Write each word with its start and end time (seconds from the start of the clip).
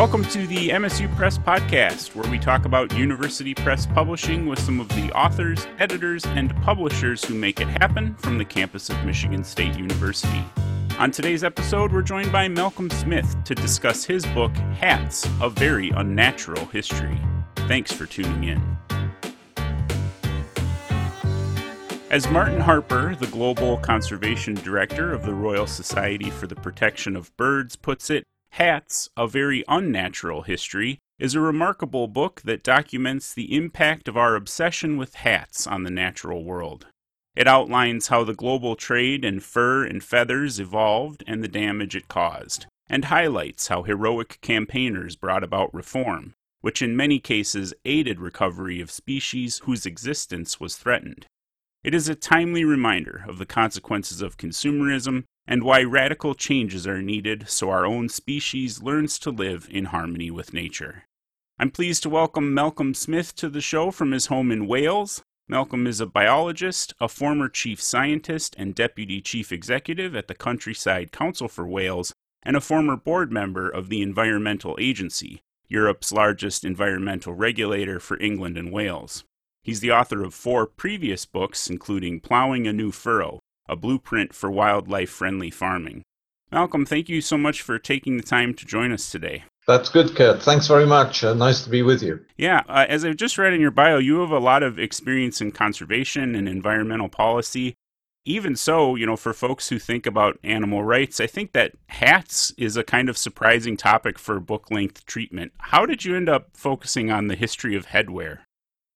Welcome 0.00 0.24
to 0.30 0.46
the 0.46 0.70
MSU 0.70 1.14
Press 1.14 1.36
Podcast, 1.36 2.14
where 2.14 2.28
we 2.30 2.38
talk 2.38 2.64
about 2.64 2.96
university 2.96 3.52
press 3.52 3.84
publishing 3.84 4.46
with 4.46 4.58
some 4.58 4.80
of 4.80 4.88
the 4.88 5.12
authors, 5.12 5.66
editors, 5.78 6.24
and 6.24 6.56
publishers 6.62 7.22
who 7.22 7.34
make 7.34 7.60
it 7.60 7.68
happen 7.68 8.14
from 8.14 8.38
the 8.38 8.44
campus 8.46 8.88
of 8.88 9.04
Michigan 9.04 9.44
State 9.44 9.76
University. 9.76 10.42
On 10.98 11.10
today's 11.10 11.44
episode, 11.44 11.92
we're 11.92 12.00
joined 12.00 12.32
by 12.32 12.48
Malcolm 12.48 12.88
Smith 12.88 13.36
to 13.44 13.54
discuss 13.54 14.02
his 14.02 14.24
book, 14.28 14.52
Hats 14.78 15.28
A 15.42 15.50
Very 15.50 15.90
Unnatural 15.90 16.64
History. 16.64 17.20
Thanks 17.68 17.92
for 17.92 18.06
tuning 18.06 18.44
in. 18.44 18.78
As 22.08 22.26
Martin 22.30 22.58
Harper, 22.58 23.14
the 23.16 23.26
Global 23.26 23.76
Conservation 23.76 24.54
Director 24.54 25.12
of 25.12 25.26
the 25.26 25.34
Royal 25.34 25.66
Society 25.66 26.30
for 26.30 26.46
the 26.46 26.56
Protection 26.56 27.16
of 27.16 27.36
Birds, 27.36 27.76
puts 27.76 28.08
it, 28.08 28.24
Hats, 28.52 29.08
A 29.16 29.26
Very 29.26 29.64
Unnatural 29.68 30.42
History, 30.42 30.98
is 31.18 31.34
a 31.34 31.40
remarkable 31.40 32.08
book 32.08 32.42
that 32.44 32.62
documents 32.62 33.32
the 33.32 33.54
impact 33.54 34.08
of 34.08 34.16
our 34.16 34.34
obsession 34.34 34.96
with 34.96 35.14
hats 35.14 35.66
on 35.66 35.82
the 35.82 35.90
natural 35.90 36.44
world. 36.44 36.86
It 37.36 37.46
outlines 37.46 38.08
how 38.08 38.24
the 38.24 38.34
global 38.34 38.74
trade 38.74 39.24
in 39.24 39.40
fur 39.40 39.84
and 39.84 40.02
feathers 40.02 40.58
evolved 40.58 41.22
and 41.26 41.42
the 41.42 41.48
damage 41.48 41.94
it 41.94 42.08
caused, 42.08 42.66
and 42.88 43.04
highlights 43.04 43.68
how 43.68 43.84
heroic 43.84 44.38
campaigners 44.40 45.14
brought 45.14 45.44
about 45.44 45.72
reform, 45.72 46.34
which 46.60 46.82
in 46.82 46.96
many 46.96 47.18
cases 47.18 47.72
aided 47.84 48.20
recovery 48.20 48.80
of 48.80 48.90
species 48.90 49.60
whose 49.64 49.86
existence 49.86 50.58
was 50.58 50.76
threatened. 50.76 51.26
It 51.84 51.94
is 51.94 52.08
a 52.08 52.14
timely 52.14 52.64
reminder 52.64 53.24
of 53.28 53.38
the 53.38 53.46
consequences 53.46 54.20
of 54.20 54.36
consumerism 54.36 55.24
and 55.46 55.62
why 55.62 55.82
radical 55.82 56.34
changes 56.34 56.86
are 56.86 57.02
needed 57.02 57.48
so 57.48 57.70
our 57.70 57.86
own 57.86 58.08
species 58.08 58.82
learns 58.82 59.18
to 59.18 59.30
live 59.30 59.68
in 59.70 59.86
harmony 59.86 60.30
with 60.30 60.54
nature. 60.54 61.04
I'm 61.58 61.70
pleased 61.70 62.02
to 62.04 62.08
welcome 62.08 62.54
Malcolm 62.54 62.94
Smith 62.94 63.34
to 63.36 63.48
the 63.48 63.60
show 63.60 63.90
from 63.90 64.12
his 64.12 64.26
home 64.26 64.50
in 64.50 64.66
Wales. 64.66 65.22
Malcolm 65.48 65.86
is 65.86 66.00
a 66.00 66.06
biologist, 66.06 66.94
a 67.00 67.08
former 67.08 67.48
chief 67.48 67.82
scientist 67.82 68.54
and 68.56 68.74
deputy 68.74 69.20
chief 69.20 69.50
executive 69.52 70.14
at 70.14 70.28
the 70.28 70.34
Countryside 70.34 71.12
Council 71.12 71.48
for 71.48 71.66
Wales, 71.66 72.14
and 72.42 72.56
a 72.56 72.60
former 72.60 72.96
board 72.96 73.30
member 73.30 73.68
of 73.68 73.88
the 73.88 74.00
Environmental 74.00 74.76
Agency, 74.80 75.42
Europe's 75.68 76.12
largest 76.12 76.64
environmental 76.64 77.34
regulator 77.34 78.00
for 78.00 78.18
England 78.20 78.56
and 78.56 78.72
Wales. 78.72 79.24
He's 79.62 79.80
the 79.80 79.92
author 79.92 80.24
of 80.24 80.32
four 80.32 80.66
previous 80.66 81.26
books, 81.26 81.68
including 81.68 82.20
Plowing 82.20 82.66
a 82.66 82.72
New 82.72 82.90
Furrow, 82.90 83.40
a 83.70 83.76
blueprint 83.76 84.34
for 84.34 84.50
wildlife 84.50 85.08
friendly 85.08 85.50
farming. 85.50 86.02
Malcolm, 86.52 86.84
thank 86.84 87.08
you 87.08 87.20
so 87.20 87.38
much 87.38 87.62
for 87.62 87.78
taking 87.78 88.16
the 88.16 88.22
time 88.22 88.52
to 88.54 88.66
join 88.66 88.90
us 88.90 89.10
today. 89.10 89.44
That's 89.66 89.88
good, 89.88 90.16
Kurt. 90.16 90.42
Thanks 90.42 90.66
very 90.66 90.86
much. 90.86 91.22
Uh, 91.22 91.32
nice 91.32 91.62
to 91.62 91.70
be 91.70 91.82
with 91.82 92.02
you. 92.02 92.18
Yeah, 92.36 92.62
uh, 92.68 92.86
as 92.88 93.04
I've 93.04 93.16
just 93.16 93.38
read 93.38 93.52
in 93.52 93.60
your 93.60 93.70
bio, 93.70 93.98
you 93.98 94.18
have 94.18 94.32
a 94.32 94.40
lot 94.40 94.64
of 94.64 94.78
experience 94.78 95.40
in 95.40 95.52
conservation 95.52 96.34
and 96.34 96.48
environmental 96.48 97.08
policy. 97.08 97.74
Even 98.24 98.56
so, 98.56 98.96
you 98.96 99.06
know, 99.06 99.16
for 99.16 99.32
folks 99.32 99.68
who 99.68 99.78
think 99.78 100.06
about 100.06 100.40
animal 100.42 100.82
rights, 100.82 101.20
I 101.20 101.28
think 101.28 101.52
that 101.52 101.72
hats 101.88 102.52
is 102.58 102.76
a 102.76 102.82
kind 102.82 103.08
of 103.08 103.16
surprising 103.16 103.76
topic 103.76 104.18
for 104.18 104.40
book 104.40 104.70
length 104.70 105.06
treatment. 105.06 105.52
How 105.58 105.86
did 105.86 106.04
you 106.04 106.16
end 106.16 106.28
up 106.28 106.48
focusing 106.54 107.10
on 107.10 107.28
the 107.28 107.36
history 107.36 107.76
of 107.76 107.86
headwear? 107.86 108.40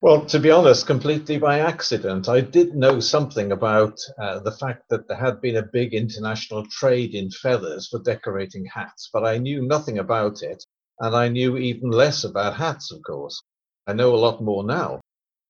Well, 0.04 0.26
to 0.26 0.38
be 0.38 0.50
honest, 0.50 0.86
completely 0.86 1.38
by 1.38 1.60
accident. 1.60 2.28
I 2.28 2.42
did 2.42 2.74
know 2.74 3.00
something 3.00 3.52
about 3.52 3.98
uh, 4.18 4.40
the 4.40 4.52
fact 4.52 4.90
that 4.90 5.08
there 5.08 5.16
had 5.16 5.40
been 5.40 5.56
a 5.56 5.62
big 5.72 5.94
international 5.94 6.66
trade 6.66 7.14
in 7.14 7.30
feathers 7.30 7.88
for 7.88 8.00
decorating 8.00 8.66
hats, 8.66 9.08
but 9.10 9.24
I 9.24 9.38
knew 9.38 9.62
nothing 9.62 9.98
about 9.98 10.42
it. 10.42 10.62
And 11.00 11.16
I 11.16 11.28
knew 11.28 11.56
even 11.56 11.88
less 11.90 12.22
about 12.22 12.54
hats, 12.54 12.92
of 12.92 13.00
course. 13.02 13.42
I 13.86 13.94
know 13.94 14.14
a 14.14 14.20
lot 14.20 14.42
more 14.42 14.62
now. 14.62 15.00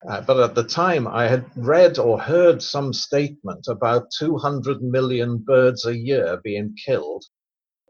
Uh, 0.09 0.21
but 0.21 0.39
at 0.39 0.55
the 0.55 0.63
time, 0.63 1.09
I 1.09 1.27
had 1.27 1.51
read 1.57 1.99
or 1.99 2.21
heard 2.21 2.63
some 2.63 2.93
statement 2.93 3.67
about 3.67 4.13
200 4.17 4.81
million 4.83 5.39
birds 5.39 5.85
a 5.85 5.99
year 5.99 6.41
being 6.45 6.77
killed 6.77 7.25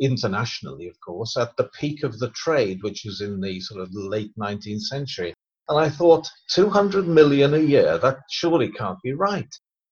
internationally, 0.01 0.89
of 0.89 0.99
course, 1.05 1.37
at 1.37 1.55
the 1.59 1.69
peak 1.79 2.03
of 2.03 2.19
the 2.19 2.31
trade, 2.31 2.83
which 2.83 3.03
was 3.05 3.21
in 3.21 3.43
the 3.43 3.61
sort 3.61 3.83
of 3.83 3.91
late 3.93 4.33
19th 4.39 4.81
century. 4.81 5.35
And 5.69 5.79
I 5.79 5.89
thought, 5.89 6.29
200 6.51 7.09
million 7.09 7.55
a 7.55 7.59
year, 7.59 7.97
that 7.99 8.19
surely 8.31 8.71
can't 8.71 9.01
be 9.03 9.15
right. 9.15 9.49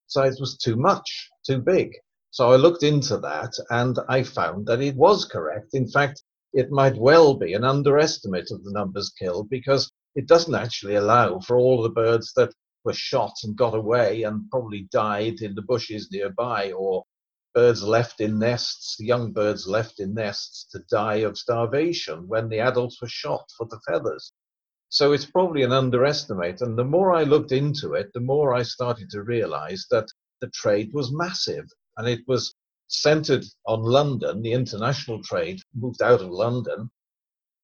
So 0.06 0.22
it 0.22 0.36
was 0.38 0.58
too 0.58 0.76
much, 0.76 1.30
too 1.46 1.58
big. 1.58 1.92
So 2.30 2.52
I 2.52 2.56
looked 2.56 2.82
into 2.82 3.16
that 3.18 3.52
and 3.70 3.98
I 4.08 4.22
found 4.22 4.66
that 4.66 4.82
it 4.82 4.96
was 4.96 5.24
correct. 5.24 5.74
In 5.74 5.88
fact, 5.88 6.22
it 6.52 6.70
might 6.70 6.96
well 6.96 7.34
be 7.34 7.54
an 7.54 7.64
underestimate 7.64 8.50
of 8.50 8.62
the 8.64 8.72
numbers 8.72 9.10
killed 9.18 9.48
because 9.48 9.90
it 10.14 10.26
doesn't 10.26 10.54
actually 10.54 10.96
allow 10.96 11.40
for 11.40 11.56
all 11.56 11.82
the 11.82 11.88
birds 11.88 12.32
that 12.36 12.52
were 12.84 12.92
shot 12.92 13.32
and 13.42 13.56
got 13.56 13.74
away 13.74 14.24
and 14.24 14.50
probably 14.50 14.88
died 14.92 15.40
in 15.40 15.54
the 15.54 15.62
bushes 15.62 16.10
nearby 16.12 16.72
or 16.72 17.04
birds 17.54 17.82
left 17.82 18.20
in 18.20 18.38
nests, 18.38 18.96
young 18.98 19.32
birds 19.32 19.66
left 19.66 20.00
in 20.00 20.12
nests 20.12 20.66
to 20.72 20.80
die 20.90 21.16
of 21.24 21.38
starvation 21.38 22.28
when 22.28 22.48
the 22.48 22.60
adults 22.60 23.00
were 23.00 23.08
shot 23.08 23.50
for 23.56 23.66
the 23.70 23.80
feathers. 23.86 24.32
So 24.92 25.12
it's 25.14 25.24
probably 25.24 25.62
an 25.62 25.72
underestimate. 25.72 26.60
And 26.60 26.76
the 26.76 26.84
more 26.84 27.14
I 27.14 27.22
looked 27.22 27.50
into 27.50 27.94
it, 27.94 28.12
the 28.12 28.20
more 28.20 28.54
I 28.54 28.62
started 28.62 29.08
to 29.12 29.22
realize 29.22 29.86
that 29.90 30.06
the 30.42 30.48
trade 30.48 30.90
was 30.92 31.10
massive 31.10 31.64
and 31.96 32.06
it 32.06 32.20
was 32.28 32.54
centered 32.88 33.42
on 33.66 33.80
London. 33.80 34.42
The 34.42 34.52
international 34.52 35.22
trade 35.22 35.62
moved 35.74 36.02
out 36.02 36.20
of 36.20 36.28
London. 36.28 36.90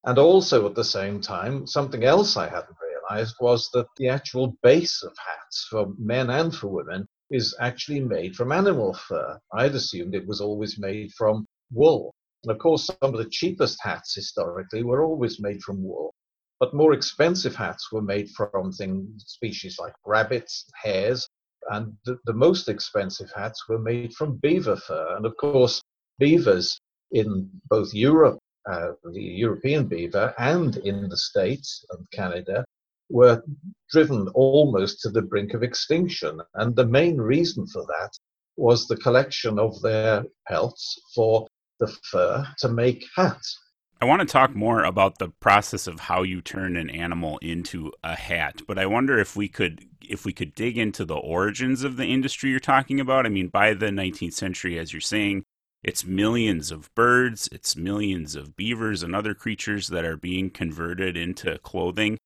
And 0.05 0.17
also 0.17 0.65
at 0.65 0.73
the 0.73 0.83
same 0.83 1.21
time, 1.21 1.67
something 1.67 2.03
else 2.03 2.35
I 2.35 2.47
hadn't 2.49 2.77
realized 2.81 3.35
was 3.39 3.69
that 3.73 3.85
the 3.97 4.07
actual 4.07 4.57
base 4.63 5.03
of 5.03 5.15
hats 5.15 5.67
for 5.69 5.93
men 5.99 6.31
and 6.31 6.55
for 6.55 6.69
women 6.69 7.07
is 7.29 7.55
actually 7.59 7.99
made 7.99 8.35
from 8.35 8.51
animal 8.51 8.95
fur. 8.95 9.39
I'd 9.53 9.75
assumed 9.75 10.15
it 10.15 10.27
was 10.27 10.41
always 10.41 10.79
made 10.79 11.11
from 11.15 11.45
wool. 11.71 12.11
And 12.43 12.51
of 12.51 12.57
course, 12.57 12.87
some 12.87 13.13
of 13.13 13.19
the 13.19 13.29
cheapest 13.29 13.77
hats 13.83 14.15
historically 14.15 14.81
were 14.81 15.03
always 15.03 15.39
made 15.39 15.61
from 15.61 15.83
wool. 15.83 16.15
But 16.59 16.73
more 16.73 16.93
expensive 16.93 17.55
hats 17.55 17.91
were 17.91 18.01
made 18.01 18.29
from 18.31 18.71
things, 18.71 19.23
species 19.27 19.79
like 19.79 19.93
rabbits, 20.05 20.65
hares, 20.75 21.27
and 21.69 21.93
the, 22.05 22.17
the 22.25 22.33
most 22.33 22.67
expensive 22.67 23.31
hats 23.35 23.67
were 23.69 23.79
made 23.79 24.13
from 24.13 24.37
beaver 24.37 24.75
fur. 24.75 25.15
And 25.15 25.25
of 25.25 25.37
course, 25.37 25.81
beavers 26.17 26.79
in 27.11 27.49
both 27.69 27.93
Europe, 27.93 28.39
uh, 28.69 28.91
the 29.13 29.21
European 29.21 29.87
beaver, 29.87 30.33
and 30.37 30.77
in 30.77 31.09
the 31.09 31.17
States 31.17 31.85
and 31.91 32.05
Canada 32.11 32.65
were 33.09 33.41
driven 33.89 34.27
almost 34.29 35.01
to 35.01 35.09
the 35.09 35.21
brink 35.21 35.53
of 35.53 35.63
extinction. 35.63 36.41
And 36.55 36.75
the 36.75 36.85
main 36.85 37.17
reason 37.17 37.65
for 37.67 37.83
that 37.85 38.11
was 38.57 38.87
the 38.87 38.97
collection 38.97 39.57
of 39.57 39.81
their 39.81 40.25
pelts 40.47 40.99
for 41.15 41.47
the 41.79 41.87
fur 42.11 42.45
to 42.59 42.69
make 42.69 43.05
hats. 43.15 43.57
I 44.01 44.05
want 44.05 44.21
to 44.21 44.25
talk 44.25 44.55
more 44.55 44.85
about 44.85 45.19
the 45.19 45.27
process 45.27 45.85
of 45.85 45.99
how 45.99 46.23
you 46.23 46.41
turn 46.41 46.77
an 46.77 46.89
animal 46.89 47.37
into 47.39 47.91
a 48.01 48.15
hat, 48.15 48.61
but 48.65 48.79
I 48.79 48.85
wonder 48.85 49.19
if 49.19 49.35
we 49.35 49.49
could 49.49 49.85
if 50.01 50.25
we 50.25 50.31
could 50.31 50.55
dig 50.55 50.77
into 50.77 51.03
the 51.03 51.17
origins 51.17 51.83
of 51.83 51.97
the 51.97 52.05
industry 52.05 52.49
you're 52.49 52.61
talking 52.61 53.01
about. 53.01 53.25
I 53.25 53.29
mean, 53.29 53.49
by 53.49 53.73
the 53.73 53.87
19th 53.87 54.33
century, 54.33 54.79
as 54.79 54.93
you're 54.93 55.01
saying, 55.01 55.43
it's 55.83 56.05
millions 56.05 56.71
of 56.71 56.93
birds, 56.95 57.49
it's 57.51 57.75
millions 57.75 58.35
of 58.35 58.55
beavers 58.55 59.03
and 59.03 59.13
other 59.13 59.33
creatures 59.33 59.89
that 59.89 60.05
are 60.05 60.17
being 60.17 60.49
converted 60.49 61.17
into 61.17 61.59
clothing. 61.59 62.17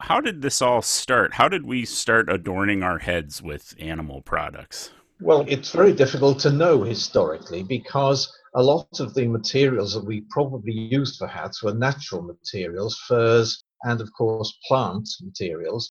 How 0.00 0.20
did 0.20 0.40
this 0.40 0.62
all 0.62 0.80
start? 0.80 1.34
How 1.34 1.48
did 1.48 1.66
we 1.66 1.84
start 1.84 2.32
adorning 2.32 2.82
our 2.82 3.00
heads 3.00 3.42
with 3.42 3.74
animal 3.78 4.22
products? 4.22 4.92
Well, 5.20 5.44
it's 5.48 5.72
very 5.72 5.92
difficult 5.92 6.38
to 6.40 6.52
know 6.52 6.84
historically 6.84 7.64
because 7.64 8.32
a 8.54 8.62
lot 8.62 9.00
of 9.00 9.14
the 9.14 9.26
materials 9.26 9.94
that 9.94 10.04
we 10.04 10.20
probably 10.30 10.72
used 10.72 11.18
for 11.18 11.26
hats 11.26 11.60
were 11.60 11.74
natural 11.74 12.22
materials, 12.22 12.96
furs, 13.08 13.64
and 13.82 14.00
of 14.00 14.12
course 14.12 14.56
plant 14.68 15.08
materials, 15.20 15.90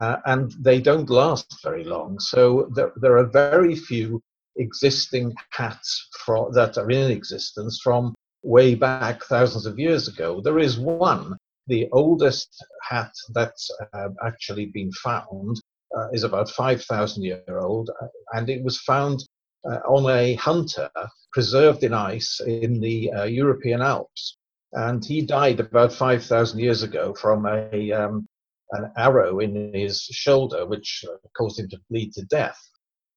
uh, 0.00 0.18
and 0.26 0.52
they 0.60 0.80
don't 0.80 1.10
last 1.10 1.60
very 1.62 1.82
long. 1.82 2.20
So 2.20 2.70
there, 2.74 2.92
there 2.96 3.18
are 3.18 3.26
very 3.26 3.74
few 3.74 4.22
existing 4.56 5.34
hats 5.50 6.08
that 6.52 6.78
are 6.78 6.90
in 6.90 7.10
existence 7.10 7.80
from 7.82 8.14
way 8.44 8.76
back 8.76 9.24
thousands 9.24 9.66
of 9.66 9.78
years 9.78 10.06
ago. 10.06 10.40
There 10.40 10.60
is 10.60 10.78
one, 10.78 11.36
the 11.66 11.88
oldest 11.90 12.64
hat 12.82 13.12
that's 13.34 13.70
uh, 13.92 14.08
actually 14.24 14.66
been 14.66 14.92
found 14.92 15.60
uh, 15.96 16.08
is 16.12 16.24
about 16.24 16.50
5,000 16.50 17.22
year 17.22 17.58
old, 17.60 17.90
uh, 18.02 18.06
and 18.32 18.48
it 18.48 18.62
was 18.62 18.80
found 18.80 19.24
uh, 19.68 19.78
on 19.88 20.10
a 20.10 20.34
hunter 20.34 20.90
preserved 21.32 21.84
in 21.84 21.92
ice 21.92 22.40
in 22.46 22.80
the 22.80 23.12
uh, 23.12 23.24
European 23.24 23.82
Alps. 23.82 24.36
And 24.72 25.04
he 25.04 25.22
died 25.22 25.60
about 25.60 25.92
5,000 25.92 26.58
years 26.58 26.82
ago 26.82 27.14
from 27.14 27.46
a, 27.46 27.92
um, 27.92 28.26
an 28.72 28.92
arrow 28.96 29.40
in 29.40 29.72
his 29.72 30.02
shoulder, 30.02 30.66
which 30.66 31.04
uh, 31.08 31.16
caused 31.36 31.58
him 31.58 31.68
to 31.70 31.78
bleed 31.90 32.12
to 32.14 32.24
death. 32.26 32.58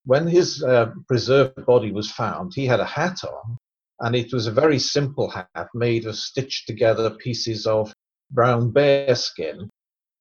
When 0.05 0.27
his 0.27 0.63
uh, 0.63 0.91
preserved 1.07 1.65
body 1.65 1.91
was 1.91 2.11
found, 2.11 2.53
he 2.55 2.65
had 2.65 2.79
a 2.79 2.85
hat 2.85 3.23
on, 3.23 3.57
And 3.99 4.15
it 4.15 4.33
was 4.33 4.47
a 4.47 4.51
very 4.51 4.79
simple 4.79 5.29
hat 5.29 5.67
made 5.75 6.05
of 6.05 6.15
stitched 6.15 6.67
together 6.67 7.11
pieces 7.11 7.67
of 7.67 7.93
brown 8.31 8.71
bear 8.71 9.13
skin 9.15 9.69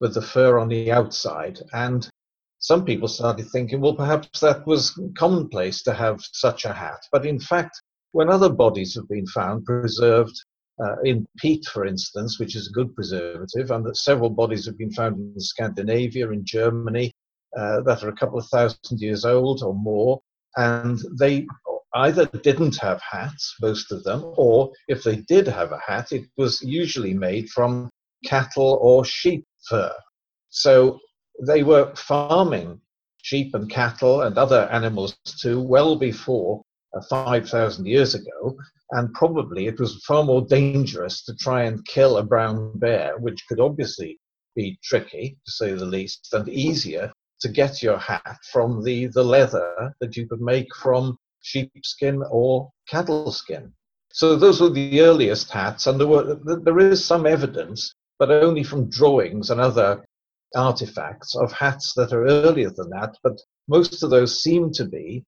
with 0.01 0.15
the 0.15 0.23
fur 0.23 0.59
on 0.59 0.69
the 0.69 0.93
outside. 0.93 1.61
And 1.73 2.09
some 2.61 2.85
people 2.85 3.09
started 3.09 3.49
thinking, 3.49 3.81
well, 3.81 3.95
perhaps 3.95 4.41
that 4.41 4.67
was 4.67 4.99
commonplace 5.17 5.83
to 5.83 5.95
have 5.95 6.21
such 6.33 6.67
a 6.67 6.73
hat. 6.73 7.01
But 7.11 7.25
in 7.25 7.41
fact, 7.41 7.81
when 8.13 8.29
other 8.29 8.51
bodies 8.51 8.95
have 8.95 9.09
been 9.09 9.27
found 9.27 9.65
preserved 9.65 10.39
uh, 10.83 10.97
in 11.05 11.27
peat, 11.39 11.65
for 11.67 11.87
instance, 11.87 12.39
which 12.39 12.55
is 12.57 12.69
a 12.69 12.73
good 12.73 12.95
preservative, 12.95 13.71
and 13.71 13.85
that 13.87 13.97
several 13.97 14.31
bodies 14.31 14.67
have 14.67 14.77
been 14.77 14.93
found 14.93 15.17
in 15.17 15.41
Scandinavia, 15.41 16.31
in 16.31 16.45
Germany, 16.45 17.13
uh, 17.57 17.81
that 17.81 18.03
are 18.03 18.09
a 18.09 18.17
couple 18.17 18.39
of 18.39 18.47
thousand 18.49 19.01
years 19.01 19.25
old 19.25 19.63
or 19.63 19.75
more, 19.75 20.21
and 20.57 21.01
they 21.19 21.47
either 21.95 22.27
didn't 22.27 22.77
have 22.77 23.01
hats, 23.01 23.55
most 23.61 23.91
of 23.91 24.05
them, 24.05 24.33
or 24.37 24.71
if 24.87 25.03
they 25.03 25.17
did 25.17 25.49
have 25.49 25.73
a 25.73 25.81
hat, 25.87 26.13
it 26.13 26.25
was 26.37 26.63
usually 26.63 27.15
made 27.15 27.49
from 27.49 27.91
cattle 28.25 28.79
or 28.83 29.05
sheep 29.05 29.45
fur. 29.69 29.93
So 30.51 30.99
they 31.47 31.63
were 31.63 31.95
farming 31.95 32.81
sheep 33.23 33.55
and 33.55 33.71
cattle 33.71 34.23
and 34.23 34.37
other 34.39 34.69
animals 34.71 35.17
too 35.25 35.61
well 35.61 35.97
before 35.97 36.63
uh, 36.97 37.01
5,000 37.09 37.87
years 37.87 38.15
ago, 38.15 38.57
and 38.93 39.13
probably 39.15 39.67
it 39.67 39.79
was 39.79 40.03
far 40.05 40.25
more 40.25 40.43
dangerous 40.43 41.25
to 41.25 41.35
try 41.37 41.65
and 41.65 41.87
kill 41.87 42.19
a 42.19 42.23
brown 42.23 42.73
bear, 42.79 43.19
which 43.19 43.45
could 43.49 43.61
obviously 43.61 44.19
be 44.57 44.79
tricky, 44.83 45.39
to 45.47 45.53
say 45.53 45.73
the 45.73 45.85
least, 45.85 46.29
and 46.33 46.49
easier 46.49 47.13
to 47.41 47.49
get 47.49 47.83
your 47.83 47.99
hat 47.99 48.37
from 48.53 48.83
the, 48.83 49.07
the 49.07 49.23
leather 49.23 49.95
that 50.01 50.17
you 50.17 50.29
could 50.29 50.41
make 50.41 50.75
from 50.75 51.17
sheepskin 51.43 52.23
or 52.31 52.71
cattle 52.89 53.31
skin. 53.31 53.73
So 54.13 54.37
those 54.37 54.61
were 54.61 54.71
the 54.71 55.01
earliest 55.01 55.51
hats, 55.51 55.87
and 55.87 56.01
there, 56.01 56.09
were, 56.09 56.39
there 56.45 56.79
is 56.81 57.05
some 57.05 57.27
evidence, 57.27 57.95
but 58.19 58.31
only 58.31 58.65
from 58.65 58.91
drawings 58.91 59.51
and 59.51 59.61
other 59.61 60.05
artifacts 60.57 61.37
of 61.37 61.53
hats 61.53 61.93
that 61.95 62.13
are 62.13 62.27
earlier 62.27 62.71
than 62.71 62.91
that, 62.91 63.17
but 63.23 63.39
most 63.69 64.03
of 64.03 64.11
those 64.11 64.43
seem 64.43 64.73
to 64.73 64.85
be 64.85 65.25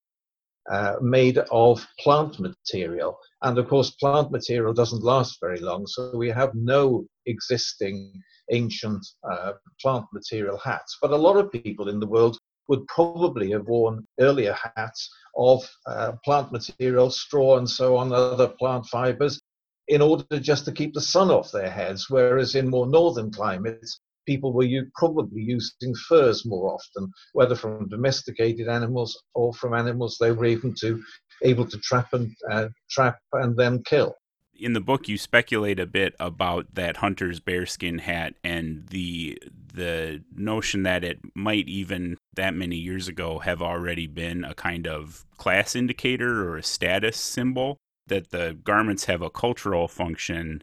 uh, 0.70 0.94
made 1.00 1.38
of 1.50 1.86
plant 1.98 2.38
material. 2.38 3.18
And 3.42 3.58
of 3.58 3.68
course, 3.68 3.90
plant 3.92 4.30
material 4.30 4.72
doesn't 4.72 5.02
last 5.02 5.38
very 5.40 5.58
long, 5.58 5.86
so 5.86 6.16
we 6.16 6.28
have 6.30 6.54
no 6.54 7.04
existing 7.26 8.12
ancient 8.50 9.04
uh, 9.28 9.52
plant 9.80 10.04
material 10.12 10.58
hats. 10.58 10.98
But 11.00 11.10
a 11.10 11.16
lot 11.16 11.36
of 11.36 11.50
people 11.50 11.88
in 11.88 12.00
the 12.00 12.06
world 12.06 12.38
would 12.68 12.86
probably 12.86 13.50
have 13.50 13.66
worn 13.66 14.06
earlier 14.20 14.56
hats 14.76 15.10
of 15.36 15.68
uh, 15.86 16.12
plant 16.24 16.52
material, 16.52 17.10
straw, 17.10 17.58
and 17.58 17.68
so 17.68 17.96
on, 17.96 18.12
other 18.12 18.48
plant 18.48 18.86
fibers, 18.86 19.40
in 19.88 20.00
order 20.00 20.38
just 20.38 20.64
to 20.66 20.72
keep 20.72 20.94
the 20.94 21.00
sun 21.00 21.30
off 21.30 21.50
their 21.50 21.70
heads. 21.70 22.06
Whereas 22.08 22.54
in 22.54 22.68
more 22.68 22.86
northern 22.86 23.32
climates, 23.32 24.00
people 24.26 24.52
were 24.52 24.68
probably 24.94 25.42
using 25.42 25.94
furs 26.08 26.44
more 26.46 26.74
often, 26.74 27.10
whether 27.32 27.54
from 27.54 27.88
domesticated 27.88 28.68
animals 28.68 29.20
or 29.34 29.52
from 29.54 29.74
animals 29.74 30.16
they 30.20 30.32
were 30.32 30.44
able 30.44 30.72
to 30.74 31.02
able 31.42 31.66
to 31.66 31.78
trap 31.78 32.12
and 32.12 32.34
uh, 32.50 32.68
trap 32.90 33.18
and 33.32 33.56
then 33.56 33.82
kill. 33.84 34.14
In 34.54 34.74
the 34.74 34.80
book, 34.80 35.08
you 35.08 35.18
speculate 35.18 35.80
a 35.80 35.86
bit 35.86 36.14
about 36.20 36.74
that 36.74 36.98
hunter's 36.98 37.40
bearskin 37.40 37.98
hat 37.98 38.34
and 38.44 38.86
the 38.88 39.38
the 39.74 40.22
notion 40.36 40.82
that 40.82 41.02
it 41.02 41.18
might 41.34 41.68
even 41.68 42.18
that 42.34 42.54
many 42.54 42.76
years 42.76 43.08
ago 43.08 43.38
have 43.38 43.62
already 43.62 44.06
been 44.06 44.44
a 44.44 44.54
kind 44.54 44.86
of 44.86 45.24
class 45.36 45.74
indicator 45.74 46.48
or 46.48 46.56
a 46.56 46.62
status 46.62 47.16
symbol. 47.16 47.78
That 48.08 48.30
the 48.30 48.58
garments 48.62 49.06
have 49.06 49.22
a 49.22 49.30
cultural 49.30 49.88
function 49.88 50.62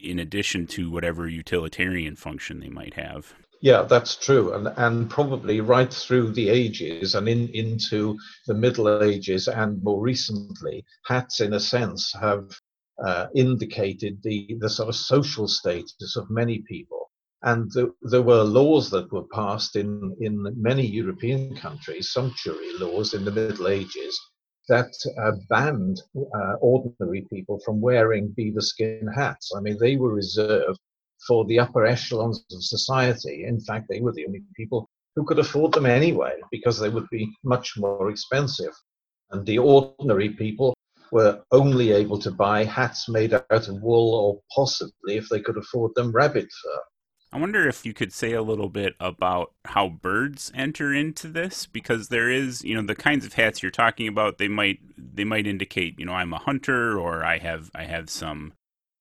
in 0.00 0.18
addition 0.18 0.66
to 0.66 0.90
whatever 0.90 1.28
utilitarian 1.28 2.16
function 2.16 2.60
they 2.60 2.68
might 2.68 2.94
have. 2.94 3.34
Yeah, 3.60 3.82
that's 3.82 4.14
true, 4.14 4.54
and 4.54 4.68
and 4.76 5.10
probably 5.10 5.60
right 5.60 5.92
through 5.92 6.32
the 6.32 6.48
ages 6.48 7.16
and 7.16 7.28
in 7.28 7.48
into 7.48 8.16
the 8.46 8.54
Middle 8.54 9.02
Ages 9.02 9.48
and 9.48 9.82
more 9.82 10.00
recently, 10.00 10.84
hats 11.06 11.40
in 11.40 11.54
a 11.54 11.60
sense 11.60 12.12
have 12.20 12.56
uh, 13.04 13.26
indicated 13.34 14.20
the 14.22 14.56
the 14.60 14.70
sort 14.70 14.88
of 14.88 14.94
social 14.94 15.48
status 15.48 16.16
of 16.16 16.30
many 16.30 16.60
people, 16.68 17.10
and 17.42 17.68
the, 17.72 17.92
there 18.02 18.22
were 18.22 18.44
laws 18.44 18.90
that 18.90 19.10
were 19.12 19.26
passed 19.32 19.74
in 19.74 20.16
in 20.20 20.46
many 20.56 20.86
European 20.86 21.56
countries, 21.56 22.12
sumptuary 22.12 22.72
laws 22.78 23.12
in 23.12 23.24
the 23.24 23.32
Middle 23.32 23.66
Ages 23.66 24.20
that 24.68 24.92
uh, 25.20 25.32
banned 25.48 26.00
uh, 26.16 26.54
ordinary 26.60 27.26
people 27.30 27.58
from 27.64 27.80
wearing 27.80 28.28
beaver 28.36 28.60
skin 28.60 29.08
hats. 29.14 29.52
I 29.56 29.60
mean, 29.60 29.78
they 29.80 29.96
were 29.96 30.12
reserved 30.12 30.78
for 31.26 31.44
the 31.46 31.58
upper 31.58 31.86
echelons 31.86 32.44
of 32.52 32.62
society. 32.62 33.44
In 33.44 33.60
fact, 33.60 33.86
they 33.88 34.00
were 34.00 34.12
the 34.12 34.26
only 34.26 34.42
people 34.56 34.88
who 35.16 35.24
could 35.24 35.38
afford 35.38 35.72
them 35.72 35.86
anyway, 35.86 36.34
because 36.50 36.78
they 36.78 36.88
would 36.88 37.08
be 37.10 37.28
much 37.42 37.76
more 37.76 38.10
expensive. 38.10 38.72
And 39.30 39.44
the 39.44 39.58
ordinary 39.58 40.30
people 40.30 40.74
were 41.10 41.42
only 41.50 41.92
able 41.92 42.18
to 42.20 42.30
buy 42.30 42.64
hats 42.64 43.08
made 43.08 43.34
out 43.34 43.68
of 43.68 43.82
wool 43.82 44.14
or 44.14 44.40
possibly, 44.54 45.16
if 45.16 45.28
they 45.28 45.40
could 45.40 45.56
afford 45.56 45.94
them, 45.94 46.12
rabbit 46.12 46.48
fur. 46.62 46.80
I 47.30 47.38
wonder 47.38 47.68
if 47.68 47.84
you 47.84 47.92
could 47.92 48.12
say 48.12 48.32
a 48.32 48.42
little 48.42 48.70
bit 48.70 48.94
about 48.98 49.52
how 49.66 49.88
birds 49.88 50.50
enter 50.54 50.94
into 50.94 51.28
this 51.28 51.66
because 51.66 52.08
there 52.08 52.30
is, 52.30 52.64
you 52.64 52.74
know, 52.74 52.82
the 52.82 52.94
kinds 52.94 53.26
of 53.26 53.34
hats 53.34 53.62
you're 53.62 53.70
talking 53.70 54.08
about, 54.08 54.38
they 54.38 54.48
might 54.48 54.80
they 54.96 55.24
might 55.24 55.46
indicate, 55.46 55.98
you 55.98 56.06
know, 56.06 56.14
I'm 56.14 56.32
a 56.32 56.38
hunter 56.38 56.98
or 56.98 57.24
I 57.24 57.38
have 57.38 57.70
I 57.74 57.84
have 57.84 58.08
some 58.08 58.54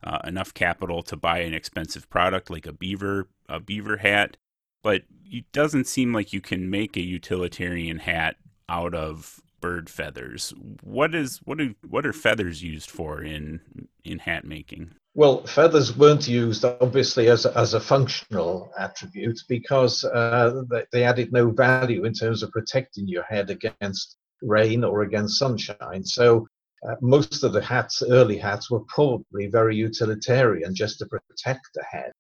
uh, 0.04 0.20
enough 0.26 0.54
capital 0.54 1.04
to 1.04 1.16
buy 1.16 1.40
an 1.40 1.54
expensive 1.54 2.10
product 2.10 2.50
like 2.50 2.66
a 2.66 2.74
beaver 2.74 3.30
a 3.48 3.62
beaver 3.62 3.98
hat, 3.98 4.36
but 4.84 5.04
it 5.24 5.50
doesn't 5.54 5.88
seem 5.88 6.14
like 6.14 6.34
you 6.34 6.42
can 6.42 6.70
make 6.70 6.98
a 6.98 7.02
utilitarian 7.02 8.00
hat 8.00 8.36
out 8.68 8.94
of 8.94 9.42
bird 9.62 9.90
feathers. 9.90 10.54
What 10.84 11.16
is 11.16 11.38
what 11.46 11.60
do 11.60 11.76
what 11.88 12.06
are 12.06 12.14
feathers 12.14 12.62
used 12.62 12.90
for 12.90 13.24
in 13.24 13.88
in 14.04 14.20
hat 14.20 14.44
making? 14.44 14.96
Well, 15.18 15.42
feathers 15.48 15.98
weren't 15.98 16.28
used 16.28 16.64
obviously 16.64 17.28
as 17.30 17.46
a, 17.48 17.58
as 17.58 17.74
a 17.74 17.80
functional 17.80 18.72
attribute 18.78 19.40
because 19.50 20.04
uh, 20.04 20.62
they 20.92 21.06
added 21.06 21.34
no 21.34 21.50
value 21.50 22.06
in 22.06 22.14
terms 22.14 22.44
of 22.44 22.52
protecting 22.52 23.08
your 23.08 23.24
head 23.24 23.50
against 23.50 24.16
rain 24.44 24.84
or 24.84 25.02
against 25.02 25.40
sunshine. 25.40 26.04
So 26.04 26.48
uh, 26.88 26.98
most 27.02 27.44
of 27.44 27.52
the 27.52 27.64
hats, 27.64 28.04
early 28.08 28.38
hats, 28.38 28.70
were 28.70 28.84
probably 28.90 29.48
very 29.48 29.76
utilitarian 29.76 30.76
just 30.76 31.00
to 31.00 31.08
protect 31.08 31.68
the 31.74 31.84
head. 31.90 32.12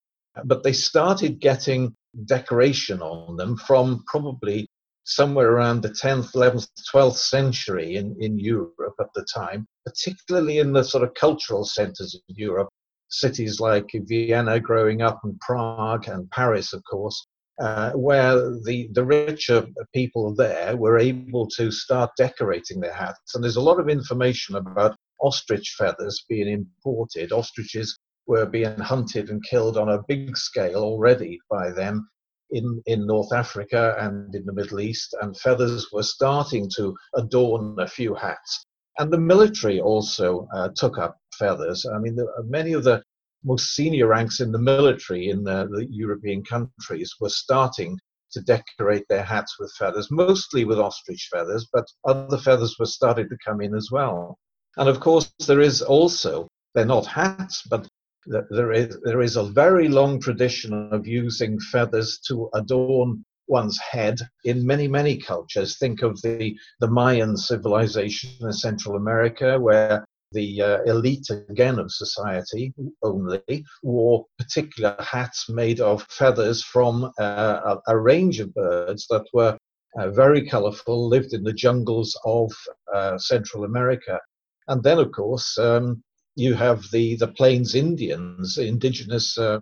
But 0.45 0.63
they 0.63 0.73
started 0.73 1.39
getting 1.39 1.95
decoration 2.25 3.03
on 3.03 3.37
them 3.37 3.57
from 3.57 4.05
probably 4.07 4.67
somewhere 5.03 5.51
around 5.51 5.83
the 5.83 5.89
10th, 5.89 6.33
11th, 6.33 6.67
12th 6.91 7.17
century 7.17 7.97
in, 7.97 8.15
in 8.19 8.39
Europe 8.39 8.95
at 8.99 9.13
the 9.13 9.25
time, 9.31 9.67
particularly 9.85 10.57
in 10.57 10.73
the 10.73 10.83
sort 10.83 11.03
of 11.03 11.13
cultural 11.13 11.63
centers 11.63 12.15
of 12.15 12.21
Europe, 12.35 12.69
cities 13.09 13.59
like 13.59 13.89
Vienna 13.93 14.59
growing 14.59 15.01
up 15.01 15.19
and 15.23 15.39
Prague 15.39 16.07
and 16.07 16.29
Paris, 16.31 16.73
of 16.73 16.83
course, 16.89 17.27
uh, 17.59 17.91
where 17.93 18.35
the, 18.63 18.89
the 18.93 19.03
richer 19.03 19.65
people 19.93 20.35
there 20.35 20.75
were 20.75 20.99
able 20.99 21.47
to 21.47 21.71
start 21.71 22.11
decorating 22.17 22.79
their 22.79 22.93
hats. 22.93 23.33
And 23.33 23.43
there's 23.43 23.55
a 23.55 23.61
lot 23.61 23.79
of 23.79 23.89
information 23.89 24.55
about 24.55 24.95
ostrich 25.21 25.75
feathers 25.77 26.25
being 26.29 26.47
imported. 26.47 27.31
Ostriches 27.31 27.97
were 28.27 28.45
being 28.45 28.77
hunted 28.77 29.29
and 29.29 29.43
killed 29.43 29.77
on 29.77 29.89
a 29.89 30.03
big 30.07 30.37
scale 30.37 30.83
already 30.83 31.39
by 31.49 31.71
them 31.71 32.07
in, 32.51 32.81
in 32.85 33.07
North 33.07 33.33
Africa 33.33 33.95
and 33.99 34.33
in 34.35 34.45
the 34.45 34.53
Middle 34.53 34.79
East, 34.79 35.15
and 35.21 35.37
feathers 35.37 35.87
were 35.91 36.03
starting 36.03 36.69
to 36.77 36.95
adorn 37.15 37.79
a 37.79 37.87
few 37.87 38.13
hats. 38.13 38.65
And 38.99 39.11
the 39.11 39.19
military 39.19 39.79
also 39.79 40.47
uh, 40.53 40.69
took 40.75 40.97
up 40.97 41.17
feathers. 41.37 41.85
I 41.85 41.99
mean, 41.99 42.15
the, 42.15 42.25
uh, 42.25 42.43
many 42.43 42.73
of 42.73 42.83
the 42.83 43.01
most 43.43 43.75
senior 43.75 44.07
ranks 44.07 44.39
in 44.39 44.51
the 44.51 44.59
military 44.59 45.29
in 45.29 45.43
the, 45.43 45.67
the 45.71 45.87
European 45.89 46.43
countries 46.43 47.15
were 47.19 47.29
starting 47.29 47.97
to 48.31 48.41
decorate 48.41 49.05
their 49.07 49.23
hats 49.23 49.55
with 49.59 49.71
feathers, 49.79 50.11
mostly 50.11 50.65
with 50.65 50.79
ostrich 50.79 51.29
feathers, 51.31 51.67
but 51.71 51.85
other 52.05 52.37
feathers 52.37 52.75
were 52.77 52.85
starting 52.85 53.29
to 53.29 53.37
come 53.45 53.61
in 53.61 53.73
as 53.73 53.89
well. 53.91 54.37
And 54.77 54.89
of 54.89 54.99
course, 54.99 55.31
there 55.47 55.61
is 55.61 55.81
also, 55.81 56.47
they're 56.73 56.85
not 56.85 57.05
hats, 57.05 57.63
but 57.69 57.87
there 58.25 58.73
is, 58.73 58.97
there 59.03 59.21
is 59.21 59.37
a 59.37 59.43
very 59.43 59.87
long 59.87 60.19
tradition 60.19 60.89
of 60.91 61.07
using 61.07 61.59
feathers 61.59 62.19
to 62.27 62.49
adorn 62.53 63.23
one's 63.47 63.79
head 63.79 64.19
in 64.43 64.65
many, 64.65 64.87
many 64.87 65.17
cultures. 65.17 65.77
Think 65.77 66.01
of 66.01 66.21
the, 66.21 66.53
the 66.81 66.89
Mayan 66.89 67.37
civilization 67.37 68.31
in 68.41 68.51
Central 68.51 68.97
America, 68.97 69.57
where 69.57 70.05
the 70.31 70.61
uh, 70.61 70.81
elite 70.83 71.29
again 71.29 71.79
of 71.79 71.91
society 71.91 72.73
only 73.03 73.41
wore 73.83 74.25
particular 74.37 74.95
hats 74.99 75.49
made 75.49 75.79
of 75.79 76.03
feathers 76.03 76.63
from 76.63 77.11
uh, 77.19 77.77
a, 77.87 77.91
a, 77.91 77.97
range 77.97 78.39
of 78.39 78.53
birds 78.53 79.07
that 79.09 79.25
were 79.33 79.57
uh, 79.97 80.09
very 80.11 80.47
colorful, 80.47 81.07
lived 81.07 81.33
in 81.33 81.43
the 81.43 81.53
jungles 81.53 82.19
of 82.25 82.51
uh, 82.93 83.17
Central 83.17 83.63
America. 83.63 84.19
And 84.67 84.83
then, 84.83 84.99
of 84.99 85.11
course, 85.11 85.57
um, 85.57 86.03
you 86.35 86.53
have 86.53 86.83
the, 86.91 87.15
the 87.15 87.29
Plains 87.29 87.73
Indians, 87.73 88.57
indigenous 88.57 89.37
uh, 89.37 89.59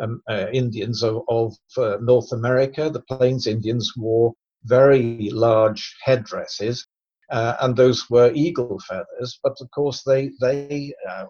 um, 0.00 0.20
uh, 0.28 0.46
Indians 0.52 1.02
of, 1.02 1.22
of 1.28 1.54
North 2.02 2.32
America. 2.32 2.90
The 2.90 3.02
Plains 3.02 3.46
Indians 3.46 3.92
wore 3.96 4.34
very 4.64 5.30
large 5.30 5.96
headdresses, 6.02 6.86
uh, 7.30 7.56
and 7.60 7.76
those 7.76 8.08
were 8.10 8.32
eagle 8.34 8.80
feathers. 8.88 9.38
But 9.42 9.56
of 9.60 9.70
course, 9.70 10.02
they 10.02 10.30
they 10.40 10.92
uh, 11.08 11.26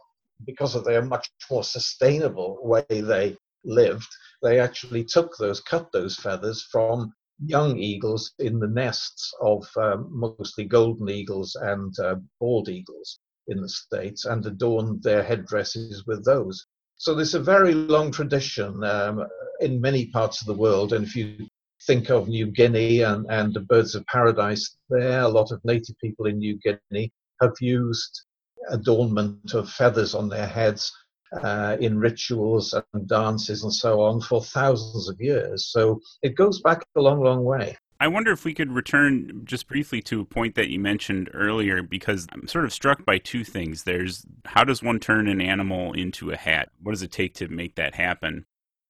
because 0.46 0.74
of 0.74 0.84
their 0.84 1.02
much 1.02 1.28
more 1.50 1.64
sustainable 1.64 2.58
way 2.62 2.84
they 2.88 3.36
lived, 3.64 4.08
they 4.42 4.58
actually 4.58 5.04
took 5.04 5.36
those, 5.36 5.60
cut 5.60 5.90
those 5.92 6.16
feathers 6.16 6.66
from 6.70 7.12
young 7.44 7.78
eagles 7.78 8.32
in 8.38 8.58
the 8.58 8.68
nests 8.68 9.32
of 9.40 9.66
um, 9.76 10.08
mostly 10.10 10.64
golden 10.64 11.08
eagles 11.08 11.56
and 11.60 11.98
uh, 12.00 12.16
bald 12.38 12.68
eagles 12.68 13.18
in 13.48 13.60
the 13.60 13.68
States 13.68 14.24
and 14.24 14.44
adorned 14.46 15.02
their 15.02 15.22
headdresses 15.22 16.06
with 16.06 16.24
those. 16.24 16.66
So 16.96 17.14
there's 17.14 17.34
a 17.34 17.40
very 17.40 17.74
long 17.74 18.10
tradition 18.10 18.84
um, 18.84 19.26
in 19.60 19.80
many 19.80 20.06
parts 20.06 20.40
of 20.40 20.46
the 20.46 20.54
world. 20.54 20.92
And 20.92 21.06
if 21.06 21.16
you 21.16 21.46
think 21.86 22.10
of 22.10 22.28
New 22.28 22.46
Guinea 22.46 23.02
and, 23.02 23.26
and 23.30 23.54
the 23.54 23.60
birds 23.60 23.94
of 23.94 24.06
paradise 24.06 24.76
there, 24.88 25.20
a 25.22 25.28
lot 25.28 25.50
of 25.50 25.64
native 25.64 25.96
people 25.98 26.26
in 26.26 26.38
New 26.38 26.58
Guinea 26.58 27.12
have 27.40 27.54
used 27.60 28.22
adornment 28.68 29.54
of 29.54 29.70
feathers 29.70 30.14
on 30.14 30.28
their 30.28 30.46
heads 30.46 30.92
uh, 31.42 31.76
in 31.80 31.98
rituals 31.98 32.74
and 32.74 33.08
dances 33.08 33.62
and 33.62 33.72
so 33.72 34.00
on 34.00 34.20
for 34.20 34.42
thousands 34.42 35.08
of 35.08 35.20
years. 35.20 35.66
So 35.66 36.00
it 36.22 36.34
goes 36.34 36.60
back 36.60 36.84
a 36.96 37.00
long, 37.00 37.22
long 37.22 37.44
way. 37.44 37.76
I 38.02 38.08
wonder 38.08 38.32
if 38.32 38.46
we 38.46 38.54
could 38.54 38.72
return 38.72 39.42
just 39.44 39.68
briefly 39.68 40.00
to 40.02 40.22
a 40.22 40.24
point 40.24 40.54
that 40.54 40.70
you 40.70 40.80
mentioned 40.80 41.28
earlier, 41.34 41.82
because 41.82 42.26
I'm 42.32 42.48
sort 42.48 42.64
of 42.64 42.72
struck 42.72 43.04
by 43.04 43.18
two 43.18 43.44
things. 43.44 43.84
There's 43.84 44.24
how 44.46 44.64
does 44.64 44.82
one 44.82 45.00
turn 45.00 45.28
an 45.28 45.42
animal 45.42 45.92
into 45.92 46.30
a 46.30 46.36
hat? 46.36 46.70
What 46.82 46.92
does 46.92 47.02
it 47.02 47.12
take 47.12 47.34
to 47.34 47.48
make 47.48 47.74
that 47.74 47.94
happen? 47.94 48.46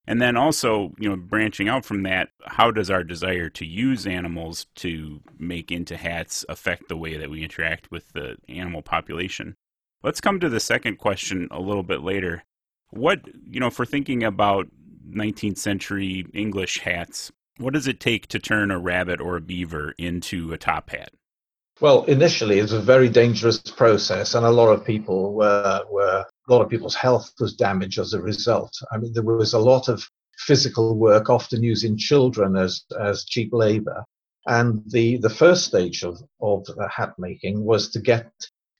And 0.07 0.21
then 0.21 0.35
also, 0.35 0.93
you 0.97 1.09
know, 1.09 1.15
branching 1.15 1.69
out 1.69 1.85
from 1.85 2.03
that, 2.03 2.29
how 2.45 2.71
does 2.71 2.89
our 2.89 3.03
desire 3.03 3.49
to 3.49 3.65
use 3.65 4.07
animals 4.07 4.65
to 4.75 5.21
make 5.37 5.71
into 5.71 5.95
hats 5.95 6.43
affect 6.49 6.89
the 6.89 6.97
way 6.97 7.17
that 7.17 7.29
we 7.29 7.43
interact 7.43 7.91
with 7.91 8.11
the 8.13 8.37
animal 8.49 8.81
population? 8.81 9.55
Let's 10.03 10.21
come 10.21 10.39
to 10.39 10.49
the 10.49 10.59
second 10.59 10.97
question 10.97 11.47
a 11.51 11.61
little 11.61 11.83
bit 11.83 12.01
later. 12.01 12.43
What, 12.89 13.21
you 13.47 13.59
know, 13.59 13.69
for 13.69 13.85
thinking 13.85 14.23
about 14.23 14.67
19th 15.07 15.59
century 15.59 16.25
English 16.33 16.79
hats, 16.79 17.31
what 17.57 17.73
does 17.73 17.87
it 17.87 17.99
take 17.99 18.27
to 18.27 18.39
turn 18.39 18.71
a 18.71 18.79
rabbit 18.79 19.21
or 19.21 19.37
a 19.37 19.41
beaver 19.41 19.93
into 19.97 20.51
a 20.51 20.57
top 20.57 20.89
hat? 20.89 21.11
Well, 21.81 22.03
initially 22.03 22.59
it 22.59 22.61
was 22.61 22.73
a 22.73 22.79
very 22.79 23.09
dangerous 23.09 23.57
process, 23.57 24.35
and 24.35 24.45
a 24.45 24.51
lot 24.51 24.69
of 24.69 24.85
people 24.85 25.33
were, 25.33 25.83
were 25.89 26.23
a 26.47 26.53
lot 26.53 26.61
of 26.61 26.69
people's 26.69 26.93
health 26.93 27.33
was 27.39 27.55
damaged 27.55 27.97
as 27.97 28.13
a 28.13 28.21
result. 28.21 28.71
I 28.91 28.99
mean, 28.99 29.13
there 29.13 29.23
was 29.23 29.55
a 29.55 29.59
lot 29.59 29.89
of 29.89 30.07
physical 30.37 30.95
work, 30.95 31.31
often 31.31 31.63
using 31.63 31.97
children 31.97 32.55
as 32.55 32.83
as 32.99 33.25
cheap 33.25 33.49
labor. 33.51 34.05
And 34.45 34.83
the, 34.91 35.17
the 35.17 35.29
first 35.31 35.65
stage 35.65 36.03
of, 36.03 36.21
of 36.39 36.67
hat 36.89 37.13
making 37.17 37.65
was 37.65 37.89
to 37.91 37.99
get 37.99 38.31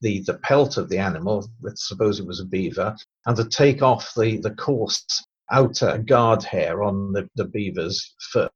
the, 0.02 0.20
the 0.20 0.36
pelt 0.36 0.78
of 0.78 0.88
the 0.90 1.00
animal, 1.00 1.50
let's 1.62 1.88
suppose 1.88 2.20
it 2.20 2.28
was 2.28 2.40
a 2.40 2.46
beaver, 2.46 2.96
and 3.26 3.36
to 3.36 3.46
take 3.46 3.82
off 3.82 4.14
the, 4.16 4.38
the 4.38 4.52
coarse 4.52 5.06
outer 5.52 5.98
guard 5.98 6.44
hair 6.44 6.84
on 6.84 7.14
the, 7.14 7.28
the 7.36 7.46
beaver's 7.46 8.14
fur, 8.32 8.50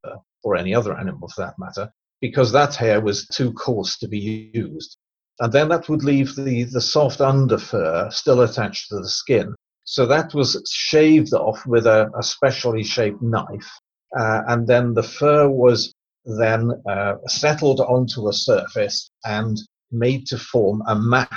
or 0.44 0.56
any 0.56 0.75
other 0.75 0.96
animal 0.96 1.30
for 1.30 1.42
that 1.42 1.58
matter, 1.58 1.92
because 2.22 2.52
that 2.52 2.76
hair 2.76 3.02
was 3.02 3.28
too 3.28 3.54
coarse 3.54 3.98
to 4.00 4.08
be 4.08 4.52
used. 4.54 4.98
And 5.40 5.52
then 5.52 5.70
that 5.70 5.90
would 5.90 6.04
leave 6.04 6.36
the, 6.36 6.64
the 6.64 6.82
soft 6.82 7.22
under 7.22 7.58
fur 7.58 8.10
still 8.12 8.42
attached 8.42 8.90
to 8.90 8.98
the 8.98 9.10
skin. 9.10 9.54
So 9.84 10.06
that 10.08 10.34
was 10.34 10.62
shaved 10.72 11.34
off 11.34 11.66
with 11.66 11.86
a, 11.86 12.10
a 12.18 12.24
specially 12.24 12.84
shaped 12.84 13.22
knife. 13.22 13.70
Uh, 14.18 14.42
and 14.48 14.66
then 14.66 14.94
the 14.94 15.04
fur 15.04 15.50
was 15.50 15.94
then 16.26 16.72
uh, 16.90 17.16
settled 17.28 17.82
onto 17.82 18.28
a 18.30 18.34
surface 18.34 19.12
and 19.26 19.58
made 19.92 20.26
to 20.28 20.38
form 20.38 20.82
a 20.88 20.96
mat 20.96 21.30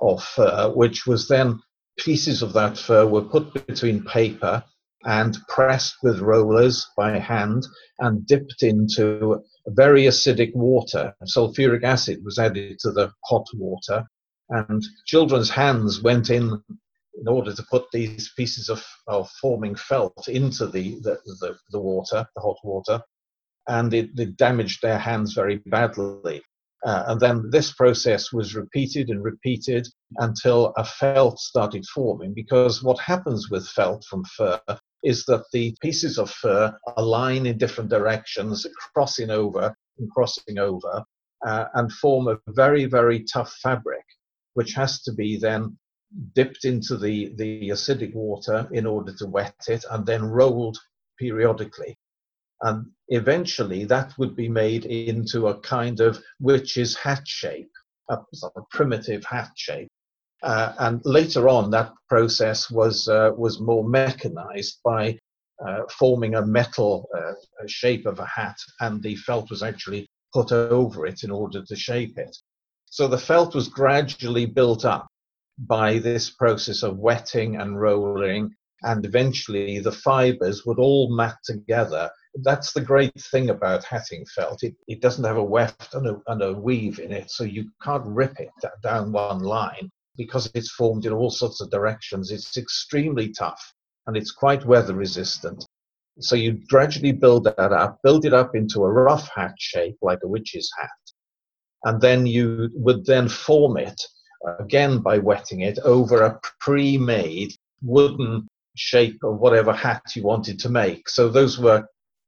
of 0.00 0.22
fur, 0.22 0.70
which 0.74 1.06
was 1.06 1.28
then 1.28 1.60
pieces 1.98 2.42
of 2.42 2.52
that 2.52 2.76
fur 2.76 3.06
were 3.06 3.22
put 3.22 3.66
between 3.66 4.04
paper 4.04 4.62
and 5.04 5.38
pressed 5.48 5.96
with 6.02 6.20
rollers 6.20 6.86
by 6.96 7.18
hand 7.18 7.66
and 8.00 8.26
dipped 8.26 8.62
into 8.62 9.42
very 9.68 10.04
acidic 10.04 10.54
water. 10.54 11.14
Sulfuric 11.24 11.84
acid 11.84 12.24
was 12.24 12.38
added 12.38 12.78
to 12.80 12.90
the 12.90 13.12
hot 13.24 13.46
water, 13.54 14.04
and 14.50 14.82
children's 15.06 15.50
hands 15.50 16.02
went 16.02 16.30
in 16.30 16.62
in 17.20 17.28
order 17.28 17.52
to 17.52 17.66
put 17.70 17.84
these 17.92 18.32
pieces 18.36 18.68
of, 18.68 18.84
of 19.08 19.28
forming 19.40 19.74
felt 19.74 20.28
into 20.28 20.66
the, 20.66 21.00
the, 21.00 21.18
the, 21.40 21.56
the 21.70 21.80
water, 21.80 22.24
the 22.34 22.40
hot 22.40 22.58
water, 22.62 23.00
and 23.66 23.92
it, 23.92 24.10
it 24.16 24.36
damaged 24.36 24.80
their 24.82 24.98
hands 24.98 25.32
very 25.34 25.56
badly. 25.66 26.40
Uh, 26.86 27.04
and 27.08 27.20
then 27.20 27.50
this 27.50 27.72
process 27.72 28.32
was 28.32 28.54
repeated 28.54 29.08
and 29.08 29.24
repeated 29.24 29.86
until 30.18 30.72
a 30.76 30.84
felt 30.84 31.38
started 31.40 31.84
forming. 31.92 32.32
Because 32.32 32.84
what 32.84 33.00
happens 33.00 33.50
with 33.50 33.66
felt 33.68 34.04
from 34.04 34.24
fur 34.36 34.60
is 35.02 35.24
that 35.26 35.44
the 35.52 35.74
pieces 35.80 36.18
of 36.18 36.30
fur 36.30 36.76
align 36.96 37.46
in 37.46 37.58
different 37.58 37.90
directions, 37.90 38.66
crossing 38.92 39.30
over 39.30 39.74
and 39.98 40.10
crossing 40.10 40.58
over, 40.58 41.04
uh, 41.46 41.64
and 41.74 41.92
form 41.92 42.28
a 42.28 42.38
very, 42.48 42.84
very 42.84 43.24
tough 43.24 43.52
fabric, 43.62 44.04
which 44.54 44.72
has 44.72 45.02
to 45.02 45.12
be 45.12 45.38
then 45.38 45.76
dipped 46.34 46.64
into 46.64 46.96
the, 46.96 47.34
the 47.36 47.68
acidic 47.68 48.14
water 48.14 48.68
in 48.72 48.86
order 48.86 49.12
to 49.14 49.26
wet 49.26 49.54
it 49.68 49.84
and 49.90 50.06
then 50.06 50.24
rolled 50.24 50.78
periodically. 51.18 51.96
And 52.62 52.86
eventually 53.08 53.84
that 53.84 54.16
would 54.18 54.34
be 54.34 54.48
made 54.48 54.84
into 54.84 55.48
a 55.48 55.60
kind 55.60 56.00
of 56.00 56.18
witch's 56.40 56.96
hat 56.96 57.26
shape, 57.26 57.70
a 58.10 58.18
sort 58.34 58.54
of 58.56 58.68
primitive 58.70 59.24
hat 59.24 59.50
shape. 59.54 59.88
Uh, 60.42 60.72
and 60.78 61.00
later 61.04 61.48
on, 61.48 61.70
that 61.70 61.92
process 62.08 62.70
was 62.70 63.08
uh, 63.08 63.32
was 63.36 63.60
more 63.60 63.88
mechanized 63.88 64.78
by 64.84 65.18
uh, 65.66 65.82
forming 65.90 66.36
a 66.36 66.46
metal 66.46 67.08
uh, 67.16 67.32
shape 67.66 68.06
of 68.06 68.20
a 68.20 68.26
hat, 68.26 68.56
and 68.80 69.02
the 69.02 69.16
felt 69.16 69.50
was 69.50 69.62
actually 69.62 70.06
put 70.32 70.52
over 70.52 71.06
it 71.06 71.24
in 71.24 71.30
order 71.32 71.64
to 71.64 71.74
shape 71.74 72.16
it. 72.18 72.36
So 72.86 73.08
the 73.08 73.18
felt 73.18 73.54
was 73.54 73.68
gradually 73.68 74.46
built 74.46 74.84
up 74.84 75.08
by 75.58 75.98
this 75.98 76.30
process 76.30 76.84
of 76.84 76.98
wetting 76.98 77.56
and 77.56 77.80
rolling, 77.80 78.54
and 78.82 79.04
eventually 79.04 79.80
the 79.80 79.90
fibers 79.90 80.64
would 80.64 80.78
all 80.78 81.14
mat 81.14 81.36
together. 81.44 82.08
That's 82.44 82.72
the 82.72 82.80
great 82.80 83.20
thing 83.32 83.50
about 83.50 83.84
hatting 83.84 84.24
felt. 84.26 84.62
It, 84.62 84.76
it 84.86 85.00
doesn't 85.00 85.24
have 85.24 85.36
a 85.36 85.42
weft 85.42 85.94
and 85.94 86.06
a, 86.06 86.22
and 86.28 86.42
a 86.42 86.52
weave 86.52 87.00
in 87.00 87.10
it, 87.10 87.28
so 87.32 87.42
you 87.42 87.68
can't 87.82 88.06
rip 88.06 88.38
it 88.38 88.50
down 88.84 89.10
one 89.10 89.40
line 89.40 89.90
because 90.18 90.50
it's 90.52 90.72
formed 90.72 91.06
in 91.06 91.12
all 91.12 91.30
sorts 91.30 91.62
of 91.62 91.70
directions. 91.70 92.30
It's 92.30 92.58
extremely 92.58 93.30
tough 93.32 93.72
and 94.06 94.16
it's 94.16 94.32
quite 94.32 94.66
weather 94.66 94.94
resistant. 94.94 95.64
So 96.20 96.34
you 96.34 96.60
gradually 96.68 97.12
build 97.12 97.44
that 97.44 97.72
up, 97.72 98.00
build 98.02 98.26
it 98.26 98.34
up 98.34 98.54
into 98.54 98.82
a 98.82 98.90
rough 98.90 99.30
hat 99.34 99.54
shape 99.58 99.96
like 100.02 100.18
a 100.24 100.28
witch's 100.28 100.70
hat. 100.78 100.90
And 101.84 102.00
then 102.00 102.26
you 102.26 102.68
would 102.74 103.06
then 103.06 103.28
form 103.28 103.78
it 103.78 104.00
again 104.58 104.98
by 104.98 105.18
wetting 105.18 105.60
it 105.60 105.78
over 105.84 106.22
a 106.22 106.40
pre-made 106.60 107.54
wooden 107.82 108.48
shape 108.76 109.22
of 109.22 109.38
whatever 109.38 109.72
hat 109.72 110.02
you 110.16 110.24
wanted 110.24 110.58
to 110.60 110.68
make. 110.68 111.08
So 111.08 111.28
those 111.28 111.58
were 111.58 111.86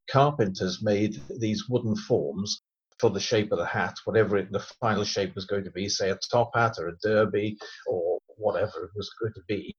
carpenters 0.08 0.82
made 0.82 1.20
these 1.38 1.68
wooden 1.68 1.96
forms 1.96 2.62
for 3.00 3.10
the 3.10 3.20
shape 3.20 3.52
of 3.52 3.58
the 3.58 3.66
hat, 3.66 3.94
whatever 4.04 4.36
it, 4.36 4.52
the 4.52 4.64
final 4.80 5.04
shape 5.04 5.34
was 5.34 5.46
going 5.46 5.64
to 5.64 5.70
be, 5.70 5.88
say 5.88 6.10
a 6.10 6.18
top 6.30 6.50
hat 6.54 6.74
or 6.78 6.88
a 6.88 6.98
derby 7.02 7.56
or 7.86 8.18
whatever 8.36 8.84
it 8.84 8.90
was 8.94 9.10
going 9.20 9.32
to 9.34 9.42
be. 9.48 9.74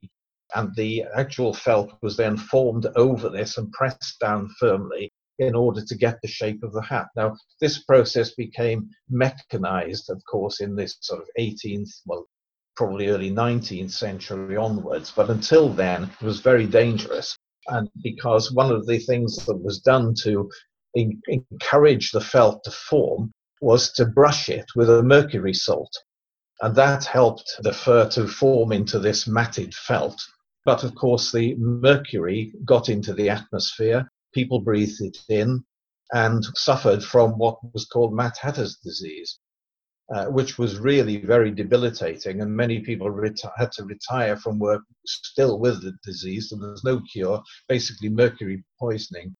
And 0.55 0.75
the 0.75 1.05
actual 1.15 1.53
felt 1.53 1.93
was 2.01 2.17
then 2.17 2.35
formed 2.35 2.87
over 2.95 3.29
this 3.29 3.57
and 3.57 3.71
pressed 3.71 4.19
down 4.19 4.49
firmly 4.59 5.11
in 5.39 5.55
order 5.55 5.81
to 5.83 5.95
get 5.95 6.19
the 6.21 6.27
shape 6.27 6.61
of 6.63 6.73
the 6.73 6.81
hat. 6.81 7.07
Now, 7.15 7.35
this 7.59 7.83
process 7.83 8.35
became 8.35 8.89
mechanized, 9.09 10.09
of 10.09 10.21
course, 10.29 10.59
in 10.59 10.75
this 10.75 10.97
sort 11.01 11.21
of 11.21 11.27
18th, 11.39 11.89
well, 12.05 12.27
probably 12.75 13.07
early 13.07 13.31
19th 13.31 13.91
century 13.91 14.57
onwards. 14.57 15.11
But 15.15 15.29
until 15.29 15.69
then, 15.69 16.03
it 16.03 16.25
was 16.25 16.41
very 16.41 16.67
dangerous. 16.67 17.35
And 17.67 17.89
because 18.03 18.51
one 18.51 18.71
of 18.71 18.85
the 18.85 18.99
things 18.99 19.45
that 19.45 19.57
was 19.57 19.79
done 19.79 20.13
to 20.23 20.49
in, 20.95 21.21
encourage 21.27 22.11
the 22.11 22.21
felt 22.21 22.63
to 22.63 22.71
form 22.71 23.31
was 23.61 23.91
to 23.93 24.05
brush 24.05 24.49
it 24.49 24.65
with 24.75 24.89
a 24.89 25.03
mercury 25.03 25.53
salt. 25.53 25.91
And 26.61 26.75
that 26.75 27.05
helped 27.05 27.51
the 27.59 27.73
fur 27.73 28.09
to 28.09 28.27
form 28.27 28.71
into 28.71 28.99
this 28.99 29.27
matted 29.27 29.73
felt. 29.73 30.21
But 30.65 30.83
of 30.83 30.93
course, 30.95 31.31
the 31.31 31.55
mercury 31.55 32.53
got 32.65 32.89
into 32.89 33.13
the 33.13 33.29
atmosphere, 33.29 34.07
people 34.33 34.59
breathed 34.59 35.01
it 35.01 35.17
in, 35.29 35.63
and 36.13 36.43
suffered 36.55 37.03
from 37.03 37.37
what 37.37 37.57
was 37.73 37.85
called 37.85 38.13
Mad 38.13 38.33
Hatter's 38.41 38.77
disease. 38.77 39.39
uh, 40.13 40.25
which 40.25 40.57
was 40.57 40.77
really 40.77 41.17
very 41.17 41.51
debilitating, 41.51 42.41
and 42.41 42.53
many 42.53 42.79
people 42.81 43.09
reti- 43.09 43.51
had 43.57 43.71
to 43.71 43.85
retire 43.85 44.35
from 44.35 44.59
work 44.59 44.81
still 45.05 45.57
with 45.57 45.81
the 45.81 45.93
disease, 46.03 46.51
and 46.51 46.61
there's 46.61 46.83
no 46.83 47.01
cure, 47.11 47.41
basically 47.69 48.09
mercury 48.09 48.63
poisoning. 48.77 49.33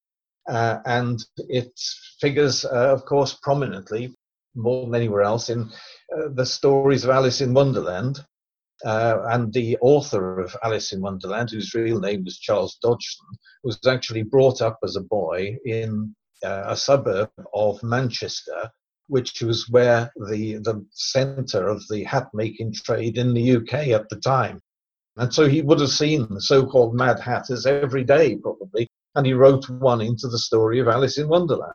Uh, 0.50 0.80
and 0.86 1.24
it 1.50 1.72
figures, 2.20 2.66
uh, 2.66 2.94
of 2.94 3.06
course, 3.06 3.38
prominently, 3.42 4.14
more 4.56 4.86
than 4.86 4.96
anywhere 4.96 5.22
else, 5.22 5.50
in 5.50 5.70
uh, 6.18 6.30
the 6.34 6.46
stories 6.46 7.04
of 7.04 7.10
Alice 7.10 7.42
in 7.42 7.54
Wonderland. 7.54 8.20
Uh, 8.84 9.22
and 9.30 9.54
the 9.54 9.78
author 9.82 10.40
of 10.40 10.56
Alice 10.64 10.92
in 10.92 11.02
Wonderland, 11.02 11.52
whose 11.52 11.76
real 11.76 12.00
name 12.00 12.24
was 12.24 12.40
Charles 12.40 12.80
Dodgson, 12.82 13.28
was 13.64 13.80
actually 13.86 14.24
brought 14.24 14.60
up 14.60 14.80
as 14.84 14.96
a 14.96 15.02
boy 15.02 15.56
in 15.66 16.16
uh, 16.44 16.64
a 16.66 16.76
suburb 16.76 17.30
of 17.54 17.82
Manchester, 17.84 18.72
which 19.08 19.42
was 19.42 19.70
where 19.70 20.12
the, 20.30 20.56
the 20.58 20.84
centre 20.92 21.68
of 21.68 21.84
the 21.90 22.04
hat 22.04 22.30
making 22.34 22.74
trade 22.74 23.20
in 23.20 23.36
the 23.36 23.58
UK 23.58 23.90
at 23.90 24.10
the 24.10 24.16
time. 24.16 24.60
And 25.18 25.32
so 25.32 25.48
he 25.48 25.62
would 25.62 25.80
have 25.80 25.90
seen 25.90 26.28
the 26.30 26.42
so 26.42 26.66
called 26.66 26.96
Mad 26.96 27.20
Hatters 27.20 27.66
every 27.66 28.04
day, 28.04 28.38
probably, 28.38 28.88
and 29.16 29.26
he 29.26 29.34
wrote 29.34 29.70
one 29.70 30.02
into 30.02 30.28
the 30.28 30.40
story 30.40 30.80
of 30.80 30.88
Alice 30.88 31.18
in 31.18 31.28
Wonderland. 31.28 31.74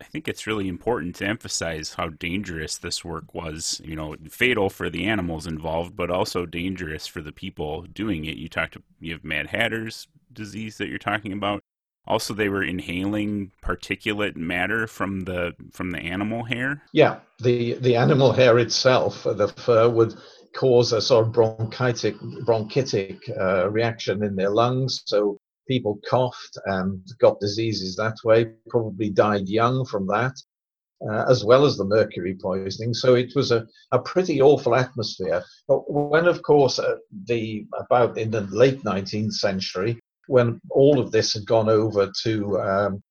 I 0.00 0.04
think 0.04 0.28
it's 0.28 0.46
really 0.46 0.68
important 0.68 1.14
to 1.16 1.26
emphasize 1.26 1.94
how 1.94 2.08
dangerous 2.08 2.78
this 2.78 3.04
work 3.04 3.34
was. 3.34 3.80
You 3.84 3.96
know, 3.96 4.16
fatal 4.30 4.70
for 4.70 4.88
the 4.88 5.06
animals 5.06 5.46
involved, 5.46 5.94
but 5.94 6.10
also 6.10 6.46
dangerous 6.46 7.06
for 7.06 7.20
the 7.20 7.32
people 7.32 7.82
doing 7.82 8.24
it. 8.24 8.36
You 8.36 8.48
talked, 8.48 8.78
you 8.98 9.12
have 9.12 9.24
Mad 9.24 9.48
Hatter's 9.48 10.08
disease 10.32 10.78
that 10.78 10.88
you're 10.88 10.98
talking 10.98 11.32
about. 11.32 11.60
Also, 12.06 12.32
they 12.32 12.48
were 12.48 12.64
inhaling 12.64 13.52
particulate 13.62 14.36
matter 14.36 14.86
from 14.86 15.20
the 15.20 15.52
from 15.70 15.90
the 15.90 15.98
animal 15.98 16.44
hair. 16.44 16.82
Yeah, 16.94 17.20
the 17.40 17.74
the 17.74 17.94
animal 17.94 18.32
hair 18.32 18.58
itself, 18.58 19.24
the 19.24 19.48
fur 19.48 19.88
would 19.88 20.14
cause 20.54 20.92
a 20.92 21.00
sort 21.00 21.26
of 21.26 21.32
bronchitic 21.32 22.16
bronchitic 22.46 23.18
uh, 23.38 23.70
reaction 23.70 24.24
in 24.24 24.34
their 24.34 24.50
lungs. 24.50 25.02
So 25.04 25.38
people 25.70 26.00
coughed 26.08 26.58
and 26.66 27.00
got 27.20 27.38
diseases 27.40 27.94
that 27.96 28.16
way. 28.24 28.50
Probably 28.68 29.08
died 29.08 29.48
young 29.48 29.86
from 29.86 30.06
that. 30.08 30.34
Uh, 31.08 31.24
as 31.30 31.46
well 31.46 31.64
as 31.64 31.78
the 31.78 31.84
mercury 31.84 32.36
poisoning. 32.38 32.92
So 32.92 33.14
it 33.14 33.32
was 33.34 33.52
a, 33.52 33.66
a 33.90 33.98
pretty 33.98 34.42
awful 34.42 34.74
atmosphere. 34.74 35.42
But 35.66 35.90
when, 35.90 36.26
of 36.26 36.42
course, 36.42 36.78
uh, 36.78 36.96
the 37.24 37.64
about 37.78 38.18
in 38.18 38.30
the 38.30 38.42
late 38.62 38.82
19th 38.82 39.32
century, 39.32 39.98
when 40.26 40.60
all 40.70 41.00
of 41.00 41.10
this 41.10 41.32
had 41.32 41.46
gone 41.46 41.70
over 41.70 42.12
to 42.24 42.60
um, 42.60 43.02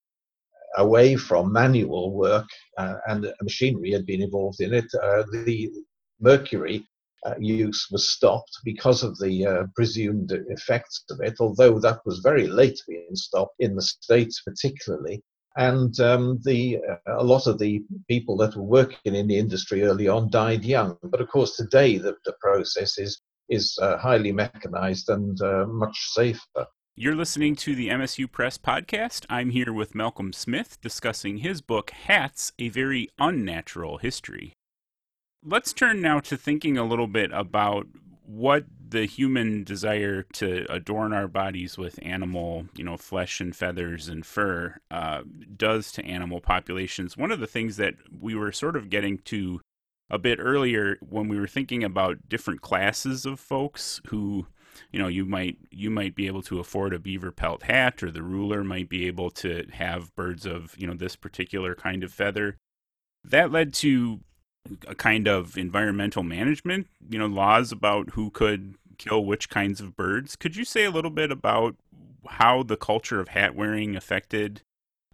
away 0.77 1.15
from 1.15 1.51
manual 1.51 2.13
work 2.13 2.45
uh, 2.77 2.97
and 3.07 3.33
machinery 3.41 3.91
had 3.91 4.05
been 4.05 4.21
involved 4.21 4.61
in 4.61 4.71
it, 4.71 4.85
uh, 5.01 5.23
the 5.45 5.71
mercury 6.19 6.85
uh, 7.25 7.35
use 7.39 7.87
was 7.91 8.09
stopped 8.09 8.51
because 8.63 9.03
of 9.03 9.17
the 9.19 9.45
uh, 9.45 9.63
presumed 9.75 10.31
effects 10.49 11.03
of 11.09 11.19
it, 11.21 11.35
although 11.39 11.79
that 11.79 11.99
was 12.05 12.19
very 12.19 12.47
late 12.47 12.79
being 12.87 13.15
stopped 13.15 13.55
in 13.59 13.75
the 13.75 13.81
States, 13.81 14.41
particularly. 14.41 15.21
And 15.57 15.99
um, 15.99 16.39
the, 16.43 16.77
uh, 16.77 17.17
a 17.17 17.23
lot 17.23 17.47
of 17.47 17.59
the 17.59 17.83
people 18.07 18.37
that 18.37 18.55
were 18.55 18.63
working 18.63 19.15
in 19.15 19.27
the 19.27 19.37
industry 19.37 19.83
early 19.83 20.07
on 20.07 20.29
died 20.29 20.63
young. 20.63 20.97
But 21.03 21.21
of 21.21 21.29
course, 21.29 21.55
today 21.55 21.97
the, 21.97 22.15
the 22.25 22.35
process 22.39 22.97
is, 22.97 23.21
is 23.49 23.77
uh, 23.81 23.97
highly 23.97 24.31
mechanized 24.31 25.09
and 25.09 25.37
much 25.67 25.97
safer. 26.11 26.67
You're 27.01 27.15
listening 27.15 27.55
to 27.57 27.75
the 27.75 27.87
MSU 27.87 28.29
Press 28.29 28.57
podcast. 28.57 29.25
I'm 29.29 29.51
here 29.51 29.71
with 29.71 29.95
Malcolm 29.95 30.33
Smith 30.33 30.81
discussing 30.81 31.37
his 31.37 31.61
book, 31.61 31.91
Hats 31.91 32.51
A 32.59 32.67
Very 32.67 33.07
Unnatural 33.17 33.99
History. 33.99 34.53
Let's 35.43 35.73
turn 35.73 36.01
now 36.01 36.19
to 36.21 36.35
thinking 36.35 36.77
a 36.77 36.83
little 36.83 37.07
bit 37.07 37.31
about 37.33 37.87
what 38.25 38.65
the 38.89 39.05
human 39.05 39.63
desire 39.63 40.23
to 40.33 40.65
adorn 40.69 41.13
our 41.13 41.27
bodies 41.27 41.77
with 41.77 41.99
animal, 42.01 42.65
you 42.75 42.83
know, 42.83 42.97
flesh 42.97 43.39
and 43.39 43.55
feathers 43.55 44.07
and 44.07 44.25
fur 44.25 44.79
uh, 44.91 45.21
does 45.55 45.91
to 45.93 46.05
animal 46.05 46.41
populations. 46.41 47.15
One 47.15 47.31
of 47.31 47.39
the 47.39 47.47
things 47.47 47.77
that 47.77 47.95
we 48.19 48.35
were 48.35 48.51
sort 48.51 48.75
of 48.75 48.89
getting 48.89 49.19
to 49.19 49.61
a 50.09 50.17
bit 50.17 50.39
earlier 50.41 50.97
when 51.01 51.27
we 51.27 51.39
were 51.39 51.47
thinking 51.47 51.83
about 51.83 52.27
different 52.27 52.61
classes 52.61 53.25
of 53.25 53.39
folks 53.39 54.01
who 54.07 54.47
you 54.91 54.99
know 54.99 55.07
you 55.07 55.25
might 55.25 55.57
you 55.71 55.89
might 55.89 56.15
be 56.15 56.25
able 56.27 56.41
to 56.41 56.59
afford 56.59 56.93
a 56.93 56.99
beaver 56.99 57.31
pelt 57.31 57.63
hat 57.63 58.01
or 58.01 58.09
the 58.09 58.23
ruler 58.23 58.63
might 58.63 58.89
be 58.89 59.05
able 59.05 59.29
to 59.29 59.65
have 59.71 60.15
birds 60.15 60.45
of 60.45 60.75
you 60.77 60.87
know 60.87 60.93
this 60.93 61.15
particular 61.15 61.75
kind 61.75 62.03
of 62.03 62.11
feather 62.11 62.57
that 63.23 63.51
led 63.51 63.73
to 63.73 64.21
a 64.87 64.95
kind 64.95 65.27
of 65.27 65.57
environmental 65.57 66.23
management 66.23 66.87
you 67.09 67.17
know 67.17 67.25
laws 67.25 67.71
about 67.71 68.11
who 68.11 68.29
could 68.29 68.75
kill 68.97 69.23
which 69.25 69.49
kinds 69.49 69.79
of 69.79 69.95
birds 69.95 70.35
could 70.35 70.55
you 70.55 70.65
say 70.65 70.83
a 70.83 70.91
little 70.91 71.11
bit 71.11 71.31
about 71.31 71.75
how 72.27 72.63
the 72.63 72.77
culture 72.77 73.19
of 73.19 73.29
hat 73.29 73.55
wearing 73.55 73.95
affected 73.95 74.61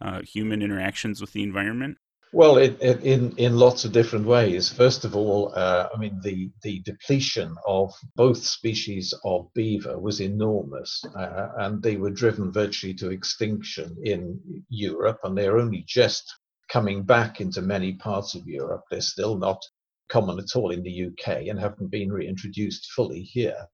uh, 0.01 0.21
human 0.21 0.61
interactions 0.61 1.21
with 1.21 1.31
the 1.33 1.43
environment 1.43 1.97
well, 2.35 2.57
it, 2.57 2.77
it, 2.81 3.01
in 3.01 3.33
in 3.37 3.55
lots 3.55 3.85
of 3.85 3.93
different 3.93 4.25
ways. 4.25 4.69
First 4.69 5.05
of 5.05 5.15
all, 5.15 5.53
uh, 5.55 5.87
I 5.95 5.97
mean 5.97 6.19
the 6.21 6.51
the 6.63 6.81
depletion 6.81 7.55
of 7.65 7.93
both 8.17 8.43
species 8.43 9.13
of 9.23 9.47
beaver 9.53 9.97
was 9.97 10.19
enormous, 10.19 11.01
uh, 11.15 11.47
and 11.59 11.81
they 11.81 11.95
were 11.95 12.09
driven 12.09 12.51
virtually 12.51 12.93
to 12.95 13.09
extinction 13.09 13.95
in 14.03 14.37
Europe, 14.67 15.19
and 15.23 15.37
they're 15.37 15.57
only 15.57 15.85
just 15.87 16.35
coming 16.69 17.03
back 17.03 17.41
into 17.41 17.61
many 17.61 17.93
parts 17.93 18.35
of 18.35 18.47
Europe. 18.47 18.83
They're 18.89 19.01
still 19.01 19.37
not 19.37 19.61
common 20.09 20.39
at 20.39 20.55
all 20.55 20.71
in 20.71 20.83
the 20.83 21.07
UK 21.07 21.47
and 21.47 21.59
haven't 21.59 21.91
been 21.91 22.11
reintroduced 22.11 22.91
fully 22.91 23.21
here. 23.21 23.67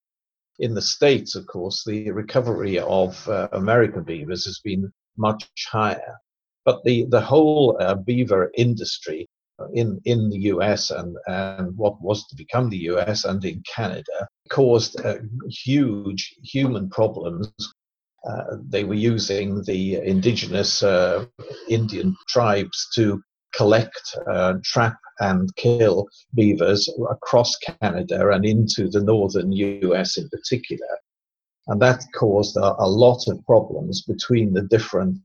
In 0.60 0.74
the 0.74 0.82
States, 0.82 1.36
of 1.36 1.46
course, 1.48 1.84
the 1.86 2.12
recovery 2.12 2.80
of 2.80 3.28
uh, 3.28 3.48
American 3.54 4.04
beavers 4.04 4.46
has 4.46 4.60
been 4.60 4.92
much 5.18 5.50
higher. 5.68 6.16
But 6.66 6.84
the, 6.84 7.06
the 7.10 7.22
whole 7.22 7.78
uh, 7.80 7.96
beaver 7.96 8.52
industry 8.56 9.28
in, 9.74 10.00
in 10.06 10.30
the 10.30 10.40
US 10.54 10.92
and, 10.92 11.16
and 11.28 11.76
what 11.78 12.02
was 12.02 12.28
to 12.28 12.36
become 12.36 12.70
the 12.70 12.90
US 12.92 13.26
and 13.26 13.44
in 13.44 13.64
Canada 13.74 14.28
caused 14.50 15.00
uh, 15.06 15.18
huge 15.50 16.36
human 16.44 16.90
problems. 16.90 17.52
Uh, 18.28 18.58
they 18.70 18.84
were 18.84 18.94
using 18.94 19.64
the 19.64 19.96
indigenous 19.96 20.84
uh, 20.84 21.26
Indian 21.70 22.16
tribes 22.28 22.88
to 22.96 23.22
collect, 23.54 24.16
uh, 24.28 24.54
trap, 24.64 24.98
and 25.20 25.54
kill 25.56 26.08
beavers 26.36 26.90
across 27.10 27.56
Canada 27.58 28.30
and 28.30 28.46
into 28.46 28.90
the 28.90 29.02
northern 29.02 29.52
US 29.52 30.18
in 30.18 30.30
particular. 30.30 30.88
And 31.68 31.82
that 31.82 32.04
caused 32.16 32.58
a, 32.58 32.76
a 32.80 32.90
lot 32.90 33.28
of 33.28 33.44
problems 33.46 34.02
between 34.02 34.54
the 34.54 34.64
different 34.64 35.20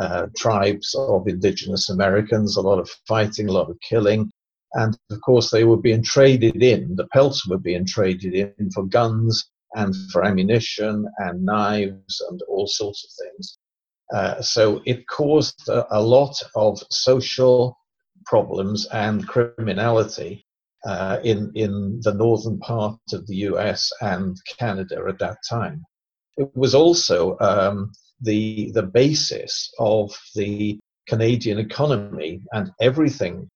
uh, 0.00 0.26
tribes 0.36 0.94
of 0.94 1.28
indigenous 1.28 1.88
Americans, 1.88 2.56
a 2.56 2.60
lot 2.60 2.78
of 2.78 2.90
fighting, 3.06 3.48
a 3.48 3.52
lot 3.52 3.70
of 3.70 3.78
killing. 3.80 4.30
And 4.74 4.98
of 5.10 5.20
course, 5.22 5.50
they 5.50 5.64
were 5.64 5.78
being 5.78 6.02
traded 6.02 6.62
in, 6.62 6.94
the 6.96 7.06
pelts 7.08 7.48
were 7.48 7.58
being 7.58 7.86
traded 7.86 8.34
in 8.34 8.70
for 8.70 8.84
guns 8.84 9.50
and 9.74 9.94
for 10.12 10.24
ammunition 10.24 11.06
and 11.18 11.44
knives 11.44 12.22
and 12.28 12.40
all 12.48 12.66
sorts 12.66 13.04
of 13.04 13.26
things. 13.26 13.58
Uh, 14.14 14.40
so 14.40 14.80
it 14.86 15.06
caused 15.06 15.68
a, 15.68 15.86
a, 15.98 16.00
lot 16.00 16.34
of 16.54 16.82
social 16.90 17.76
problems 18.24 18.86
and 18.92 19.28
criminality 19.28 20.46
uh, 20.86 21.18
in, 21.24 21.52
in 21.54 22.00
the 22.02 22.14
northern 22.14 22.58
part 22.60 22.98
of 23.12 23.26
the 23.26 23.36
US 23.36 23.92
and 24.00 24.36
Canada 24.58 25.04
at 25.08 25.18
that 25.18 25.38
time. 25.48 25.84
It 26.38 26.50
was 26.54 26.74
also 26.74 27.36
um, 27.40 27.92
the, 28.22 28.70
the 28.72 28.82
basis 28.82 29.70
of 29.78 30.16
the 30.34 30.78
Canadian 31.06 31.58
economy 31.58 32.40
and 32.52 32.70
everything 32.80 33.48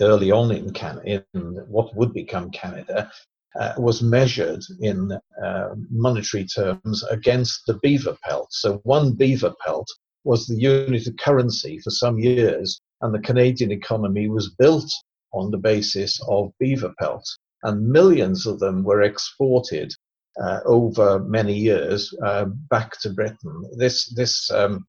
early 0.00 0.30
on 0.30 0.52
in, 0.52 0.72
Can- 0.72 1.02
in 1.06 1.24
what 1.68 1.94
would 1.96 2.12
become 2.12 2.50
Canada 2.50 3.10
uh, 3.58 3.74
was 3.76 4.02
measured 4.02 4.62
in 4.80 5.12
uh, 5.44 5.68
monetary 5.90 6.46
terms 6.46 7.04
against 7.10 7.62
the 7.66 7.74
beaver 7.82 8.16
pelt. 8.24 8.48
So 8.50 8.78
one 8.84 9.12
beaver 9.12 9.54
pelt 9.64 9.88
was 10.24 10.46
the 10.46 10.56
unit 10.56 11.06
of 11.06 11.16
currency 11.16 11.78
for 11.80 11.90
some 11.90 12.18
years, 12.18 12.80
and 13.00 13.14
the 13.14 13.20
Canadian 13.20 13.72
economy 13.72 14.28
was 14.28 14.54
built 14.58 14.90
on 15.32 15.50
the 15.50 15.58
basis 15.58 16.20
of 16.28 16.52
beaver 16.58 16.92
pelts. 16.98 17.38
And 17.62 17.88
millions 17.88 18.46
of 18.46 18.58
them 18.58 18.82
were 18.82 19.02
exported 19.02 19.92
uh, 20.40 20.60
over 20.64 21.20
many 21.20 21.54
years 21.54 22.12
uh, 22.24 22.46
back 22.70 22.98
to 23.00 23.10
Britain. 23.10 23.64
This, 23.76 24.12
this 24.14 24.50
um, 24.50 24.86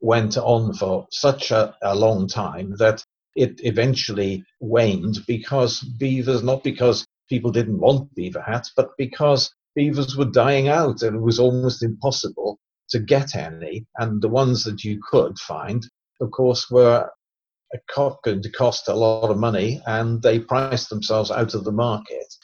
went 0.00 0.36
on 0.36 0.74
for 0.74 1.06
such 1.10 1.50
a, 1.50 1.74
a, 1.82 1.94
long 1.94 2.26
time 2.26 2.74
that 2.78 3.04
it 3.36 3.60
eventually 3.64 4.44
waned 4.60 5.18
because 5.26 5.80
beavers, 5.80 6.42
not 6.42 6.64
because 6.64 7.06
people 7.28 7.50
didn't 7.50 7.80
want 7.80 8.14
beaver 8.14 8.42
hats, 8.42 8.72
but 8.76 8.90
because 8.96 9.52
beavers 9.74 10.16
were 10.16 10.24
dying 10.24 10.68
out 10.68 11.02
and 11.02 11.16
it 11.16 11.20
was 11.20 11.38
almost 11.38 11.82
impossible 11.82 12.58
to 12.90 12.98
get 12.98 13.36
any. 13.36 13.86
And 13.96 14.20
the 14.22 14.28
ones 14.28 14.64
that 14.64 14.84
you 14.84 15.00
could 15.10 15.38
find, 15.38 15.86
of 16.20 16.30
course, 16.30 16.70
were 16.70 17.08
going 18.24 18.42
to 18.42 18.50
cost 18.50 18.88
a 18.88 18.94
lot 18.94 19.30
of 19.30 19.38
money, 19.38 19.80
and 19.86 20.22
they 20.22 20.38
priced 20.38 20.88
themselves 20.88 21.30
out 21.30 21.54
of 21.54 21.64
the 21.64 21.72
market 21.72 22.34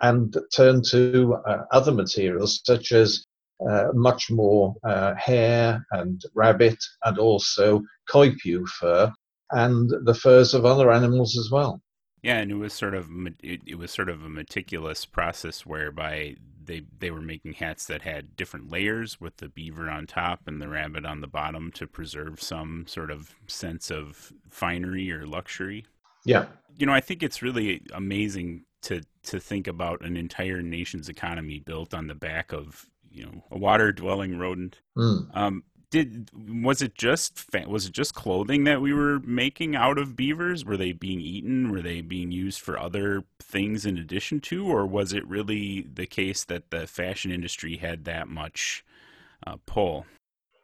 and 0.00 0.36
turned 0.54 0.84
to 0.90 1.36
uh, 1.46 1.64
other 1.72 1.92
materials 1.92 2.60
such 2.64 2.92
as 2.92 3.24
uh, 3.68 3.88
much 3.94 4.30
more 4.30 4.74
uh, 4.84 5.14
hare 5.16 5.84
and 5.92 6.22
rabbit 6.34 6.78
and 7.04 7.18
also 7.18 7.80
coypu 8.10 8.66
fur 8.68 9.12
and 9.52 9.90
the 10.04 10.14
furs 10.14 10.54
of 10.54 10.64
other 10.64 10.90
animals 10.90 11.38
as 11.38 11.50
well. 11.50 11.80
Yeah, 12.22 12.38
and 12.38 12.50
it 12.52 12.56
was 12.56 12.72
sort 12.72 12.94
of 12.94 13.08
it, 13.42 13.62
it 13.66 13.78
was 13.78 13.90
sort 13.90 14.08
of 14.08 14.24
a 14.24 14.28
meticulous 14.28 15.04
process 15.04 15.66
whereby 15.66 16.36
they 16.64 16.82
they 16.98 17.10
were 17.10 17.20
making 17.20 17.54
hats 17.54 17.86
that 17.86 18.02
had 18.02 18.36
different 18.36 18.70
layers 18.70 19.20
with 19.20 19.36
the 19.38 19.48
beaver 19.48 19.90
on 19.90 20.06
top 20.06 20.42
and 20.46 20.60
the 20.60 20.68
rabbit 20.68 21.04
on 21.04 21.20
the 21.20 21.26
bottom 21.26 21.72
to 21.72 21.86
preserve 21.86 22.40
some 22.40 22.84
sort 22.86 23.10
of 23.10 23.34
sense 23.46 23.90
of 23.90 24.32
finery 24.48 25.10
or 25.10 25.26
luxury. 25.26 25.84
Yeah. 26.24 26.46
You 26.76 26.86
know, 26.86 26.92
I 26.92 27.00
think 27.00 27.22
it's 27.22 27.42
really 27.42 27.82
amazing 27.92 28.64
to 28.82 29.02
to 29.24 29.40
think 29.40 29.66
about 29.66 30.04
an 30.04 30.16
entire 30.16 30.62
nation's 30.62 31.08
economy 31.08 31.58
built 31.58 31.94
on 31.94 32.06
the 32.06 32.14
back 32.14 32.52
of 32.52 32.86
you 33.10 33.24
know 33.24 33.42
a 33.50 33.58
water 33.58 33.92
dwelling 33.92 34.38
rodent. 34.38 34.80
Mm. 34.96 35.36
Um, 35.36 35.64
did 35.92 36.30
was 36.64 36.80
it 36.80 36.94
just 36.94 37.44
was 37.68 37.86
it 37.86 37.92
just 37.92 38.14
clothing 38.14 38.64
that 38.64 38.80
we 38.80 38.92
were 38.92 39.20
making 39.20 39.76
out 39.76 39.98
of 39.98 40.16
beavers? 40.16 40.64
Were 40.64 40.78
they 40.78 40.92
being 40.92 41.20
eaten? 41.20 41.70
Were 41.70 41.82
they 41.82 42.00
being 42.00 42.32
used 42.32 42.60
for 42.60 42.78
other 42.78 43.24
things 43.40 43.84
in 43.84 43.98
addition 43.98 44.40
to, 44.40 44.66
or 44.66 44.86
was 44.86 45.12
it 45.12 45.24
really 45.28 45.86
the 45.94 46.06
case 46.06 46.44
that 46.44 46.70
the 46.70 46.86
fashion 46.86 47.30
industry 47.30 47.76
had 47.76 48.06
that 48.06 48.26
much 48.26 48.84
uh, 49.46 49.56
pull? 49.66 50.06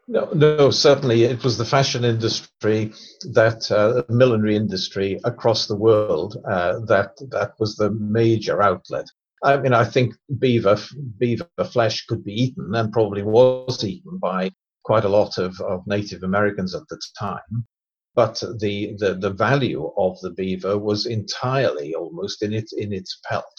No, 0.08 0.30
no, 0.32 0.70
certainly 0.70 1.24
it 1.24 1.44
was 1.44 1.58
the 1.58 1.66
fashion 1.66 2.02
industry, 2.02 2.94
that 3.34 3.70
uh, 3.70 4.10
millinery 4.10 4.56
industry 4.56 5.20
across 5.24 5.66
the 5.66 5.76
world 5.76 6.38
uh, 6.48 6.78
that 6.86 7.10
that 7.30 7.52
was 7.60 7.76
the 7.76 7.90
major 7.90 8.62
outlet. 8.62 9.04
I 9.44 9.58
mean, 9.58 9.74
I 9.74 9.84
think 9.84 10.14
beaver 10.38 10.78
beaver 11.18 11.46
flesh 11.70 12.06
could 12.06 12.24
be 12.24 12.32
eaten 12.32 12.74
and 12.74 12.90
probably 12.90 13.22
was 13.22 13.84
eaten 13.84 14.16
by 14.16 14.50
quite 14.88 15.04
a 15.04 15.16
lot 15.20 15.36
of, 15.36 15.60
of 15.60 15.86
Native 15.86 16.22
Americans 16.22 16.74
at 16.74 16.88
the 16.88 16.98
time. 17.18 17.66
But 18.14 18.42
the, 18.58 18.96
the, 18.98 19.10
the 19.14 19.34
value 19.48 19.92
of 19.98 20.18
the 20.22 20.30
beaver 20.30 20.78
was 20.78 21.04
entirely 21.04 21.94
almost 21.94 22.42
in 22.42 22.52
its 22.52 22.72
in 22.72 22.90
its 22.92 23.20
pelt. 23.28 23.58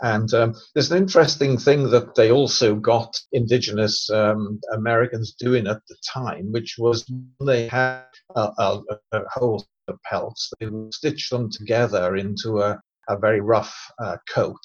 And 0.00 0.32
um, 0.32 0.54
there's 0.72 0.92
an 0.92 1.02
interesting 1.04 1.58
thing 1.58 1.90
that 1.90 2.14
they 2.14 2.30
also 2.30 2.76
got 2.76 3.12
indigenous 3.32 4.08
um, 4.10 4.60
Americans 4.72 5.34
doing 5.46 5.66
at 5.66 5.82
the 5.88 5.96
time, 6.20 6.52
which 6.52 6.76
was 6.78 7.04
they 7.44 7.66
had 7.66 8.04
a, 8.36 8.42
a, 8.66 8.80
a 9.12 9.20
whole 9.34 9.66
of 9.88 9.98
pelts, 10.04 10.52
they 10.60 10.66
would 10.66 10.94
stitch 10.94 11.28
them 11.30 11.50
together 11.50 12.16
into 12.16 12.60
a, 12.60 12.80
a 13.08 13.18
very 13.18 13.40
rough 13.40 13.74
uh, 13.98 14.16
coat 14.28 14.60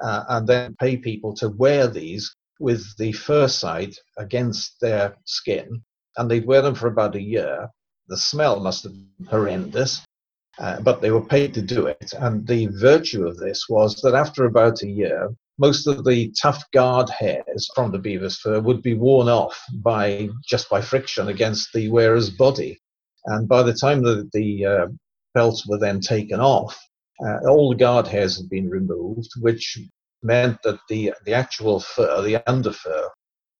uh, 0.00 0.24
and 0.28 0.46
then 0.46 0.76
pay 0.80 0.96
people 0.96 1.34
to 1.34 1.48
wear 1.50 1.88
these 1.88 2.34
with 2.58 2.96
the 2.98 3.12
fur 3.12 3.48
side 3.48 3.94
against 4.16 4.80
their 4.80 5.16
skin. 5.24 5.82
And 6.16 6.30
they'd 6.30 6.46
wear 6.46 6.62
them 6.62 6.74
for 6.74 6.88
about 6.88 7.16
a 7.16 7.22
year. 7.22 7.68
The 8.08 8.16
smell 8.16 8.60
must 8.60 8.84
have 8.84 8.92
been 8.92 9.26
horrendous. 9.28 10.02
Uh, 10.58 10.80
but 10.80 11.00
they 11.00 11.12
were 11.12 11.24
paid 11.24 11.54
to 11.54 11.62
do 11.62 11.86
it. 11.86 12.12
And 12.18 12.46
the 12.46 12.66
virtue 12.66 13.26
of 13.26 13.36
this 13.36 13.66
was 13.68 14.00
that 14.02 14.14
after 14.14 14.44
about 14.44 14.82
a 14.82 14.88
year, 14.88 15.30
most 15.58 15.86
of 15.86 16.04
the 16.04 16.32
tough 16.40 16.64
guard 16.72 17.08
hairs 17.10 17.68
from 17.74 17.92
the 17.92 17.98
beaver's 17.98 18.38
fur 18.38 18.60
would 18.60 18.82
be 18.82 18.94
worn 18.94 19.28
off 19.28 19.60
by 19.74 20.28
just 20.48 20.68
by 20.68 20.80
friction 20.80 21.28
against 21.28 21.72
the 21.72 21.88
wearer's 21.90 22.30
body. 22.30 22.80
And 23.26 23.48
by 23.48 23.62
the 23.62 23.72
time 23.74 24.02
that 24.02 24.30
the 24.32 24.64
uh, 24.64 24.86
belts 25.34 25.66
were 25.66 25.78
then 25.78 26.00
taken 26.00 26.40
off, 26.40 26.76
uh, 27.24 27.38
all 27.48 27.70
the 27.70 27.76
guard 27.76 28.06
hairs 28.06 28.36
had 28.36 28.48
been 28.48 28.68
removed, 28.68 29.30
which 29.40 29.78
meant 30.22 30.58
that 30.62 30.78
the 30.88 31.12
the 31.24 31.34
actual 31.34 31.80
fur, 31.80 32.22
the 32.22 32.42
underfur, 32.46 33.08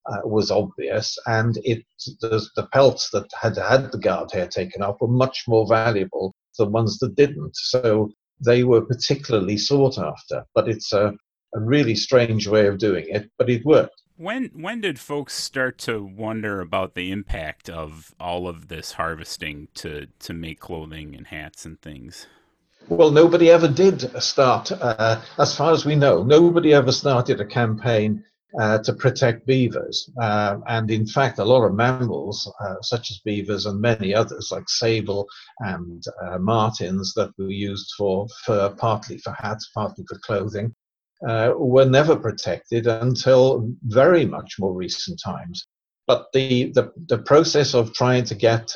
uh, 0.06 0.20
was 0.24 0.50
obvious, 0.50 1.16
and 1.26 1.58
it 1.64 1.84
the, 2.20 2.46
the 2.56 2.66
pelts 2.72 3.10
that 3.10 3.28
had 3.40 3.56
had 3.56 3.92
the 3.92 3.98
guard 3.98 4.30
hair 4.32 4.48
taken 4.48 4.82
off 4.82 5.00
were 5.00 5.08
much 5.08 5.44
more 5.46 5.66
valuable 5.66 6.34
than 6.58 6.72
ones 6.72 6.98
that 6.98 7.14
didn't. 7.14 7.56
So 7.56 8.10
they 8.44 8.64
were 8.64 8.84
particularly 8.84 9.56
sought 9.56 9.98
after. 9.98 10.44
But 10.54 10.68
it's 10.68 10.92
a, 10.92 11.12
a 11.54 11.60
really 11.60 11.94
strange 11.94 12.46
way 12.46 12.66
of 12.66 12.78
doing 12.78 13.06
it, 13.08 13.30
but 13.38 13.50
it 13.50 13.64
worked. 13.64 14.00
When 14.16 14.50
when 14.54 14.80
did 14.80 14.98
folks 14.98 15.34
start 15.34 15.78
to 15.78 16.02
wonder 16.02 16.60
about 16.60 16.94
the 16.94 17.12
impact 17.12 17.70
of 17.70 18.14
all 18.18 18.48
of 18.48 18.68
this 18.68 18.92
harvesting 18.92 19.68
to 19.74 20.08
to 20.20 20.32
make 20.32 20.58
clothing 20.58 21.14
and 21.14 21.28
hats 21.28 21.64
and 21.64 21.80
things? 21.80 22.26
Well, 22.90 23.10
nobody 23.10 23.50
ever 23.50 23.68
did 23.68 24.10
start, 24.22 24.72
uh, 24.72 25.20
as 25.38 25.54
far 25.54 25.72
as 25.72 25.84
we 25.84 25.94
know, 25.94 26.22
nobody 26.22 26.72
ever 26.72 26.90
started 26.90 27.38
a 27.38 27.44
campaign 27.44 28.24
uh, 28.58 28.78
to 28.78 28.94
protect 28.94 29.46
beavers. 29.46 30.10
Uh, 30.18 30.56
and 30.68 30.90
in 30.90 31.06
fact, 31.06 31.38
a 31.38 31.44
lot 31.44 31.66
of 31.66 31.74
mammals, 31.74 32.50
uh, 32.60 32.76
such 32.80 33.10
as 33.10 33.20
beavers 33.26 33.66
and 33.66 33.78
many 33.78 34.14
others, 34.14 34.48
like 34.50 34.66
sable 34.70 35.28
and 35.58 36.02
uh, 36.22 36.38
martens, 36.38 37.12
that 37.12 37.30
were 37.36 37.50
used 37.50 37.92
for 37.98 38.26
fur, 38.46 38.70
partly 38.78 39.18
for 39.18 39.32
hats, 39.32 39.70
partly 39.74 40.06
for 40.08 40.18
clothing, 40.20 40.74
uh, 41.28 41.52
were 41.58 41.84
never 41.84 42.16
protected 42.16 42.86
until 42.86 43.70
very 43.82 44.24
much 44.24 44.54
more 44.58 44.72
recent 44.72 45.20
times. 45.22 45.66
But 46.06 46.28
the, 46.32 46.72
the, 46.72 46.90
the 47.06 47.18
process 47.18 47.74
of 47.74 47.92
trying 47.92 48.24
to 48.24 48.34
get 48.34 48.74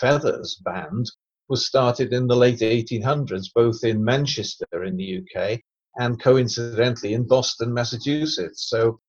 feathers 0.00 0.58
banned 0.64 1.10
was 1.50 1.66
started 1.66 2.12
in 2.12 2.28
the 2.28 2.36
late 2.36 2.60
1800s, 2.60 3.48
both 3.54 3.84
in 3.84 4.02
Manchester 4.02 4.84
in 4.84 4.96
the 4.96 5.20
UK 5.20 5.60
and 5.96 6.22
coincidentally 6.22 7.12
in 7.12 7.26
Boston, 7.26 7.74
Massachusetts. 7.74 8.68
So 8.70 9.00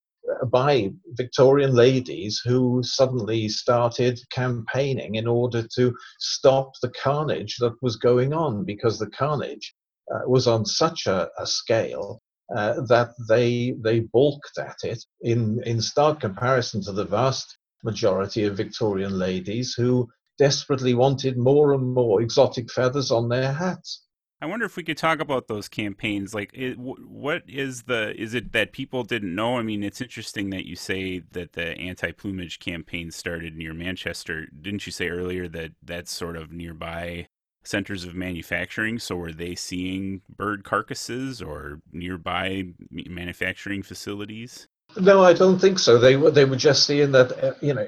by 0.52 0.92
Victorian 1.14 1.74
ladies 1.74 2.42
who 2.44 2.82
suddenly 2.84 3.48
started 3.48 4.20
campaigning 4.32 5.16
in 5.16 5.28
order 5.28 5.66
to 5.76 5.96
stop 6.20 6.72
the 6.82 6.90
carnage 6.90 7.58
that 7.58 7.76
was 7.82 7.96
going 7.96 8.34
on 8.34 8.66
because 8.66 8.98
the 8.98 9.10
carnage 9.10 9.74
uh, 10.14 10.20
was 10.28 10.48
on 10.48 10.66
such 10.66 11.06
a, 11.08 11.30
a 11.38 11.46
scale 11.46 12.22
uh, 12.56 12.82
that 12.88 13.12
they 13.30 13.76
they 13.84 14.02
balked 14.02 14.58
at 14.58 14.78
it 14.84 15.04
in 15.22 15.62
in 15.66 15.82
stark 15.82 16.20
comparison 16.20 16.82
to 16.84 16.92
the 16.92 17.06
vast 17.06 17.58
majority 17.84 18.44
of 18.46 18.58
Victorian 18.58 19.18
ladies 19.18 19.74
who 19.74 20.08
desperately 20.38 20.94
wanted 20.94 21.38
more 21.38 21.74
and 21.74 21.94
more 21.94 22.22
exotic 22.22 22.72
feathers 22.72 23.12
on 23.12 23.30
their 23.30 23.54
hats. 23.54 24.04
I 24.44 24.48
wonder 24.48 24.66
if 24.66 24.76
we 24.76 24.82
could 24.84 24.98
talk 24.98 25.20
about 25.20 25.48
those 25.48 25.70
campaigns. 25.70 26.34
Like, 26.34 26.52
what 26.78 27.44
is 27.48 27.84
the? 27.84 28.20
Is 28.20 28.34
it 28.34 28.54
that 28.54 28.72
people 28.72 29.04
didn't 29.04 29.36
know? 29.36 29.58
I 29.58 29.62
mean, 29.62 29.84
it's 29.84 30.02
interesting 30.02 30.50
that 30.50 30.66
you 30.66 30.76
say 30.76 31.22
that 31.34 31.54
the 31.54 31.78
anti-plumage 31.78 32.58
campaign 32.58 33.12
started 33.12 33.56
near 33.56 33.76
Manchester. 33.76 34.48
Didn't 34.60 34.88
you 34.88 34.92
say 34.92 35.10
earlier 35.10 35.48
that 35.50 35.74
that's 35.84 36.12
sort 36.12 36.36
of 36.36 36.52
nearby 36.52 37.28
centers 37.64 38.04
of 38.04 38.16
manufacturing? 38.16 38.98
So, 38.98 39.16
were 39.16 39.32
they 39.32 39.54
seeing 39.54 40.22
bird 40.28 40.64
carcasses 40.64 41.40
or 41.40 41.82
nearby 41.92 42.64
manufacturing 42.90 43.84
facilities? 43.84 44.68
No, 44.98 45.24
I 45.24 45.34
don't 45.34 45.60
think 45.60 45.80
so. 45.80 45.98
They 45.98 46.18
were 46.18 46.32
they 46.32 46.46
were 46.46 46.58
just 46.58 46.86
seeing 46.86 47.12
that 47.14 47.44
uh, 47.44 47.54
you 47.62 47.74
know 47.74 47.88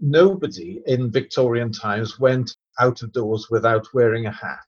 nobody 0.00 0.82
in 0.86 1.10
Victorian 1.10 1.72
times 1.72 2.18
went 2.18 2.54
out 2.80 3.02
of 3.02 3.12
doors 3.12 3.48
without 3.50 3.86
wearing 3.94 4.26
a 4.26 4.32
hat 4.32 4.66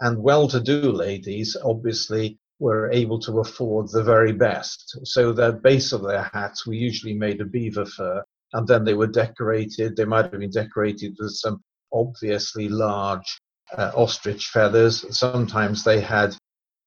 and 0.00 0.22
well-to-do 0.22 0.92
ladies 0.92 1.56
obviously 1.64 2.38
were 2.58 2.90
able 2.90 3.18
to 3.20 3.40
afford 3.40 3.90
the 3.90 4.02
very 4.02 4.32
best. 4.32 4.98
So 5.04 5.32
the 5.32 5.52
base 5.52 5.92
of 5.92 6.02
their 6.02 6.30
hats 6.32 6.66
were 6.66 6.74
usually 6.74 7.14
made 7.14 7.40
of 7.40 7.52
beaver 7.52 7.86
fur, 7.86 8.22
and 8.52 8.66
then 8.66 8.84
they 8.84 8.94
were 8.94 9.06
decorated. 9.06 9.96
They 9.96 10.04
might 10.04 10.30
have 10.30 10.40
been 10.40 10.50
decorated 10.50 11.16
with 11.18 11.32
some 11.32 11.62
obviously 11.92 12.68
large 12.68 13.40
uh, 13.76 13.92
ostrich 13.94 14.46
feathers. 14.46 15.04
Sometimes 15.16 15.84
they 15.84 16.00
had 16.00 16.36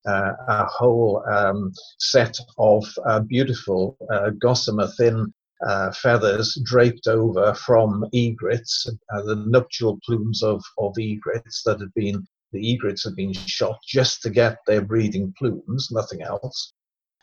uh, 0.07 0.33
a 0.47 0.65
whole 0.65 1.23
um, 1.29 1.71
set 1.99 2.37
of 2.57 2.85
uh, 3.05 3.19
beautiful 3.19 3.97
uh, 4.11 4.31
gossamer 4.31 4.87
thin 4.97 5.33
uh, 5.65 5.91
feathers 5.91 6.57
draped 6.63 7.07
over 7.07 7.53
from 7.53 8.05
egrets, 8.13 8.87
uh, 9.13 9.21
the 9.23 9.35
nuptial 9.35 9.99
plumes 10.05 10.41
of, 10.41 10.63
of 10.77 10.97
egrets 10.97 11.63
that 11.63 11.79
had 11.79 11.93
been 11.95 12.25
the 12.51 12.73
egrets 12.73 13.03
had 13.03 13.15
been 13.15 13.33
shot 13.33 13.77
just 13.85 14.23
to 14.23 14.29
get 14.29 14.57
their 14.65 14.81
breeding 14.81 15.31
plumes, 15.37 15.89
nothing 15.91 16.23
else. 16.23 16.73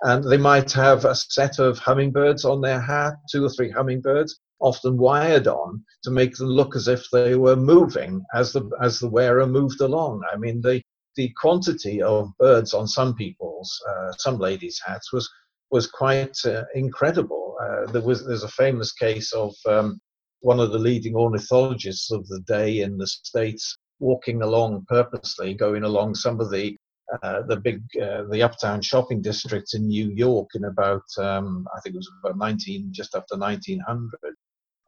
And 0.02 0.22
they 0.22 0.36
might 0.36 0.70
have 0.72 1.04
a 1.04 1.16
set 1.16 1.58
of 1.58 1.78
hummingbirds 1.78 2.44
on 2.44 2.60
their 2.60 2.80
hat, 2.80 3.14
two 3.32 3.44
or 3.44 3.48
three 3.48 3.70
hummingbirds, 3.70 4.38
often 4.60 4.96
wired 4.96 5.48
on 5.48 5.82
to 6.04 6.10
make 6.10 6.36
them 6.36 6.48
look 6.48 6.76
as 6.76 6.86
if 6.86 7.04
they 7.10 7.34
were 7.34 7.56
moving 7.56 8.22
as 8.34 8.52
the 8.52 8.70
as 8.80 9.00
the 9.00 9.08
wearer 9.08 9.46
moved 9.46 9.80
along. 9.80 10.22
I 10.32 10.36
mean, 10.36 10.60
the 10.60 10.82
the 11.16 11.32
quantity 11.40 12.02
of 12.02 12.30
birds 12.38 12.74
on 12.74 12.86
some 12.86 13.14
people's, 13.14 13.82
uh, 13.88 14.12
some 14.18 14.38
ladies' 14.38 14.80
hats 14.84 15.12
was 15.12 15.28
was 15.70 15.88
quite 15.88 16.36
uh, 16.44 16.62
incredible. 16.74 17.56
Uh, 17.60 17.90
there 17.90 18.02
was 18.02 18.24
there's 18.26 18.44
a 18.44 18.48
famous 18.48 18.92
case 18.92 19.32
of 19.32 19.54
um, 19.66 19.98
one 20.40 20.60
of 20.60 20.70
the 20.70 20.78
leading 20.78 21.16
ornithologists 21.16 22.12
of 22.12 22.26
the 22.28 22.40
day 22.40 22.80
in 22.80 22.96
the 22.98 23.06
states 23.06 23.76
walking 23.98 24.42
along 24.42 24.84
purposely, 24.88 25.54
going 25.54 25.82
along 25.82 26.14
some 26.14 26.40
of 26.40 26.50
the 26.50 26.76
uh, 27.22 27.42
the 27.42 27.56
big 27.56 27.82
uh, 28.00 28.24
the 28.30 28.42
uptown 28.42 28.82
shopping 28.82 29.22
districts 29.22 29.74
in 29.74 29.86
New 29.86 30.10
York 30.10 30.50
in 30.54 30.64
about 30.64 31.04
um, 31.18 31.66
I 31.74 31.80
think 31.80 31.94
it 31.94 31.98
was 31.98 32.10
about 32.22 32.36
19 32.36 32.88
just 32.92 33.14
after 33.14 33.36
1900, 33.36 34.34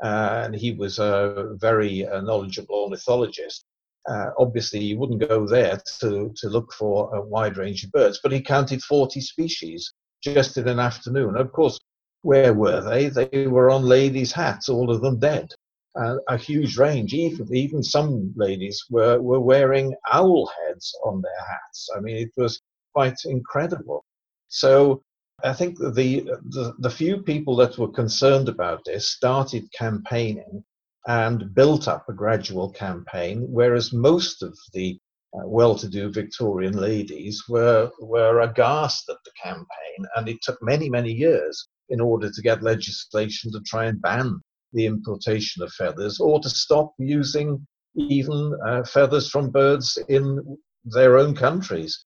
uh, 0.02 0.42
and 0.44 0.54
he 0.54 0.72
was 0.72 0.98
a 0.98 1.54
very 1.58 2.06
knowledgeable 2.22 2.76
ornithologist. 2.76 3.64
Uh, 4.08 4.30
obviously, 4.38 4.80
he 4.80 4.94
wouldn't 4.94 5.28
go 5.28 5.46
there 5.46 5.80
to 6.00 6.32
to 6.36 6.48
look 6.48 6.72
for 6.72 7.14
a 7.14 7.20
wide 7.20 7.56
range 7.56 7.84
of 7.84 7.92
birds, 7.92 8.20
but 8.22 8.32
he 8.32 8.40
counted 8.40 8.82
40 8.82 9.20
species 9.20 9.92
just 10.22 10.56
in 10.56 10.66
an 10.66 10.80
afternoon. 10.80 11.36
Of 11.36 11.52
course, 11.52 11.78
where 12.22 12.54
were 12.54 12.80
they? 12.80 13.08
They 13.08 13.46
were 13.46 13.70
on 13.70 13.82
ladies' 13.82 14.32
hats, 14.32 14.68
all 14.68 14.90
of 14.90 15.02
them 15.02 15.18
dead 15.18 15.48
uh, 15.98 16.16
a 16.28 16.36
huge 16.36 16.78
range. 16.78 17.12
Even 17.12 17.54
even 17.54 17.82
some 17.82 18.32
ladies 18.36 18.84
were 18.90 19.20
were 19.20 19.40
wearing 19.40 19.94
owl 20.10 20.50
heads 20.58 20.94
on 21.04 21.20
their 21.20 21.44
hats. 21.48 21.88
I 21.96 22.00
mean, 22.00 22.16
it 22.16 22.32
was 22.36 22.60
quite 22.94 23.18
incredible. 23.24 24.04
So 24.48 25.02
I 25.44 25.52
think 25.52 25.78
the, 25.78 26.20
the, 26.48 26.74
the 26.78 26.90
few 26.90 27.18
people 27.18 27.54
that 27.56 27.78
were 27.78 27.92
concerned 27.92 28.48
about 28.48 28.84
this 28.84 29.12
started 29.12 29.70
campaigning 29.72 30.64
and 31.08 31.54
built 31.54 31.88
up 31.88 32.08
a 32.08 32.12
gradual 32.12 32.70
campaign, 32.70 33.46
whereas 33.48 33.92
most 33.92 34.42
of 34.42 34.56
the 34.74 34.98
uh, 35.34 35.46
well-to-do 35.46 36.10
Victorian 36.12 36.74
ladies 36.74 37.42
were 37.48 37.90
were 38.00 38.40
aghast 38.40 39.08
at 39.08 39.16
the 39.24 39.32
campaign, 39.42 40.06
and 40.16 40.28
it 40.28 40.38
took 40.42 40.58
many 40.62 40.88
many 40.88 41.12
years 41.12 41.68
in 41.88 42.00
order 42.00 42.30
to 42.30 42.42
get 42.42 42.62
legislation 42.62 43.50
to 43.50 43.60
try 43.66 43.86
and 43.86 44.00
ban 44.00 44.40
the 44.74 44.86
importation 44.86 45.62
of 45.62 45.72
feathers 45.72 46.20
or 46.20 46.40
to 46.40 46.50
stop 46.50 46.92
using 46.98 47.66
even 47.96 48.54
uh, 48.66 48.84
feathers 48.84 49.30
from 49.30 49.50
birds 49.50 49.98
in 50.08 50.58
their 50.84 51.16
own 51.16 51.34
countries. 51.34 52.04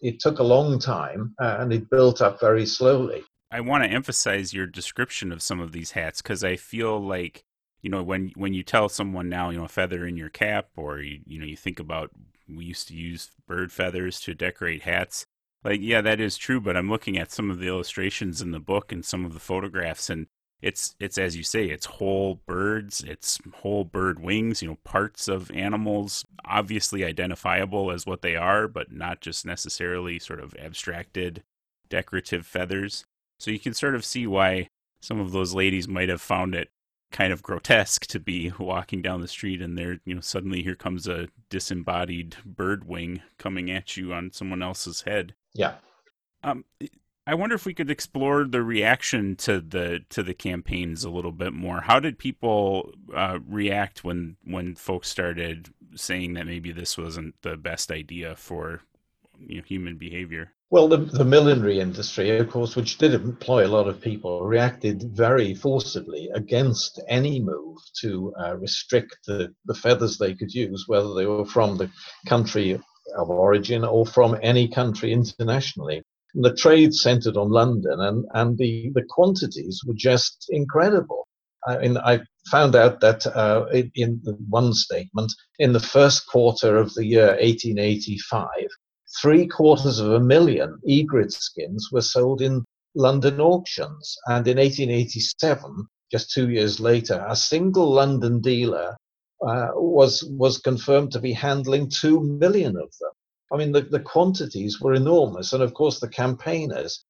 It 0.00 0.20
took 0.20 0.38
a 0.38 0.44
long 0.44 0.78
time 0.78 1.34
uh, 1.42 1.56
and 1.58 1.72
it 1.72 1.90
built 1.90 2.22
up 2.22 2.40
very 2.40 2.66
slowly. 2.66 3.24
I 3.50 3.60
want 3.60 3.84
to 3.84 3.90
emphasize 3.90 4.54
your 4.54 4.66
description 4.66 5.32
of 5.32 5.42
some 5.42 5.60
of 5.60 5.72
these 5.72 5.92
hats 5.92 6.22
because 6.22 6.44
I 6.44 6.56
feel 6.56 7.00
like 7.00 7.44
you 7.84 7.90
know 7.90 8.02
when 8.02 8.32
when 8.34 8.52
you 8.54 8.62
tell 8.62 8.88
someone 8.88 9.28
now 9.28 9.50
you 9.50 9.58
know 9.58 9.64
a 9.64 9.68
feather 9.68 10.06
in 10.06 10.16
your 10.16 10.28
cap 10.28 10.68
or 10.76 10.98
you 10.98 11.20
you 11.26 11.38
know 11.38 11.46
you 11.46 11.56
think 11.56 11.78
about 11.78 12.10
we 12.48 12.64
used 12.64 12.88
to 12.88 12.94
use 12.94 13.30
bird 13.46 13.70
feathers 13.70 14.18
to 14.20 14.34
decorate 14.34 14.82
hats 14.82 15.26
like 15.62 15.80
yeah 15.80 16.00
that 16.00 16.20
is 16.20 16.36
true 16.36 16.60
but 16.60 16.76
i'm 16.76 16.90
looking 16.90 17.16
at 17.16 17.30
some 17.30 17.50
of 17.50 17.58
the 17.58 17.68
illustrations 17.68 18.42
in 18.42 18.50
the 18.50 18.60
book 18.60 18.90
and 18.90 19.04
some 19.04 19.24
of 19.24 19.32
the 19.32 19.40
photographs 19.40 20.10
and 20.10 20.26
it's 20.60 20.96
it's 20.98 21.18
as 21.18 21.36
you 21.36 21.42
say 21.42 21.66
it's 21.66 21.86
whole 21.86 22.40
birds 22.46 23.04
it's 23.06 23.38
whole 23.56 23.84
bird 23.84 24.18
wings 24.18 24.62
you 24.62 24.68
know 24.68 24.78
parts 24.82 25.28
of 25.28 25.50
animals 25.50 26.24
obviously 26.44 27.04
identifiable 27.04 27.90
as 27.90 28.06
what 28.06 28.22
they 28.22 28.34
are 28.34 28.66
but 28.66 28.90
not 28.90 29.20
just 29.20 29.44
necessarily 29.44 30.18
sort 30.18 30.40
of 30.40 30.54
abstracted 30.56 31.42
decorative 31.88 32.46
feathers. 32.46 33.04
So 33.38 33.50
you 33.50 33.58
can 33.58 33.74
sort 33.74 33.94
of 33.94 34.04
see 34.04 34.26
why 34.26 34.68
some 35.00 35.20
of 35.20 35.32
those 35.32 35.54
ladies 35.54 35.86
might 35.86 36.08
have 36.08 36.20
found 36.20 36.54
it 36.54 36.68
kind 37.14 37.32
of 37.32 37.44
grotesque 37.44 38.06
to 38.06 38.18
be 38.18 38.52
walking 38.58 39.00
down 39.00 39.20
the 39.20 39.28
street 39.28 39.62
and 39.62 39.78
there 39.78 40.00
you 40.04 40.16
know 40.16 40.20
suddenly 40.20 40.64
here 40.64 40.74
comes 40.74 41.06
a 41.06 41.28
disembodied 41.48 42.36
bird 42.44 42.88
wing 42.88 43.22
coming 43.38 43.70
at 43.70 43.96
you 43.96 44.12
on 44.12 44.32
someone 44.32 44.62
else's 44.62 45.02
head 45.02 45.32
yeah 45.52 45.74
um, 46.42 46.64
I 47.26 47.34
wonder 47.34 47.54
if 47.54 47.64
we 47.64 47.72
could 47.72 47.90
explore 47.90 48.44
the 48.44 48.62
reaction 48.62 49.36
to 49.36 49.60
the 49.60 50.04
to 50.10 50.22
the 50.22 50.34
campaigns 50.34 51.04
a 51.04 51.10
little 51.10 51.32
bit 51.32 51.54
more. 51.54 51.80
How 51.80 51.98
did 51.98 52.18
people 52.18 52.92
uh, 53.14 53.38
react 53.48 54.04
when 54.04 54.36
when 54.44 54.74
folks 54.74 55.08
started 55.08 55.70
saying 55.94 56.34
that 56.34 56.46
maybe 56.46 56.70
this 56.70 56.98
wasn't 56.98 57.40
the 57.40 57.56
best 57.56 57.90
idea 57.90 58.36
for 58.36 58.82
you 59.38 59.58
know, 59.58 59.62
human 59.62 59.96
behavior? 59.96 60.52
Well, 60.70 60.88
the, 60.88 60.96
the 60.96 61.24
millinery 61.24 61.78
industry, 61.78 62.36
of 62.36 62.50
course, 62.50 62.74
which 62.74 62.98
did 62.98 63.14
employ 63.14 63.66
a 63.66 63.68
lot 63.68 63.86
of 63.86 64.00
people, 64.00 64.44
reacted 64.44 65.04
very 65.14 65.54
forcibly 65.54 66.28
against 66.34 67.00
any 67.08 67.38
move 67.38 67.78
to 68.00 68.34
uh, 68.40 68.56
restrict 68.56 69.18
the, 69.26 69.54
the 69.66 69.74
feathers 69.74 70.18
they 70.18 70.34
could 70.34 70.52
use, 70.52 70.84
whether 70.88 71.14
they 71.14 71.26
were 71.26 71.44
from 71.44 71.76
the 71.76 71.90
country 72.26 72.72
of 73.16 73.30
origin 73.30 73.84
or 73.84 74.04
from 74.04 74.36
any 74.42 74.66
country 74.66 75.12
internationally 75.12 76.02
the 76.34 76.54
trade 76.54 76.94
centered 76.94 77.36
on 77.36 77.50
London, 77.50 78.00
and, 78.00 78.24
and 78.34 78.58
the, 78.58 78.90
the 78.94 79.04
quantities 79.08 79.82
were 79.86 79.94
just 79.94 80.46
incredible. 80.50 81.26
I 81.66 81.78
mean, 81.78 81.96
I 81.96 82.20
found 82.50 82.74
out 82.74 83.00
that 83.00 83.26
uh, 83.26 83.66
in, 83.72 83.90
in 83.94 84.20
one 84.48 84.74
statement, 84.74 85.32
in 85.58 85.72
the 85.72 85.80
first 85.80 86.26
quarter 86.26 86.76
of 86.76 86.92
the 86.94 87.06
year 87.06 87.28
1885, 87.28 88.48
three 89.20 89.46
quarters 89.46 89.98
of 89.98 90.12
a 90.12 90.20
million 90.20 90.78
egret 90.88 91.32
skins 91.32 91.88
were 91.92 92.02
sold 92.02 92.42
in 92.42 92.64
London 92.94 93.40
auctions. 93.40 94.16
And 94.26 94.46
in 94.46 94.58
1887, 94.58 95.86
just 96.10 96.30
two 96.30 96.50
years 96.50 96.80
later, 96.80 97.24
a 97.28 97.36
single 97.36 97.90
London 97.90 98.40
dealer 98.40 98.96
uh, 99.46 99.68
was 99.74 100.22
was 100.24 100.58
confirmed 100.58 101.12
to 101.12 101.20
be 101.20 101.32
handling 101.32 101.88
two 101.88 102.20
million 102.20 102.76
of 102.76 102.90
them. 103.00 103.10
I 103.52 103.56
mean, 103.56 103.72
the, 103.72 103.82
the 103.82 104.00
quantities 104.00 104.80
were 104.80 104.94
enormous. 104.94 105.52
And 105.52 105.62
of 105.62 105.74
course, 105.74 106.00
the 106.00 106.08
campaigners 106.08 107.04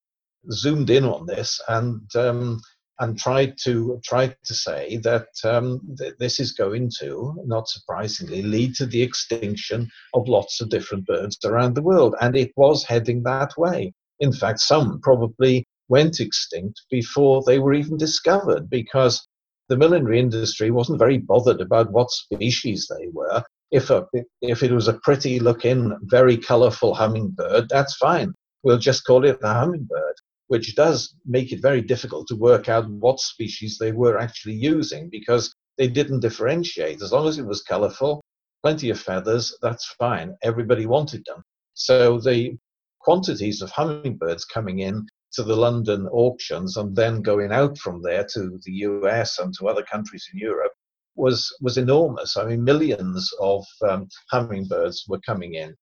zoomed 0.51 0.91
in 0.91 1.05
on 1.05 1.27
this 1.27 1.61
and 1.69 2.03
um, 2.17 2.61
and 3.01 3.19
tried 3.19 3.57
to 3.65 4.01
tried 4.05 4.37
to 4.45 4.55
say 4.55 4.99
that 4.99 5.29
um, 5.45 5.81
th- 5.99 6.15
this 6.19 6.39
is 6.39 6.53
going 6.53 6.91
to, 7.01 7.35
not 7.45 7.69
surprisingly, 7.69 8.43
lead 8.43 8.75
to 8.77 8.87
the 8.87 9.03
extinction 9.03 9.89
of 10.15 10.29
lots 10.29 10.61
of 10.61 10.69
different 10.69 11.07
birds 11.07 11.39
around 11.45 11.75
the 11.75 11.83
world, 11.83 12.15
and 12.21 12.37
it 12.37 12.53
was 12.57 12.85
heading 12.85 13.23
that 13.25 13.57
way. 13.59 13.93
In 14.21 14.33
fact, 14.33 14.61
some 14.61 15.01
probably 15.01 15.67
went 15.89 16.21
extinct 16.21 16.83
before 16.91 17.43
they 17.45 17.59
were 17.59 17.75
even 17.75 17.97
discovered 17.97 18.71
because 18.71 19.27
the 19.69 19.77
millinery 19.77 20.19
industry 20.19 20.71
wasn't 20.71 20.99
very 20.99 21.19
bothered 21.19 21.61
about 21.61 21.91
what 21.91 22.11
species 22.11 22.89
they 22.89 23.09
were 23.13 23.43
if 23.75 23.91
a 23.91 24.07
if 24.41 24.63
it 24.63 24.71
was 24.71 24.87
a 24.87 25.01
pretty 25.03 25.41
looking, 25.41 25.99
very 26.03 26.37
colourful 26.37 26.95
hummingbird, 26.95 27.69
that's 27.69 27.97
fine. 27.97 28.33
We'll 28.63 28.79
just 28.79 29.05
call 29.05 29.25
it 29.25 29.39
a 29.43 29.53
hummingbird, 29.53 30.15
which 30.49 30.75
does 30.75 31.15
make 31.25 31.53
it 31.53 31.63
very 31.63 31.81
difficult 31.81 32.27
to 32.29 32.37
work 32.37 32.69
out 32.69 32.89
what 32.89 33.21
species 33.21 33.79
they 33.79 33.93
were 33.93 34.19
actually 34.19 34.55
using 34.55 35.09
because 35.11 35.55
they 35.79 35.89
didn't 35.89 36.21
differentiate. 36.21 37.03
As 37.03 37.13
long 37.13 37.27
as 37.27 37.39
it 37.39 37.47
was 37.47 37.63
colourful, 37.63 38.23
plenty 38.63 38.91
of 38.91 39.01
feathers, 39.01 39.57
that's 39.63 39.95
fine. 39.99 40.35
Everybody 40.43 40.87
wanted 40.87 41.25
them. 41.27 41.43
So 41.75 42.19
the 42.19 42.57
quantities 43.01 43.61
of 43.61 43.71
hummingbirds 43.71 44.45
coming 44.45 44.81
in 44.81 45.07
to 45.35 45.43
the 45.43 45.57
London 45.57 46.07
auctions 46.09 46.77
and 46.77 46.95
then 46.95 47.21
going 47.21 47.53
out 47.53 47.77
from 47.79 48.01
there 48.03 48.25
to 48.35 48.59
the 48.65 48.73
US 48.89 49.39
and 49.39 49.53
to 49.59 49.69
other 49.69 49.83
countries 49.83 50.29
in 50.33 50.39
Europe 50.39 50.73
was 51.17 51.55
was 51.61 51.77
enormous. 51.77 52.37
I 52.37 52.45
mean, 52.47 52.65
millions 52.65 53.31
of 53.41 53.65
um, 53.83 54.09
hummingbirds 54.31 55.05
were 55.09 55.21
coming 55.21 55.55
in 55.55 55.75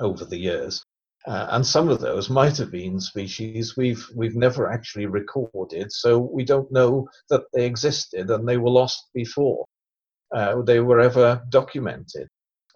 over 0.00 0.24
the 0.24 0.38
years, 0.38 0.82
uh, 1.28 1.48
and 1.50 1.66
some 1.66 1.90
of 1.90 2.00
those 2.00 2.30
might 2.30 2.56
have 2.56 2.70
been 2.70 2.98
species 2.98 3.76
we've 3.76 4.04
we've 4.14 4.36
never 4.36 4.70
actually 4.70 5.06
recorded, 5.06 5.92
so 5.92 6.18
we 6.18 6.42
don't 6.44 6.72
know 6.72 7.06
that 7.28 7.42
they 7.52 7.66
existed 7.66 8.30
and 8.30 8.48
they 8.48 8.56
were 8.56 8.70
lost 8.70 9.10
before 9.14 9.64
uh, 10.34 10.62
they 10.62 10.80
were 10.80 11.00
ever 11.00 11.42
documented. 11.50 12.28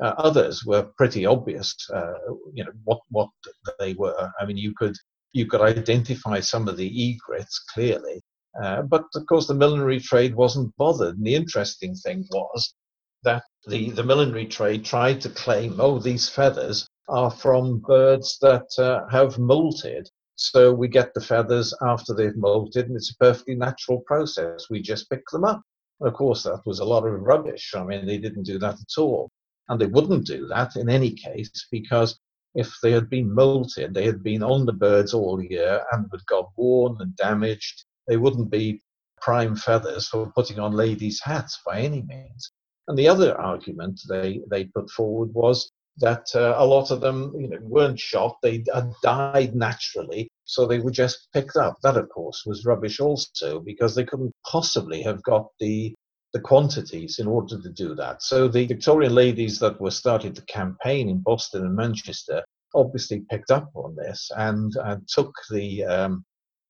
Uh, 0.03 0.15
others 0.19 0.65
were 0.65 0.91
pretty 0.99 1.25
obvious, 1.25 1.75
uh, 1.95 2.12
you 2.53 2.62
know, 2.65 2.73
what 2.85 3.01
what 3.11 3.31
they 3.79 3.95
were. 3.95 4.31
I 4.38 4.45
mean, 4.45 4.59
you 4.59 4.75
could 4.75 4.97
you 5.33 5.47
could 5.47 5.62
identify 5.62 6.41
some 6.41 6.69
of 6.69 6.77
the 6.77 7.11
egrets 7.11 7.59
clearly, 7.73 8.21
uh, 8.62 8.83
but 8.83 9.05
of 9.15 9.25
course, 9.27 9.47
the 9.47 9.55
millinery 9.55 10.01
trade 10.01 10.35
wasn't 10.35 10.77
bothered. 10.77 11.17
And 11.17 11.27
the 11.27 11.35
interesting 11.35 11.95
thing 11.95 12.27
was 12.31 12.75
that 13.23 13.45
the, 13.67 13.91
the 13.91 14.05
millinery 14.05 14.47
trade 14.47 14.85
tried 14.85 15.21
to 15.23 15.31
claim, 15.31 15.77
oh, 15.79 15.99
these 15.99 16.29
feathers 16.29 16.87
are 17.09 17.31
from 17.31 17.79
birds 17.81 18.38
that 18.41 18.69
uh, 18.79 19.07
have 19.11 19.37
molted. 19.37 20.09
So 20.37 20.73
we 20.73 20.88
get 20.88 21.15
the 21.15 21.21
feathers 21.21 21.75
after 21.83 22.15
they've 22.15 22.33
molted, 22.35 22.87
and 22.87 22.97
it's 22.97 23.11
a 23.11 23.17
perfectly 23.17 23.55
natural 23.55 24.01
process. 24.07 24.67
We 24.71 24.81
just 24.81 25.11
pick 25.11 25.27
them 25.31 25.45
up. 25.45 25.62
And 26.01 26.09
of 26.09 26.15
course, 26.15 26.43
that 26.45 26.62
was 26.67 26.81
a 26.81 26.85
lot 26.85 27.07
of 27.07 27.21
rubbish. 27.21 27.75
I 27.77 27.85
mean, 27.85 28.07
they 28.07 28.19
didn't 28.19 28.45
do 28.45 28.59
that 28.59 28.75
at 28.75 28.99
all. 29.01 29.31
And 29.69 29.81
they 29.81 29.87
wouldn't 29.87 30.27
do 30.27 30.47
that 30.49 30.77
in 30.77 30.88
any 30.88 31.12
case 31.12 31.69
because 31.71 32.19
if 32.55 32.75
they 32.83 32.91
had 32.91 33.09
been 33.09 33.31
molted, 33.31 33.95
they 33.95 34.05
had 34.05 34.23
been 34.23 34.43
on 34.43 34.67
the 34.67 34.73
birds 34.73 35.15
all 35.15 35.43
year 35.43 35.83
and 35.93 36.07
had 36.11 36.27
got 36.27 36.51
worn 36.57 36.97
and 37.01 37.17
damaged 37.17 37.85
they 38.09 38.17
wouldn't 38.17 38.51
be 38.51 38.83
prime 39.21 39.55
feathers 39.55 40.09
for 40.09 40.33
putting 40.33 40.59
on 40.59 40.73
ladies' 40.73 41.21
hats 41.23 41.61
by 41.65 41.81
any 41.81 42.03
means. 42.03 42.53
And 42.88 42.99
the 42.99 43.09
other 43.09 43.41
argument 43.41 44.01
they, 44.09 44.41
they 44.51 44.65
put 44.65 44.91
forward 44.91 45.33
was 45.33 45.71
that 45.98 46.26
uh, 46.35 46.55
a 46.57 46.66
lot 46.66 46.90
of 46.90 47.00
them 47.00 47.33
you 47.38 47.48
know, 47.48 47.59
weren't 47.61 48.00
shot, 48.00 48.37
they 48.42 48.64
died 49.02 49.55
naturally, 49.55 50.31
so 50.44 50.66
they 50.66 50.78
were 50.81 50.90
just 50.90 51.28
picked 51.33 51.57
up. 51.57 51.76
That, 51.83 51.96
of 51.96 52.09
course, 52.09 52.44
was 52.46 52.64
rubbish 52.64 53.00
also, 53.00 53.61
because 53.61 53.94
they 53.94 54.05
couldn't 54.05 54.35
possibly 54.50 55.02
have 55.02 55.22
got 55.22 55.46
the 55.61 55.94
the 56.33 56.40
quantities 56.40 57.18
in 57.18 57.26
order 57.26 57.61
to 57.61 57.68
do 57.68 57.94
that. 57.94 58.22
So 58.22 58.48
the 58.48 58.66
Victorian 58.66 59.14
ladies 59.14 59.59
that 59.59 59.78
were 59.78 59.90
starting 59.90 60.33
to 60.33 60.44
campaign 60.46 61.11
in 61.11 61.18
Boston 61.18 61.66
and 61.66 61.76
Manchester 61.76 62.42
obviously 62.74 63.20
picked 63.31 63.50
up 63.50 63.70
on 63.74 63.94
this 63.96 64.31
and, 64.35 64.72
and 64.83 65.07
took 65.09 65.35
the 65.50 65.85
um, 65.85 66.24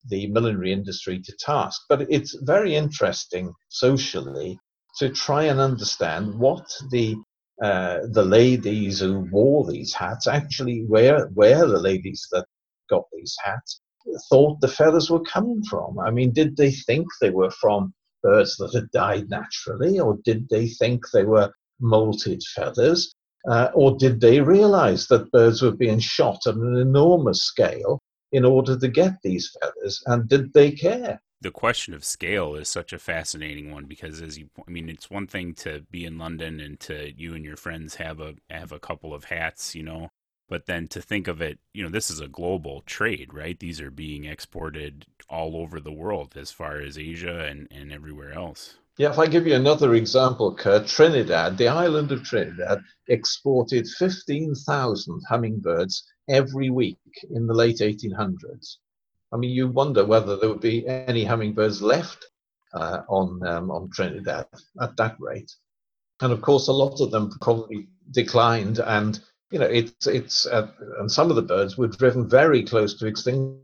the 0.08 0.26
millinery 0.28 0.72
industry 0.72 1.20
to 1.20 1.32
task. 1.38 1.82
But 1.88 2.06
it's 2.10 2.36
very 2.42 2.74
interesting 2.74 3.52
socially 3.68 4.58
to 4.98 5.10
try 5.10 5.44
and 5.44 5.60
understand 5.60 6.34
what 6.38 6.66
the 6.90 7.16
uh, 7.62 8.00
the 8.10 8.24
ladies 8.24 9.00
who 9.00 9.20
wore 9.30 9.64
these 9.70 9.94
hats 9.94 10.26
actually 10.26 10.84
where 10.88 11.26
where 11.28 11.66
the 11.66 11.78
ladies 11.78 12.26
that 12.32 12.44
got 12.90 13.04
these 13.12 13.36
hats 13.44 13.80
thought 14.28 14.60
the 14.60 14.68
feathers 14.68 15.10
were 15.10 15.22
coming 15.22 15.62
from. 15.70 15.98
I 16.00 16.10
mean, 16.10 16.32
did 16.32 16.56
they 16.56 16.72
think 16.72 17.06
they 17.20 17.30
were 17.30 17.52
from 17.52 17.94
birds 18.22 18.56
that 18.56 18.74
had 18.74 18.90
died 18.90 19.30
naturally, 19.30 20.00
or 20.00 20.18
did 20.24 20.48
they 20.48 20.68
think 20.68 21.04
they 21.12 21.24
were 21.24 21.52
molted 21.80 22.42
feathers? 22.54 23.14
Uh, 23.48 23.68
or 23.74 23.96
did 23.96 24.20
they 24.20 24.40
realize 24.40 25.06
that 25.08 25.30
birds 25.32 25.62
were 25.62 25.72
being 25.72 25.98
shot 25.98 26.40
at 26.46 26.54
an 26.54 26.76
enormous 26.76 27.44
scale 27.44 28.00
in 28.30 28.44
order 28.44 28.78
to 28.78 28.88
get 28.88 29.14
these 29.22 29.50
feathers? 29.60 30.02
And 30.06 30.28
did 30.28 30.52
they 30.52 30.70
care? 30.72 31.20
The 31.42 31.50
question 31.50 31.92
of 31.92 32.04
scale 32.04 32.54
is 32.54 32.68
such 32.68 32.92
a 32.92 33.00
fascinating 33.00 33.72
one 33.72 33.86
because, 33.86 34.22
as 34.22 34.38
you, 34.38 34.48
I 34.64 34.70
mean, 34.70 34.88
it's 34.88 35.10
one 35.10 35.26
thing 35.26 35.54
to 35.56 35.80
be 35.90 36.04
in 36.04 36.16
London 36.16 36.60
and 36.60 36.78
to 36.80 37.12
you 37.16 37.34
and 37.34 37.44
your 37.44 37.56
friends 37.56 37.96
have 37.96 38.20
a 38.20 38.34
have 38.48 38.70
a 38.70 38.78
couple 38.78 39.12
of 39.12 39.24
hats, 39.24 39.74
you 39.74 39.82
know, 39.82 40.10
but 40.48 40.66
then 40.66 40.86
to 40.88 41.02
think 41.02 41.26
of 41.26 41.40
it, 41.40 41.58
you 41.74 41.82
know, 41.82 41.88
this 41.88 42.10
is 42.10 42.20
a 42.20 42.28
global 42.28 42.82
trade, 42.82 43.34
right? 43.34 43.58
These 43.58 43.80
are 43.80 43.90
being 43.90 44.24
exported 44.24 45.04
all 45.28 45.56
over 45.56 45.80
the 45.80 45.90
world 45.90 46.34
as 46.36 46.52
far 46.52 46.76
as 46.78 46.96
Asia 46.96 47.46
and, 47.46 47.66
and 47.72 47.90
everywhere 47.90 48.32
else. 48.32 48.76
Yeah, 48.98 49.10
if 49.10 49.18
I 49.18 49.26
give 49.26 49.46
you 49.46 49.54
another 49.54 49.94
example, 49.94 50.54
Kurt, 50.54 50.86
Trinidad, 50.86 51.58
the 51.58 51.68
island 51.68 52.12
of 52.12 52.22
Trinidad 52.22 52.82
exported 53.08 53.88
15,000 53.88 55.22
hummingbirds 55.28 56.04
every 56.28 56.70
week 56.70 56.98
in 57.30 57.46
the 57.46 57.54
late 57.54 57.78
1800s. 57.78 58.76
I 59.32 59.36
mean, 59.36 59.50
you 59.50 59.68
wonder 59.68 60.04
whether 60.04 60.36
there 60.36 60.48
would 60.48 60.60
be 60.60 60.86
any 60.86 61.24
hummingbirds 61.24 61.80
left 61.80 62.26
uh, 62.74 63.02
on, 63.08 63.44
um, 63.46 63.70
on 63.70 63.90
Trinidad 63.90 64.46
at 64.80 64.96
that 64.96 65.16
rate. 65.18 65.50
And 66.20 66.32
of 66.32 66.42
course, 66.42 66.68
a 66.68 66.72
lot 66.72 67.00
of 67.00 67.10
them 67.10 67.30
probably 67.40 67.88
declined 68.12 68.78
and 68.78 69.20
you 69.52 69.58
know, 69.58 69.66
it's 69.66 70.06
it's 70.06 70.46
uh, 70.46 70.68
and 70.98 71.12
some 71.12 71.28
of 71.28 71.36
the 71.36 71.42
birds 71.42 71.76
were 71.76 71.86
driven 71.86 72.28
very 72.28 72.64
close 72.64 72.94
to 72.94 73.06
extinction. 73.06 73.60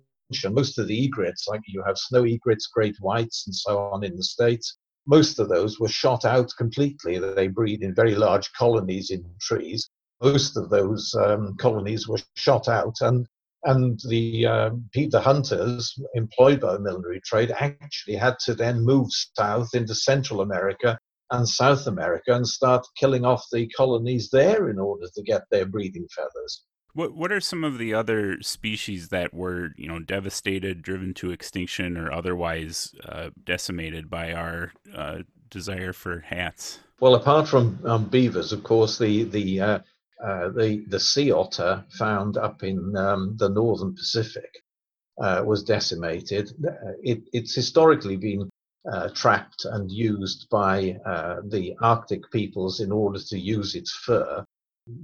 Most 0.51 0.79
of 0.79 0.87
the 0.87 1.07
egrets, 1.07 1.49
like 1.49 1.63
you 1.67 1.83
have 1.83 1.97
snow 1.97 2.27
egrets, 2.27 2.67
great 2.67 2.95
whites, 3.01 3.47
and 3.47 3.55
so 3.55 3.79
on 3.79 4.05
in 4.05 4.15
the 4.15 4.23
states, 4.23 4.77
most 5.07 5.39
of 5.39 5.49
those 5.49 5.81
were 5.81 5.89
shot 5.89 6.27
out 6.27 6.53
completely. 6.59 7.19
They 7.19 7.49
breed 7.49 7.83
in 7.83 7.95
very 7.95 8.15
large 8.15 8.53
colonies 8.53 9.09
in 9.09 9.25
trees. 9.41 9.89
Most 10.21 10.59
of 10.59 10.69
those 10.69 11.15
um, 11.15 11.57
colonies 11.57 12.07
were 12.07 12.19
shot 12.37 12.69
out, 12.69 12.97
and 13.01 13.27
and 13.65 13.99
the 14.09 14.47
um, 14.47 14.89
the 14.95 15.21
hunters 15.21 15.99
employed 16.15 16.61
by 16.61 16.75
the 16.75 16.81
millinery 16.81 17.21
trade 17.25 17.53
actually 17.59 18.17
had 18.17 18.39
to 18.45 18.55
then 18.55 18.85
move 18.85 19.09
south 19.37 19.75
into 19.75 19.95
Central 19.95 20.41
America 20.41 20.99
and 21.31 21.49
South 21.49 21.87
America 21.87 22.35
and 22.35 22.47
start 22.47 22.87
killing 22.97 23.25
off 23.25 23.45
the 23.53 23.69
colonies 23.77 24.31
there 24.31 24.71
in 24.71 24.79
order 24.79 25.07
to 25.15 25.23
get 25.23 25.43
their 25.51 25.67
breeding 25.67 26.07
feathers. 26.15 26.65
What 26.95 27.15
what 27.15 27.33
are 27.33 27.41
some 27.41 27.65
of 27.65 27.79
the 27.79 27.95
other 27.95 28.41
species 28.43 29.09
that 29.09 29.35
were 29.35 29.71
you 29.77 29.89
know 29.89 29.99
devastated, 29.99 30.83
driven 30.83 31.15
to 31.15 31.31
extinction, 31.31 31.97
or 31.97 32.13
otherwise 32.13 32.95
uh, 33.05 33.31
decimated 33.45 34.09
by 34.09 34.33
our 34.33 34.73
uh, 34.95 35.19
desire 35.51 35.93
for 35.93 36.21
hats? 36.21 36.81
Well, 37.01 37.15
apart 37.15 37.47
from 37.47 37.79
um, 37.85 38.07
beavers, 38.07 38.53
of 38.53 38.65
course, 38.65 38.99
the 38.99 39.25
the 39.25 39.61
uh, 40.25 40.27
uh 40.27 40.49
the 40.51 40.85
the 40.89 41.01
sea 41.01 41.33
otter 41.33 41.85
found 41.91 42.37
up 42.37 42.63
in 42.63 42.97
um, 42.97 43.37
the 43.39 43.49
northern 43.49 43.95
Pacific 43.95 44.51
uh, 45.21 45.43
was 45.45 45.63
decimated. 45.63 46.51
It, 47.03 47.23
it's 47.33 47.55
historically 47.55 48.17
been 48.17 48.49
uh, 48.91 49.09
trapped 49.11 49.65
and 49.65 49.91
used 49.91 50.49
by 50.51 50.97
uh, 51.05 51.41
the 51.49 51.75
Arctic 51.83 52.31
peoples 52.31 52.81
in 52.81 52.93
order 52.93 53.19
to 53.19 53.39
use 53.39 53.75
its 53.75 53.93
fur 54.05 54.45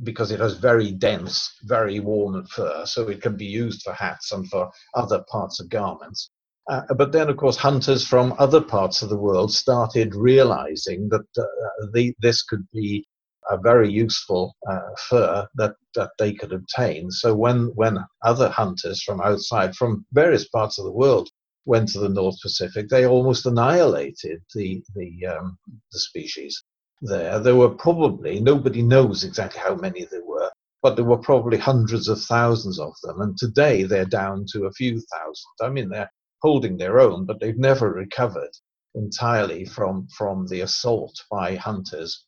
because 0.02 0.30
it 0.30 0.40
has 0.40 0.54
very 0.54 0.90
dense, 0.90 1.58
very 1.64 2.00
warm 2.00 2.46
fur, 2.46 2.86
so 2.86 3.08
it 3.08 3.20
can 3.20 3.36
be 3.36 3.44
used 3.44 3.82
for 3.82 3.92
hats 3.92 4.32
and 4.32 4.48
for 4.48 4.70
other 4.94 5.22
parts 5.28 5.60
of 5.60 5.68
garments. 5.68 6.30
Uh, 6.70 6.82
but 6.96 7.12
then, 7.12 7.28
of 7.28 7.36
course, 7.36 7.58
hunters 7.58 8.06
from 8.06 8.34
other 8.38 8.60
parts 8.60 9.02
of 9.02 9.10
the 9.10 9.16
world 9.16 9.52
started 9.52 10.14
realizing 10.14 11.08
that 11.10 11.26
uh, 11.36 11.86
the, 11.92 12.14
this 12.20 12.42
could 12.42 12.66
be 12.72 13.06
a 13.50 13.58
very 13.58 13.90
useful 13.90 14.54
uh, 14.70 14.90
fur 15.08 15.46
that, 15.54 15.74
that 15.94 16.10
they 16.18 16.32
could 16.32 16.52
obtain. 16.52 17.10
So 17.10 17.34
when, 17.34 17.66
when 17.74 17.98
other 18.22 18.48
hunters 18.48 19.02
from 19.02 19.20
outside, 19.20 19.74
from 19.74 20.06
various 20.12 20.48
parts 20.48 20.78
of 20.78 20.84
the 20.84 20.92
world, 20.92 21.28
went 21.66 21.88
to 21.88 21.98
the 21.98 22.08
North 22.08 22.36
Pacific, 22.42 22.88
they 22.88 23.06
almost 23.06 23.46
annihilated 23.46 24.42
the 24.54 24.82
the, 24.94 25.26
um, 25.26 25.58
the 25.92 25.98
species 25.98 26.62
there. 27.00 27.38
There 27.40 27.56
were 27.56 27.70
probably 27.70 28.40
nobody 28.40 28.82
knows 28.82 29.24
exactly 29.24 29.60
how 29.60 29.74
many 29.74 30.04
there 30.04 30.24
were, 30.24 30.50
but 30.82 30.96
there 30.96 31.04
were 31.04 31.18
probably 31.18 31.58
hundreds 31.58 32.08
of 32.08 32.20
thousands 32.20 32.78
of 32.78 32.92
them. 33.02 33.20
And 33.20 33.36
today 33.38 33.84
they're 33.84 34.04
down 34.04 34.44
to 34.52 34.66
a 34.66 34.72
few 34.72 35.00
thousand. 35.00 35.52
I 35.62 35.70
mean, 35.70 35.88
they're 35.88 36.10
holding 36.42 36.76
their 36.76 37.00
own, 37.00 37.24
but 37.24 37.40
they've 37.40 37.58
never 37.58 37.90
recovered 37.90 38.50
entirely 38.94 39.64
from 39.64 40.06
from 40.16 40.46
the 40.46 40.60
assault 40.60 41.14
by 41.30 41.56
hunters. 41.56 42.26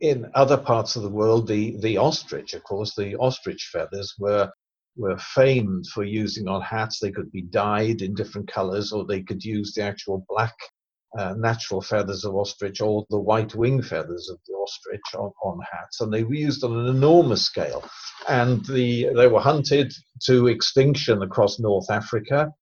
In 0.00 0.30
other 0.34 0.56
parts 0.56 0.96
of 0.96 1.02
the 1.02 1.08
world, 1.08 1.48
the, 1.48 1.76
the 1.80 1.96
ostrich, 1.96 2.54
of 2.54 2.62
course, 2.62 2.94
the 2.94 3.16
ostrich 3.16 3.70
feathers 3.72 4.14
were 4.18 4.50
were 4.96 5.18
famed 5.18 5.86
for 5.86 6.02
using 6.02 6.48
on 6.48 6.60
hats. 6.60 6.98
They 6.98 7.12
could 7.12 7.30
be 7.30 7.42
dyed 7.42 8.02
in 8.02 8.14
different 8.14 8.48
colors, 8.48 8.92
or 8.92 9.04
they 9.04 9.22
could 9.22 9.44
use 9.44 9.72
the 9.72 9.82
actual 9.82 10.24
black 10.28 10.54
uh, 11.16 11.34
natural 11.38 11.80
feathers 11.80 12.24
of 12.24 12.34
ostrich 12.34 12.80
or 12.80 13.06
the 13.08 13.18
white 13.18 13.54
wing 13.54 13.80
feathers 13.80 14.28
of 14.28 14.38
the 14.46 14.54
ostrich 14.54 15.00
on, 15.16 15.32
on, 15.42 15.58
hats, 15.72 16.00
and 16.00 16.12
they 16.12 16.24
were 16.24 16.34
used 16.34 16.64
on 16.64 16.76
an 16.76 16.86
enormous 16.86 17.44
scale. 17.44 17.88
And 18.28 18.64
the, 18.66 19.08
they 19.14 19.26
were 19.26 19.40
hunted 19.40 19.92
to 20.24 20.48
extinction 20.48 21.22
across 21.22 21.58
North 21.58 21.90
Africa, 21.90 22.52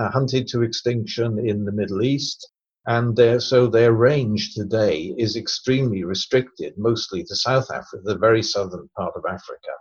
uh, 0.00 0.10
hunted 0.10 0.48
to 0.48 0.62
extinction 0.62 1.38
in 1.46 1.64
the 1.64 1.72
Middle 1.72 2.02
East, 2.02 2.50
and 2.86 3.42
so 3.42 3.66
their 3.66 3.92
range 3.92 4.54
today 4.54 5.14
is 5.16 5.36
extremely 5.36 6.04
restricted, 6.04 6.76
mostly 6.76 7.22
to 7.24 7.36
South 7.36 7.70
Africa, 7.70 8.02
the 8.04 8.18
very 8.18 8.42
southern 8.42 8.88
part 8.96 9.14
of 9.14 9.24
Africa. 9.28 9.72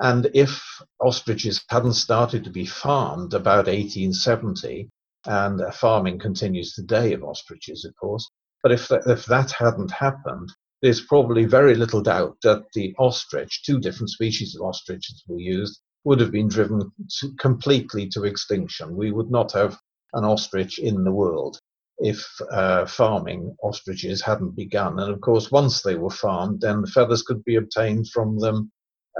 And 0.00 0.30
if 0.34 0.62
ostriches 1.00 1.64
hadn't 1.68 1.94
started 1.94 2.44
to 2.44 2.50
be 2.50 2.66
farmed 2.66 3.32
about 3.32 3.66
1870, 3.66 4.90
and 5.26 5.62
farming 5.74 6.18
continues 6.18 6.74
today 6.74 7.12
of 7.12 7.24
ostriches, 7.24 7.84
of 7.84 7.94
course, 7.96 8.28
but 8.62 8.72
if 8.72 8.88
that, 8.88 9.06
if 9.06 9.24
that 9.26 9.50
hadn't 9.52 9.90
happened, 9.90 10.52
there's 10.82 11.00
probably 11.00 11.44
very 11.44 11.74
little 11.74 12.02
doubt 12.02 12.36
that 12.42 12.64
the 12.74 12.94
ostrich, 12.98 13.62
two 13.64 13.78
different 13.80 14.10
species 14.10 14.54
of 14.54 14.62
ostriches 14.62 15.22
were 15.26 15.40
used, 15.40 15.80
would 16.04 16.20
have 16.20 16.30
been 16.30 16.48
driven 16.48 16.92
to, 17.20 17.32
completely 17.36 18.06
to 18.08 18.24
extinction. 18.24 18.94
We 18.94 19.12
would 19.12 19.30
not 19.30 19.52
have 19.52 19.78
an 20.12 20.24
ostrich 20.24 20.78
in 20.78 21.04
the 21.04 21.12
world 21.12 21.58
if 21.98 22.26
uh, 22.50 22.86
farming 22.86 23.54
ostriches 23.62 24.20
hadn't 24.20 24.56
begun. 24.56 24.98
And 24.98 25.12
of 25.12 25.20
course, 25.20 25.50
once 25.50 25.82
they 25.82 25.94
were 25.94 26.10
farmed, 26.10 26.60
then 26.60 26.80
the 26.80 26.88
feathers 26.88 27.22
could 27.22 27.44
be 27.44 27.56
obtained 27.56 28.08
from 28.08 28.38
them 28.38 28.70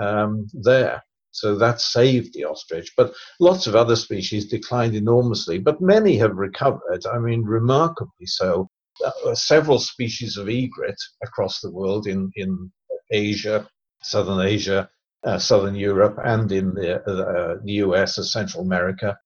um, 0.00 0.46
there. 0.52 1.02
So 1.30 1.56
that 1.56 1.80
saved 1.80 2.32
the 2.34 2.44
ostrich. 2.44 2.92
But 2.96 3.12
lots 3.40 3.66
of 3.66 3.74
other 3.74 3.96
species 3.96 4.48
declined 4.48 4.94
enormously, 4.94 5.58
but 5.58 5.80
many 5.80 6.16
have 6.18 6.36
recovered. 6.36 7.04
I 7.12 7.18
mean, 7.18 7.42
remarkably 7.42 8.26
so. 8.26 8.68
Uh, 9.04 9.34
several 9.34 9.80
species 9.80 10.36
of 10.36 10.48
egret 10.48 10.94
across 11.24 11.60
the 11.60 11.72
world 11.72 12.06
in, 12.06 12.30
in 12.36 12.70
Asia, 13.10 13.68
Southern 14.02 14.46
Asia, 14.46 14.88
uh, 15.24 15.38
Southern 15.38 15.74
Europe, 15.74 16.16
and 16.24 16.52
in 16.52 16.72
the, 16.74 17.02
uh, 17.02 17.56
the 17.64 17.72
US 17.72 18.18
and 18.18 18.26
Central 18.26 18.62
America, 18.62 19.16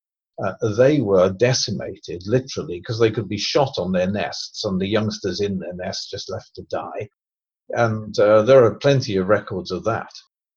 uh, 0.44 0.54
they 0.76 1.00
were 1.00 1.30
decimated 1.30 2.22
literally 2.26 2.78
because 2.80 2.98
they 2.98 3.10
could 3.10 3.28
be 3.28 3.38
shot 3.38 3.74
on 3.78 3.92
their 3.92 4.10
nests 4.10 4.64
and 4.64 4.80
the 4.80 4.86
youngsters 4.86 5.40
in 5.40 5.58
their 5.58 5.74
nests 5.74 6.10
just 6.10 6.30
left 6.30 6.54
to 6.54 6.62
die. 6.70 7.08
And 7.70 8.18
uh, 8.18 8.42
there 8.42 8.64
are 8.64 8.74
plenty 8.76 9.16
of 9.16 9.28
records 9.28 9.70
of 9.70 9.84
that. 9.84 10.10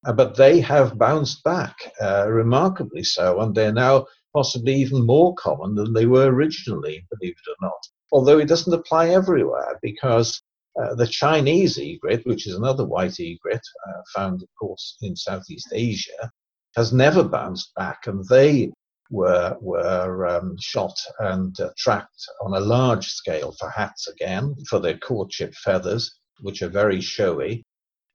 Uh, 0.05 0.13
but 0.13 0.35
they 0.35 0.59
have 0.59 0.97
bounced 0.97 1.43
back 1.43 1.75
uh, 2.01 2.27
remarkably 2.27 3.03
so, 3.03 3.39
and 3.41 3.53
they're 3.53 3.73
now 3.73 4.05
possibly 4.33 4.73
even 4.73 5.05
more 5.05 5.35
common 5.35 5.75
than 5.75 5.93
they 5.93 6.05
were 6.05 6.27
originally, 6.27 7.05
believe 7.11 7.33
it 7.33 7.51
or 7.51 7.55
not. 7.61 7.77
Although 8.11 8.39
it 8.39 8.47
doesn't 8.47 8.73
apply 8.73 9.09
everywhere, 9.09 9.77
because 9.81 10.41
uh, 10.81 10.95
the 10.95 11.07
Chinese 11.07 11.77
egret, 11.77 12.25
which 12.25 12.47
is 12.47 12.55
another 12.55 12.85
white 12.85 13.19
egret 13.19 13.61
uh, 13.87 14.01
found, 14.15 14.41
of 14.41 14.49
course, 14.59 14.97
in 15.01 15.15
Southeast 15.15 15.67
Asia, 15.73 16.31
has 16.75 16.93
never 16.93 17.23
bounced 17.23 17.73
back, 17.75 18.07
and 18.07 18.25
they 18.29 18.71
were, 19.11 19.57
were 19.61 20.25
um, 20.25 20.55
shot 20.59 20.97
and 21.19 21.59
uh, 21.59 21.69
trapped 21.77 22.25
on 22.43 22.53
a 22.55 22.65
large 22.65 23.07
scale 23.07 23.53
for 23.59 23.69
hats 23.69 24.07
again, 24.07 24.55
for 24.67 24.79
their 24.79 24.97
courtship 24.97 25.53
feathers, 25.53 26.19
which 26.39 26.61
are 26.61 26.69
very 26.69 27.01
showy. 27.01 27.63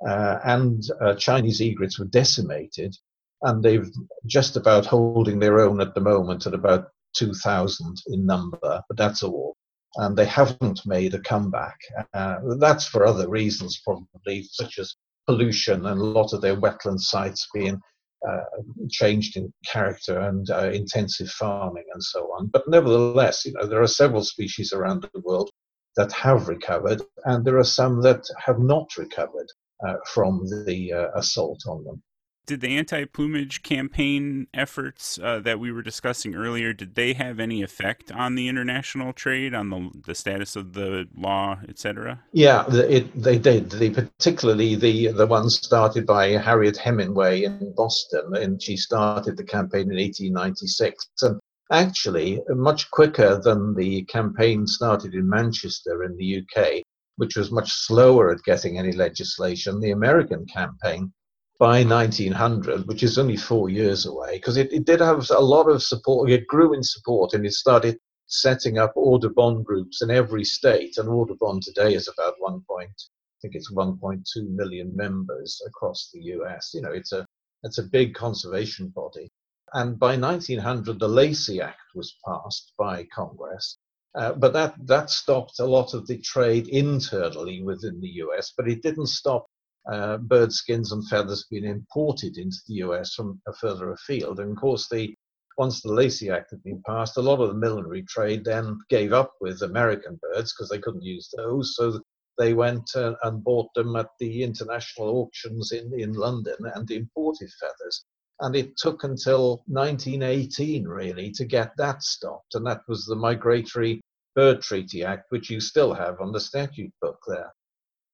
Uh, 0.06 0.38
and 0.44 0.82
uh, 1.00 1.14
Chinese 1.14 1.60
egrets 1.60 1.98
were 1.98 2.06
decimated, 2.06 2.96
and 3.42 3.62
they've 3.62 3.90
just 4.26 4.56
about 4.56 4.86
holding 4.86 5.38
their 5.38 5.60
own 5.60 5.80
at 5.80 5.94
the 5.94 6.00
moment 6.00 6.46
at 6.46 6.54
about 6.54 6.88
2,000 7.16 8.02
in 8.08 8.26
number, 8.26 8.82
but 8.88 8.96
that's 8.96 9.22
all. 9.22 9.56
And 9.96 10.16
they 10.16 10.26
haven't 10.26 10.80
made 10.84 11.14
a 11.14 11.20
comeback. 11.20 11.78
Uh, 12.12 12.36
that's 12.58 12.86
for 12.86 13.06
other 13.06 13.28
reasons, 13.28 13.80
probably, 13.84 14.42
such 14.50 14.78
as 14.78 14.94
pollution 15.26 15.86
and 15.86 16.00
a 16.00 16.04
lot 16.04 16.32
of 16.32 16.40
their 16.40 16.56
wetland 16.56 17.00
sites 17.00 17.48
being 17.54 17.80
uh, 18.28 18.44
changed 18.90 19.36
in 19.36 19.52
character 19.64 20.20
and 20.20 20.50
uh, 20.50 20.70
intensive 20.70 21.28
farming 21.30 21.84
and 21.92 22.02
so 22.02 22.24
on. 22.38 22.46
But 22.46 22.68
nevertheless, 22.68 23.44
you 23.44 23.52
know, 23.52 23.66
there 23.66 23.82
are 23.82 23.86
several 23.86 24.22
species 24.22 24.72
around 24.72 25.02
the 25.02 25.20
world 25.20 25.50
that 25.96 26.12
have 26.12 26.48
recovered, 26.48 27.02
and 27.24 27.44
there 27.44 27.58
are 27.58 27.64
some 27.64 28.02
that 28.02 28.24
have 28.38 28.58
not 28.58 28.96
recovered 28.96 29.48
uh, 29.86 29.94
from 30.06 30.46
the 30.66 30.92
uh, 30.92 31.08
assault 31.14 31.62
on 31.66 31.84
them 31.84 32.02
did 32.46 32.60
the 32.60 32.76
anti-plumage 32.76 33.62
campaign 33.62 34.46
efforts 34.54 35.18
uh, 35.18 35.40
that 35.40 35.58
we 35.58 35.72
were 35.72 35.82
discussing 35.82 36.34
earlier 36.34 36.72
did 36.72 36.94
they 36.94 37.12
have 37.12 37.40
any 37.40 37.62
effect 37.62 38.10
on 38.12 38.34
the 38.36 38.48
international 38.48 39.12
trade 39.12 39.52
on 39.52 39.70
the, 39.70 39.90
the 40.06 40.14
status 40.14 40.56
of 40.56 40.72
the 40.72 41.06
law 41.16 41.58
etc 41.68 42.22
yeah 42.32 42.64
it, 42.68 43.12
they 43.20 43.38
did. 43.38 43.70
They, 43.70 43.90
particularly 43.90 44.76
the 44.76 45.08
the 45.08 45.26
ones 45.26 45.56
started 45.56 46.06
by 46.06 46.28
harriet 46.28 46.76
hemenway 46.76 47.42
in 47.42 47.74
boston 47.76 48.36
and 48.36 48.62
she 48.62 48.76
started 48.76 49.36
the 49.36 49.44
campaign 49.44 49.90
in 49.90 49.96
1896 49.96 51.04
and 51.22 51.40
actually 51.72 52.40
much 52.50 52.88
quicker 52.92 53.40
than 53.42 53.74
the 53.74 54.04
campaign 54.04 54.66
started 54.66 55.14
in 55.14 55.28
manchester 55.28 56.04
in 56.04 56.16
the 56.16 56.42
uk 56.42 56.82
which 57.16 57.34
was 57.36 57.50
much 57.50 57.72
slower 57.72 58.30
at 58.30 58.42
getting 58.44 58.78
any 58.78 58.92
legislation 58.92 59.80
the 59.80 59.90
american 59.90 60.46
campaign 60.46 61.12
by 61.58 61.84
1900, 61.84 62.86
which 62.86 63.02
is 63.02 63.18
only 63.18 63.36
four 63.36 63.68
years 63.68 64.06
away, 64.06 64.36
because 64.36 64.56
it, 64.56 64.72
it 64.72 64.84
did 64.84 65.00
have 65.00 65.28
a 65.30 65.40
lot 65.40 65.68
of 65.68 65.82
support. 65.82 66.30
It 66.30 66.46
grew 66.46 66.74
in 66.74 66.82
support 66.82 67.32
and 67.32 67.46
it 67.46 67.52
started 67.52 67.98
setting 68.26 68.78
up 68.78 68.92
Audubon 68.96 69.62
groups 69.62 70.02
in 70.02 70.10
every 70.10 70.44
state. 70.44 70.98
And 70.98 71.08
Audubon 71.08 71.60
today 71.60 71.94
is 71.94 72.08
about 72.08 72.34
one 72.38 72.62
point, 72.68 72.90
I 72.90 73.36
think 73.42 73.54
it's 73.54 73.72
1.2 73.72 74.22
million 74.50 74.94
members 74.96 75.60
across 75.66 76.10
the 76.12 76.20
US. 76.34 76.72
You 76.74 76.82
know, 76.82 76.92
it's 76.92 77.12
a 77.12 77.26
it's 77.62 77.78
a 77.78 77.84
big 77.84 78.14
conservation 78.14 78.88
body. 78.88 79.30
And 79.72 79.98
by 79.98 80.16
1900, 80.16 80.98
the 80.98 81.08
Lacey 81.08 81.60
Act 81.60 81.80
was 81.94 82.16
passed 82.24 82.72
by 82.78 83.04
Congress. 83.14 83.78
Uh, 84.14 84.32
but 84.32 84.52
that, 84.52 84.74
that 84.86 85.10
stopped 85.10 85.58
a 85.58 85.64
lot 85.64 85.92
of 85.92 86.06
the 86.06 86.18
trade 86.18 86.68
internally 86.68 87.62
within 87.62 88.00
the 88.00 88.08
US, 88.24 88.52
but 88.56 88.68
it 88.68 88.82
didn't 88.82 89.08
stop 89.08 89.46
uh, 89.90 90.16
bird 90.18 90.52
skins 90.52 90.92
and 90.92 91.06
feathers 91.08 91.46
being 91.50 91.64
imported 91.64 92.38
into 92.38 92.58
the 92.66 92.74
US 92.74 93.14
from 93.14 93.40
further 93.60 93.92
afield. 93.92 94.40
And 94.40 94.52
of 94.52 94.56
course, 94.56 94.88
the 94.88 95.14
once 95.58 95.80
the 95.80 95.92
Lacey 95.92 96.28
Act 96.28 96.50
had 96.50 96.62
been 96.62 96.82
passed, 96.86 97.16
a 97.16 97.22
lot 97.22 97.40
of 97.40 97.48
the 97.48 97.54
millinery 97.54 98.02
trade 98.02 98.44
then 98.44 98.78
gave 98.90 99.12
up 99.12 99.32
with 99.40 99.62
American 99.62 100.18
birds 100.20 100.52
because 100.52 100.68
they 100.68 100.78
couldn't 100.78 101.02
use 101.02 101.32
those. 101.34 101.76
So 101.76 102.00
they 102.36 102.52
went 102.52 102.90
uh, 102.94 103.14
and 103.22 103.42
bought 103.42 103.72
them 103.74 103.96
at 103.96 104.10
the 104.18 104.42
international 104.42 105.08
auctions 105.08 105.72
in, 105.72 105.98
in 105.98 106.12
London 106.12 106.56
and 106.74 106.90
imported 106.90 107.50
feathers. 107.58 108.04
And 108.40 108.54
it 108.54 108.76
took 108.76 109.04
until 109.04 109.62
1918, 109.68 110.86
really, 110.86 111.30
to 111.30 111.46
get 111.46 111.72
that 111.78 112.02
stopped. 112.02 112.54
And 112.54 112.66
that 112.66 112.82
was 112.86 113.06
the 113.06 113.16
Migratory 113.16 114.02
Bird 114.34 114.60
Treaty 114.60 115.04
Act, 115.04 115.26
which 115.30 115.48
you 115.48 115.60
still 115.60 115.94
have 115.94 116.20
on 116.20 116.32
the 116.32 116.40
statute 116.40 116.92
book 117.00 117.18
there 117.26 117.50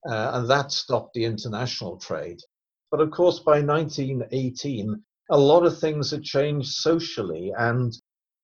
uh, 0.09 0.31
and 0.35 0.49
that 0.49 0.73
stopped 0.73 1.15
the 1.15 1.25
international 1.25 1.97
trade. 1.97 2.41
But 2.91 3.01
of 3.01 3.11
course, 3.11 3.39
by 3.39 3.63
1918, 3.63 5.03
a 5.31 5.39
lot 5.39 5.65
of 5.65 5.79
things 5.79 6.11
had 6.11 6.23
changed 6.23 6.73
socially, 6.73 7.53
and 7.57 7.97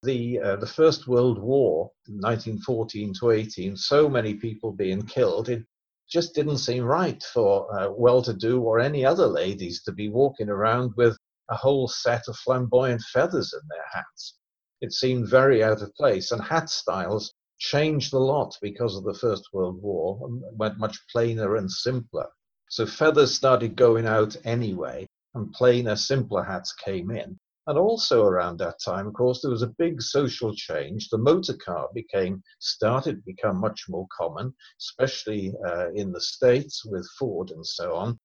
the 0.03 0.39
uh, 0.39 0.55
the 0.55 0.67
First 0.67 1.07
World 1.07 1.39
War, 1.39 1.91
1914 2.07 3.13
to 3.19 3.31
18, 3.31 3.75
so 3.75 4.09
many 4.09 4.33
people 4.33 4.71
being 4.71 5.01
killed, 5.01 5.49
it 5.49 5.65
just 6.09 6.33
didn't 6.33 6.57
seem 6.57 6.83
right 6.83 7.21
for 7.33 7.71
uh, 7.77 7.91
well-to-do 7.91 8.61
or 8.61 8.79
any 8.79 9.05
other 9.05 9.27
ladies 9.27 9.83
to 9.83 9.91
be 9.91 10.09
walking 10.09 10.49
around 10.49 10.93
with 10.97 11.15
a 11.49 11.55
whole 11.55 11.87
set 11.87 12.27
of 12.27 12.35
flamboyant 12.37 13.01
feathers 13.13 13.53
in 13.53 13.61
their 13.69 13.85
hats. 13.91 14.35
It 14.81 14.93
seemed 14.93 15.27
very 15.27 15.63
out 15.63 15.81
of 15.81 15.93
place, 15.95 16.31
and 16.31 16.41
hat 16.41 16.69
styles 16.69 17.33
changed 17.59 18.13
a 18.13 18.17
lot 18.17 18.57
because 18.61 18.95
of 18.95 19.03
the 19.03 19.13
First 19.13 19.49
World 19.53 19.81
War, 19.81 20.17
went 20.53 20.79
much 20.79 20.97
plainer 21.11 21.57
and 21.57 21.69
simpler. 21.69 22.27
So 22.69 22.85
feathers 22.85 23.33
started 23.33 23.75
going 23.75 24.07
out 24.07 24.35
anyway, 24.45 25.07
and 25.35 25.51
plainer, 25.51 25.95
simpler 25.95 26.43
hats 26.43 26.73
came 26.73 27.11
in. 27.11 27.37
And 27.67 27.77
also 27.77 28.25
around 28.25 28.57
that 28.57 28.79
time, 28.83 29.07
of 29.07 29.13
course, 29.13 29.41
there 29.41 29.51
was 29.51 29.61
a 29.61 29.75
big 29.77 30.01
social 30.01 30.55
change. 30.55 31.09
The 31.09 31.17
motor 31.17 31.53
car 31.53 31.89
became 31.93 32.41
started 32.59 33.17
to 33.17 33.21
become 33.25 33.57
much 33.57 33.85
more 33.87 34.07
common, 34.17 34.55
especially 34.79 35.53
uh, 35.67 35.91
in 35.91 36.11
the 36.11 36.21
states 36.21 36.83
with 36.85 37.07
Ford 37.19 37.51
and 37.51 37.65
so 37.65 37.93
on. 37.93 38.17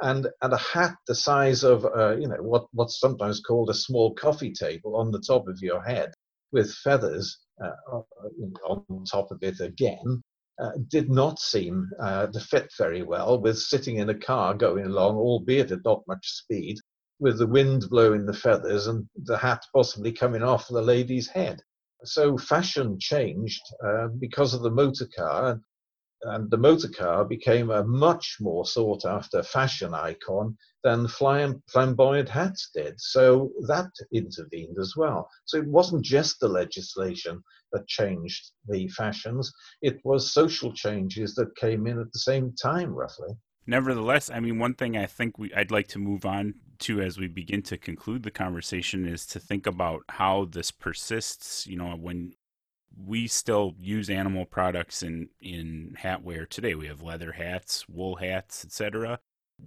And 0.00 0.28
and 0.42 0.52
a 0.52 0.56
hat 0.56 0.96
the 1.06 1.14
size 1.14 1.62
of 1.62 1.84
uh, 1.84 2.16
you 2.16 2.28
know 2.28 2.42
what 2.42 2.66
what's 2.72 2.98
sometimes 2.98 3.40
called 3.40 3.70
a 3.70 3.74
small 3.74 4.14
coffee 4.14 4.52
table 4.52 4.96
on 4.96 5.10
the 5.10 5.20
top 5.20 5.46
of 5.48 5.58
your 5.60 5.82
head 5.82 6.12
with 6.52 6.72
feathers 6.74 7.38
uh, 7.62 8.00
on 8.66 9.04
top 9.04 9.30
of 9.30 9.38
it 9.42 9.60
again, 9.60 10.22
uh, 10.60 10.72
did 10.88 11.10
not 11.10 11.38
seem 11.38 11.88
uh, 12.00 12.26
to 12.26 12.40
fit 12.40 12.68
very 12.76 13.02
well 13.02 13.40
with 13.40 13.58
sitting 13.58 13.96
in 13.96 14.10
a 14.10 14.18
car 14.18 14.54
going 14.54 14.86
along, 14.86 15.16
albeit 15.16 15.70
at 15.70 15.84
not 15.84 16.02
much 16.08 16.26
speed, 16.26 16.78
with 17.20 17.38
the 17.38 17.46
wind 17.46 17.88
blowing 17.90 18.26
the 18.26 18.32
feathers 18.32 18.86
and 18.86 19.06
the 19.24 19.38
hat 19.38 19.62
possibly 19.74 20.12
coming 20.12 20.42
off 20.42 20.68
the 20.68 20.82
lady's 20.82 21.28
head. 21.28 21.60
So 22.04 22.36
fashion 22.36 22.96
changed 22.98 23.62
uh, 23.84 24.08
because 24.18 24.54
of 24.54 24.62
the 24.62 24.70
motor 24.70 25.08
car, 25.16 25.60
and 26.22 26.50
the 26.50 26.56
motor 26.56 26.88
car 26.88 27.24
became 27.24 27.70
a 27.70 27.84
much 27.84 28.36
more 28.40 28.64
sought 28.64 29.04
after 29.04 29.42
fashion 29.42 29.94
icon 29.94 30.56
than 30.84 31.08
flamboyant 31.08 32.28
hats 32.28 32.70
did. 32.74 33.00
So 33.00 33.50
that 33.66 33.90
intervened 34.12 34.76
as 34.80 34.94
well. 34.96 35.28
So 35.44 35.58
it 35.58 35.66
wasn't 35.66 36.04
just 36.04 36.40
the 36.40 36.48
legislation 36.48 37.42
that 37.72 37.86
changed 37.86 38.52
the 38.66 38.88
fashions, 38.88 39.52
it 39.82 39.98
was 40.04 40.32
social 40.32 40.72
changes 40.72 41.34
that 41.34 41.56
came 41.56 41.86
in 41.86 41.98
at 41.98 42.12
the 42.12 42.18
same 42.18 42.54
time, 42.60 42.90
roughly. 42.94 43.28
Nevertheless, 43.66 44.30
I 44.30 44.40
mean, 44.40 44.58
one 44.58 44.74
thing 44.74 44.96
I 44.96 45.04
think 45.04 45.38
we, 45.38 45.52
I'd 45.52 45.70
like 45.70 45.88
to 45.88 45.98
move 45.98 46.24
on 46.24 46.54
to 46.80 47.02
as 47.02 47.18
we 47.18 47.26
begin 47.26 47.60
to 47.62 47.76
conclude 47.76 48.22
the 48.22 48.30
conversation 48.30 49.06
is 49.06 49.26
to 49.26 49.38
think 49.38 49.66
about 49.66 50.04
how 50.08 50.46
this 50.46 50.70
persists. 50.70 51.66
You 51.66 51.76
know, 51.76 51.94
when 51.94 52.32
we 53.06 53.26
still 53.26 53.74
use 53.78 54.10
animal 54.10 54.44
products 54.44 55.02
in 55.02 55.28
in 55.40 55.94
hat 55.98 56.22
wear 56.22 56.46
today. 56.46 56.74
We 56.74 56.86
have 56.86 57.02
leather 57.02 57.32
hats, 57.32 57.88
wool 57.88 58.16
hats, 58.16 58.64
etc. 58.64 59.20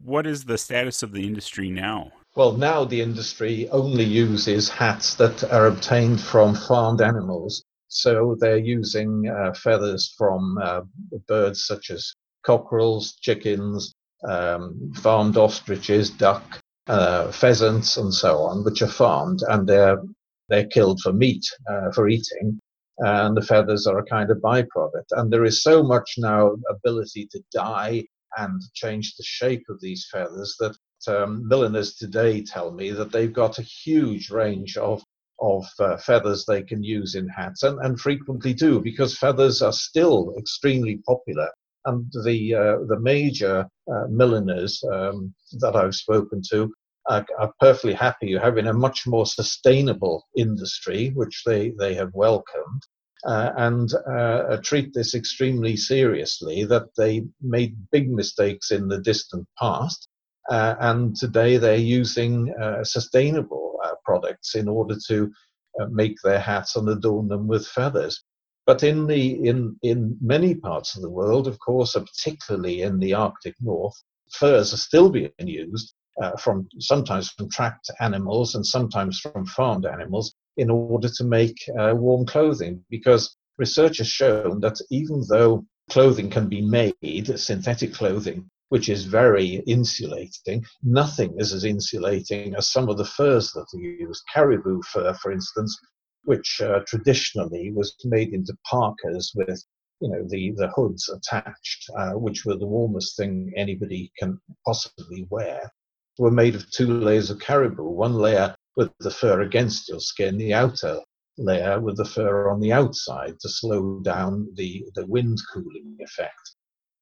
What 0.03 0.25
is 0.25 0.45
the 0.45 0.57
status 0.57 1.03
of 1.03 1.11
the 1.11 1.25
industry 1.25 1.69
now? 1.69 2.11
Well, 2.35 2.53
now 2.53 2.85
the 2.85 3.01
industry 3.01 3.67
only 3.69 4.05
uses 4.05 4.69
hats 4.69 5.15
that 5.15 5.43
are 5.51 5.67
obtained 5.67 6.21
from 6.21 6.55
farmed 6.55 7.01
animals. 7.01 7.63
So 7.89 8.37
they're 8.39 8.57
using 8.57 9.27
uh, 9.27 9.53
feathers 9.53 10.13
from 10.17 10.57
uh, 10.61 10.81
birds 11.27 11.65
such 11.65 11.89
as 11.89 12.15
cockerels, 12.45 13.17
chickens, 13.19 13.93
um, 14.23 14.93
farmed 14.95 15.35
ostriches, 15.35 16.09
duck, 16.09 16.61
uh, 16.87 17.31
pheasants, 17.31 17.97
and 17.97 18.13
so 18.13 18.37
on, 18.39 18.63
which 18.63 18.81
are 18.81 18.87
farmed, 18.87 19.41
and 19.49 19.67
they're 19.67 20.01
they're 20.47 20.67
killed 20.67 20.99
for 21.01 21.13
meat 21.13 21.43
uh, 21.69 21.91
for 21.91 22.07
eating 22.09 22.59
and 23.01 23.35
the 23.35 23.41
feathers 23.41 23.87
are 23.87 23.99
a 23.99 24.05
kind 24.05 24.29
of 24.29 24.37
byproduct. 24.37 25.09
And 25.11 25.31
there 25.31 25.45
is 25.45 25.63
so 25.63 25.83
much 25.83 26.15
now 26.17 26.55
ability 26.69 27.27
to 27.31 27.41
dye 27.51 28.03
and 28.37 28.61
change 28.73 29.15
the 29.15 29.23
shape 29.23 29.63
of 29.69 29.81
these 29.81 30.07
feathers 30.11 30.55
that 30.59 30.75
um, 31.07 31.47
milliners 31.47 31.95
today 31.95 32.43
tell 32.43 32.71
me 32.71 32.91
that 32.91 33.11
they've 33.11 33.33
got 33.33 33.59
a 33.59 33.63
huge 33.63 34.29
range 34.29 34.77
of 34.77 35.03
of 35.43 35.65
uh, 35.79 35.97
feathers 35.97 36.45
they 36.45 36.61
can 36.61 36.83
use 36.83 37.15
in 37.15 37.27
hats, 37.27 37.63
and, 37.63 37.79
and 37.83 37.99
frequently 37.99 38.53
do 38.53 38.79
because 38.79 39.17
feathers 39.17 39.63
are 39.63 39.73
still 39.73 40.35
extremely 40.37 40.97
popular. 41.07 41.49
And 41.85 42.05
the 42.23 42.53
uh, 42.53 42.77
the 42.87 42.99
major 42.99 43.65
uh, 43.91 44.07
milliners 44.07 44.83
um, 44.91 45.33
that 45.59 45.75
I've 45.75 45.95
spoken 45.95 46.43
to 46.51 46.71
are, 47.07 47.25
are, 47.39 47.53
perfectly 47.59 47.93
happy 47.93 48.37
having 48.37 48.67
a 48.67 48.73
much 48.73 49.07
more 49.07 49.25
sustainable 49.25 50.27
industry, 50.37 51.09
which 51.15 51.43
they, 51.45 51.71
they 51.79 51.93
have 51.93 52.13
welcomed, 52.13 52.83
uh, 53.25 53.51
and 53.57 53.93
uh, 54.09 54.57
treat 54.63 54.93
this 54.93 55.13
extremely 55.13 55.75
seriously, 55.75 56.63
that 56.65 56.87
they 56.97 57.23
made 57.41 57.75
big 57.91 58.11
mistakes 58.11 58.71
in 58.71 58.87
the 58.87 58.99
distant 58.99 59.47
past. 59.59 60.07
Uh, 60.49 60.75
and 60.79 61.15
today 61.15 61.57
they're 61.57 61.75
using 61.75 62.53
uh, 62.61 62.83
sustainable 62.83 63.79
uh, 63.83 63.91
products 64.03 64.55
in 64.55 64.67
order 64.67 64.95
to 65.07 65.31
uh, 65.79 65.85
make 65.91 66.17
their 66.23 66.39
hats 66.39 66.75
and 66.75 66.89
adorn 66.89 67.27
them 67.27 67.47
with 67.47 67.67
feathers. 67.67 68.23
But 68.65 68.83
in 68.83 69.07
the 69.07 69.47
in 69.47 69.75
in 69.81 70.17
many 70.21 70.55
parts 70.55 70.95
of 70.95 71.01
the 71.01 71.09
world, 71.09 71.47
of 71.47 71.59
course, 71.59 71.93
particularly 71.93 72.81
in 72.83 72.99
the 72.99 73.13
Arctic 73.13 73.55
North, 73.59 73.95
furs 74.31 74.73
are 74.73 74.77
still 74.77 75.09
being 75.09 75.31
used 75.39 75.93
uh, 76.21 76.35
from 76.37 76.67
sometimes 76.79 77.29
from 77.31 77.49
trapped 77.49 77.89
animals 77.99 78.55
and 78.55 78.65
sometimes 78.65 79.19
from 79.19 79.45
farmed 79.45 79.85
animals 79.85 80.33
in 80.57 80.69
order 80.69 81.09
to 81.09 81.23
make 81.23 81.57
uh, 81.79 81.93
warm 81.95 82.25
clothing. 82.25 82.83
Because 82.89 83.35
research 83.57 83.97
has 83.97 84.07
shown 84.07 84.59
that 84.61 84.77
even 84.89 85.23
though 85.29 85.65
clothing 85.89 86.29
can 86.29 86.47
be 86.47 86.61
made, 86.61 87.39
synthetic 87.39 87.93
clothing, 87.93 88.49
which 88.69 88.87
is 88.87 89.03
very 89.03 89.55
insulating. 89.67 90.63
Nothing 90.81 91.37
is 91.37 91.51
as 91.51 91.65
insulating 91.65 92.55
as 92.55 92.71
some 92.71 92.87
of 92.87 92.97
the 92.97 93.05
furs 93.05 93.51
that 93.51 93.65
are 93.73 93.79
used. 93.79 94.23
Caribou 94.33 94.81
fur, 94.83 95.13
for 95.15 95.33
instance, 95.33 95.77
which 96.23 96.61
uh, 96.61 96.79
traditionally 96.87 97.73
was 97.73 97.93
made 98.05 98.33
into 98.33 98.55
parkas 98.69 99.33
with 99.35 99.61
you 99.99 100.09
know 100.09 100.23
the, 100.29 100.51
the 100.55 100.69
hoods 100.69 101.09
attached, 101.09 101.89
uh, 101.97 102.13
which 102.13 102.45
were 102.45 102.55
the 102.55 102.65
warmest 102.65 103.17
thing 103.17 103.51
anybody 103.57 104.09
can 104.17 104.39
possibly 104.65 105.27
wear, 105.29 105.69
were 106.17 106.31
made 106.31 106.55
of 106.55 106.69
two 106.71 106.99
layers 106.99 107.29
of 107.29 107.39
caribou, 107.39 107.83
one 107.83 108.13
layer 108.13 108.55
with 108.75 108.91
the 108.99 109.11
fur 109.11 109.41
against 109.41 109.89
your 109.89 109.99
skin, 109.99 110.37
the 110.37 110.53
outer 110.53 110.99
layer 111.37 111.79
with 111.79 111.97
the 111.97 112.05
fur 112.05 112.49
on 112.49 112.59
the 112.59 112.71
outside 112.71 113.39
to 113.39 113.49
slow 113.49 113.99
down 114.01 114.47
the, 114.55 114.85
the 114.95 115.05
wind 115.07 115.39
cooling 115.51 115.97
effect. 115.99 116.55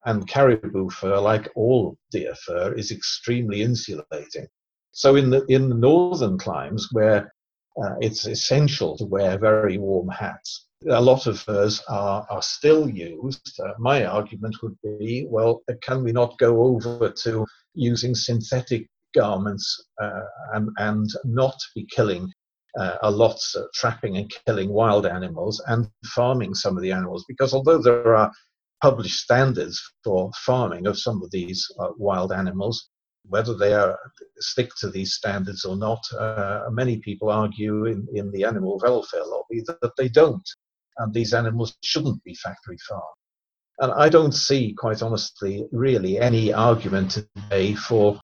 And 0.06 0.26
caribou 0.26 0.88
fur, 0.90 1.18
like 1.18 1.48
all 1.54 1.96
deer 2.10 2.34
fur, 2.34 2.72
is 2.72 2.90
extremely 2.90 3.62
insulating. 3.62 4.46
So 4.92 5.16
in 5.16 5.30
the 5.30 5.44
in 5.46 5.68
the 5.68 5.74
northern 5.74 6.38
climes 6.38 6.88
where 6.92 7.32
uh, 7.80 7.94
it's 8.00 8.26
essential 8.26 8.96
to 8.96 9.04
wear 9.04 9.38
very 9.38 9.78
warm 9.78 10.08
hats, 10.08 10.66
a 10.88 11.00
lot 11.00 11.26
of 11.26 11.38
furs 11.38 11.82
are, 11.88 12.26
are 12.30 12.42
still 12.42 12.88
used. 12.88 13.60
Uh, 13.60 13.72
my 13.78 14.06
argument 14.06 14.56
would 14.62 14.76
be, 14.82 15.26
well, 15.28 15.62
can 15.82 16.02
we 16.02 16.12
not 16.12 16.38
go 16.38 16.62
over 16.62 17.10
to 17.10 17.46
using 17.74 18.14
synthetic 18.14 18.88
garments 19.14 19.86
uh, 20.02 20.20
and, 20.54 20.68
and 20.78 21.08
not 21.24 21.56
be 21.74 21.86
killing 21.94 22.30
uh, 22.78 22.96
a 23.02 23.10
lot, 23.10 23.38
uh, 23.56 23.62
trapping 23.74 24.16
and 24.16 24.32
killing 24.46 24.70
wild 24.70 25.06
animals 25.06 25.62
and 25.66 25.88
farming 26.06 26.54
some 26.54 26.76
of 26.76 26.82
the 26.82 26.92
animals? 26.92 27.24
Because 27.28 27.52
although 27.52 27.82
there 27.82 28.16
are 28.16 28.30
published 28.80 29.20
standards 29.20 29.80
for 30.04 30.30
farming 30.44 30.86
of 30.86 30.98
some 30.98 31.22
of 31.22 31.30
these 31.30 31.66
uh, 31.78 31.88
wild 31.96 32.32
animals. 32.32 32.88
Whether 33.28 33.54
they 33.54 33.74
are 33.74 33.98
stick 34.38 34.70
to 34.80 34.90
these 34.90 35.14
standards 35.14 35.64
or 35.64 35.76
not, 35.76 36.00
uh, 36.18 36.62
many 36.70 36.98
people 36.98 37.30
argue 37.30 37.84
in, 37.84 38.06
in 38.14 38.30
the 38.32 38.44
animal 38.44 38.80
welfare 38.82 39.24
lobby 39.24 39.62
that, 39.66 39.80
that 39.82 39.92
they 39.96 40.08
don't, 40.08 40.48
and 40.98 41.12
these 41.12 41.34
animals 41.34 41.76
shouldn't 41.84 42.24
be 42.24 42.34
factory 42.34 42.78
farmed. 42.88 43.04
And 43.80 43.92
I 43.92 44.08
don't 44.08 44.32
see, 44.32 44.74
quite 44.76 45.02
honestly, 45.02 45.66
really 45.70 46.18
any 46.18 46.52
argument 46.52 47.10
today 47.10 47.74
for 47.74 48.18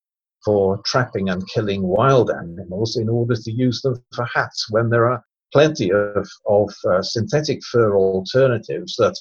for 0.46 0.80
trapping 0.86 1.28
and 1.28 1.46
killing 1.48 1.82
wild 1.82 2.30
animals 2.30 2.96
in 2.96 3.08
order 3.08 3.34
to 3.34 3.50
use 3.50 3.82
them 3.82 4.00
for 4.14 4.24
hats 4.32 4.70
when 4.70 4.88
there 4.88 5.10
are 5.10 5.20
plenty 5.52 5.90
of, 5.90 6.26
of 6.46 6.72
uh, 6.88 7.02
synthetic 7.02 7.60
fur 7.64 7.96
alternatives 7.96 8.94
that 8.96 9.16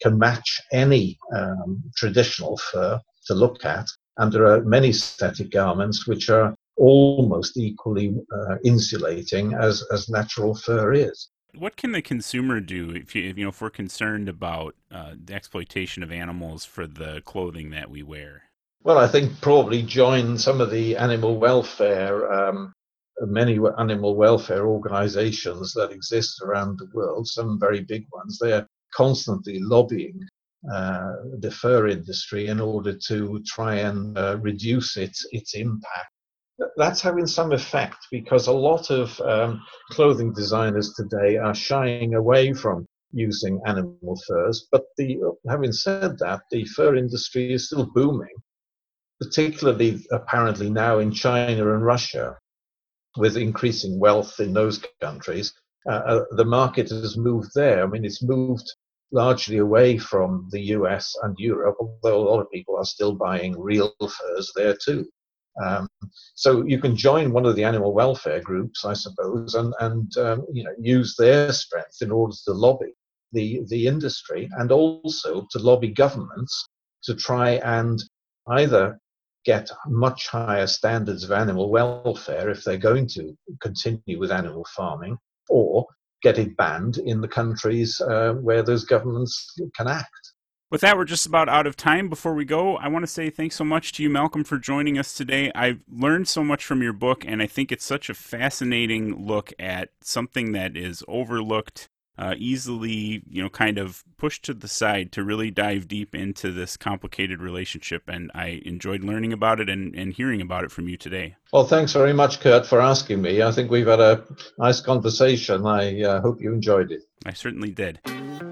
can 0.00 0.16
match 0.18 0.60
any 0.72 1.18
um, 1.36 1.82
traditional 1.96 2.56
fur 2.58 3.00
to 3.26 3.34
look 3.34 3.64
at. 3.64 3.86
And 4.18 4.32
there 4.32 4.46
are 4.46 4.62
many 4.62 4.92
synthetic 4.92 5.50
garments 5.50 6.06
which 6.06 6.30
are 6.30 6.54
almost 6.76 7.56
equally 7.56 8.14
uh, 8.32 8.56
insulating 8.64 9.54
as, 9.54 9.84
as 9.92 10.08
natural 10.08 10.54
fur 10.54 10.92
is. 10.92 11.28
What 11.54 11.76
can 11.76 11.92
the 11.92 12.02
consumer 12.02 12.60
do 12.60 12.90
if 12.90 13.14
you, 13.14 13.22
you 13.22 13.44
know 13.44 13.50
if 13.50 13.60
we're 13.60 13.70
concerned 13.70 14.28
about 14.28 14.76
uh, 14.90 15.14
the 15.22 15.34
exploitation 15.34 16.02
of 16.02 16.12
animals 16.12 16.64
for 16.64 16.86
the 16.86 17.20
clothing 17.24 17.70
that 17.70 17.90
we 17.90 18.02
wear? 18.02 18.44
Well, 18.84 18.98
I 18.98 19.06
think 19.06 19.40
probably 19.40 19.82
join 19.82 20.36
some 20.36 20.60
of 20.60 20.72
the 20.72 20.96
animal 20.96 21.38
welfare, 21.38 22.32
um, 22.32 22.72
many 23.20 23.56
animal 23.78 24.16
welfare 24.16 24.66
organizations 24.66 25.72
that 25.74 25.92
exist 25.92 26.42
around 26.42 26.78
the 26.78 26.88
world, 26.92 27.28
some 27.28 27.60
very 27.60 27.82
big 27.84 28.04
ones. 28.12 28.38
They're 28.40 28.66
constantly 28.92 29.60
lobbying 29.60 30.18
uh, 30.72 31.12
the 31.38 31.50
fur 31.52 31.86
industry 31.86 32.48
in 32.48 32.58
order 32.58 32.92
to 33.06 33.40
try 33.46 33.76
and 33.76 34.18
uh, 34.18 34.38
reduce 34.40 34.96
its 34.96 35.26
its 35.30 35.54
impact. 35.54 36.10
That's 36.76 37.00
having 37.00 37.28
some 37.28 37.52
effect 37.52 37.98
because 38.10 38.48
a 38.48 38.52
lot 38.52 38.90
of 38.90 39.20
um, 39.20 39.62
clothing 39.90 40.32
designers 40.32 40.92
today 40.94 41.36
are 41.36 41.54
shying 41.54 42.14
away 42.14 42.52
from 42.52 42.86
using 43.12 43.60
animal 43.64 44.20
furs. 44.26 44.66
But 44.72 44.84
the, 44.96 45.18
having 45.48 45.72
said 45.72 46.18
that, 46.18 46.42
the 46.50 46.64
fur 46.64 46.96
industry 46.96 47.52
is 47.52 47.66
still 47.66 47.86
booming, 47.94 48.34
particularly 49.22 50.04
apparently 50.10 50.70
now 50.70 50.98
in 50.98 51.12
China 51.12 51.74
and 51.74 51.84
Russia, 51.84 52.38
with 53.16 53.36
increasing 53.36 53.98
wealth 53.98 54.40
in 54.40 54.52
those 54.52 54.84
countries. 55.00 55.52
Uh, 55.88 56.02
uh 56.12 56.24
the 56.36 56.44
market 56.44 56.88
has 56.90 57.16
moved 57.16 57.50
there. 57.54 57.82
I 57.82 57.86
mean, 57.86 58.04
it's 58.04 58.22
moved 58.22 58.68
largely 59.12 59.58
away 59.58 59.98
from 59.98 60.48
the 60.50 60.62
US 60.76 61.14
and 61.22 61.36
Europe, 61.38 61.76
although 61.80 62.20
a 62.20 62.28
lot 62.30 62.40
of 62.40 62.50
people 62.50 62.76
are 62.76 62.84
still 62.84 63.14
buying 63.14 63.58
real 63.60 63.92
furs 64.00 64.52
there 64.56 64.76
too. 64.82 65.06
Um, 65.62 65.86
so 66.34 66.64
you 66.64 66.78
can 66.80 66.96
join 66.96 67.32
one 67.32 67.44
of 67.44 67.56
the 67.56 67.64
animal 67.64 67.92
welfare 67.92 68.40
groups, 68.40 68.86
I 68.86 68.94
suppose, 68.94 69.54
and, 69.54 69.74
and 69.80 70.16
um, 70.16 70.46
you 70.52 70.64
know 70.64 70.74
use 70.78 71.14
their 71.16 71.52
strength 71.52 71.98
in 72.00 72.10
order 72.10 72.34
to 72.46 72.52
lobby 72.52 72.94
the, 73.32 73.62
the 73.68 73.86
industry 73.86 74.48
and 74.58 74.72
also 74.72 75.46
to 75.50 75.58
lobby 75.58 75.88
governments 75.88 76.68
to 77.04 77.14
try 77.14 77.52
and 77.64 78.02
either 78.48 78.98
get 79.44 79.68
much 79.86 80.28
higher 80.28 80.66
standards 80.66 81.24
of 81.24 81.32
animal 81.32 81.70
welfare 81.70 82.50
if 82.50 82.64
they're 82.64 82.76
going 82.76 83.06
to 83.08 83.36
continue 83.60 84.18
with 84.18 84.30
animal 84.30 84.66
farming, 84.76 85.16
or 85.48 85.86
get 86.22 86.38
it 86.38 86.56
banned 86.56 86.98
in 86.98 87.20
the 87.20 87.28
countries 87.28 88.00
uh, 88.00 88.34
where 88.34 88.62
those 88.62 88.84
governments 88.84 89.54
can 89.76 89.88
act. 89.88 90.32
With 90.70 90.80
that, 90.80 90.96
we're 90.96 91.04
just 91.04 91.26
about 91.26 91.50
out 91.50 91.66
of 91.66 91.76
time. 91.76 92.08
Before 92.08 92.32
we 92.32 92.46
go, 92.46 92.76
I 92.78 92.88
want 92.88 93.02
to 93.02 93.06
say 93.06 93.28
thanks 93.28 93.56
so 93.56 93.64
much 93.64 93.92
to 93.92 94.02
you, 94.02 94.08
Malcolm, 94.08 94.42
for 94.42 94.56
joining 94.56 94.96
us 94.96 95.12
today. 95.12 95.52
I've 95.54 95.80
learned 95.86 96.28
so 96.28 96.42
much 96.42 96.64
from 96.64 96.80
your 96.80 96.94
book, 96.94 97.24
and 97.26 97.42
I 97.42 97.46
think 97.46 97.70
it's 97.70 97.84
such 97.84 98.08
a 98.08 98.14
fascinating 98.14 99.26
look 99.26 99.52
at 99.58 99.90
something 100.00 100.52
that 100.52 100.74
is 100.74 101.04
overlooked 101.06 101.90
uh, 102.18 102.34
easily, 102.36 103.22
you 103.28 103.42
know, 103.42 103.48
kind 103.48 103.78
of 103.78 104.04
pushed 104.18 104.44
to 104.44 104.54
the 104.54 104.68
side 104.68 105.12
to 105.12 105.24
really 105.24 105.50
dive 105.50 105.88
deep 105.88 106.14
into 106.14 106.52
this 106.52 106.76
complicated 106.76 107.40
relationship. 107.40 108.02
And 108.06 108.30
I 108.34 108.62
enjoyed 108.64 109.02
learning 109.02 109.32
about 109.32 109.60
it 109.60 109.68
and, 109.68 109.94
and 109.94 110.12
hearing 110.12 110.40
about 110.40 110.64
it 110.64 110.70
from 110.70 110.88
you 110.88 110.96
today. 110.96 111.36
Well, 111.52 111.66
thanks 111.66 111.92
very 111.92 112.12
much, 112.12 112.40
Kurt, 112.40 112.66
for 112.66 112.80
asking 112.80 113.22
me. 113.22 113.42
I 113.42 113.50
think 113.52 113.70
we've 113.70 113.86
had 113.86 114.00
a 114.00 114.24
nice 114.58 114.80
conversation. 114.80 115.66
I 115.66 116.02
uh, 116.02 116.20
hope 116.20 116.40
you 116.40 116.52
enjoyed 116.52 116.92
it. 116.92 117.02
I 117.24 117.32
certainly 117.32 117.70
did. 117.70 118.00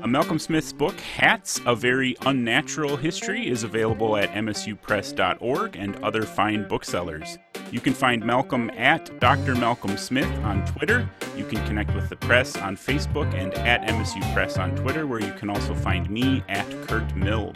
Malcolm 0.07 0.41
Smith's 0.41 0.73
book, 0.73 0.99
Hats 0.99 1.61
A 1.67 1.75
Very 1.77 2.17
Unnatural 2.27 2.97
History, 2.97 3.49
is 3.49 3.63
available 3.63 4.17
at 4.17 4.33
msupress.org 4.33 5.77
and 5.77 5.97
other 6.03 6.23
fine 6.23 6.67
booksellers. 6.67 7.39
You 7.71 7.81
can 7.81 7.93
find 7.93 8.25
Malcolm 8.25 8.71
at 8.77 9.21
Dr. 9.21 9.55
Malcolm 9.55 9.97
Smith 9.97 10.31
on 10.43 10.65
Twitter. 10.67 11.09
You 11.37 11.45
can 11.45 11.65
connect 11.67 11.95
with 11.95 12.09
the 12.09 12.17
press 12.17 12.57
on 12.57 12.77
Facebook 12.77 13.33
and 13.35 13.55
at 13.55 13.83
MSU 13.83 14.35
Press 14.35 14.59
on 14.59 14.75
Twitter, 14.75 15.07
where 15.07 15.21
you 15.21 15.33
can 15.35 15.49
also 15.49 15.75
find 15.75 16.11
me 16.11 16.43
at 16.49 16.69
Kurt 16.89 17.15
Mill. 17.15 17.53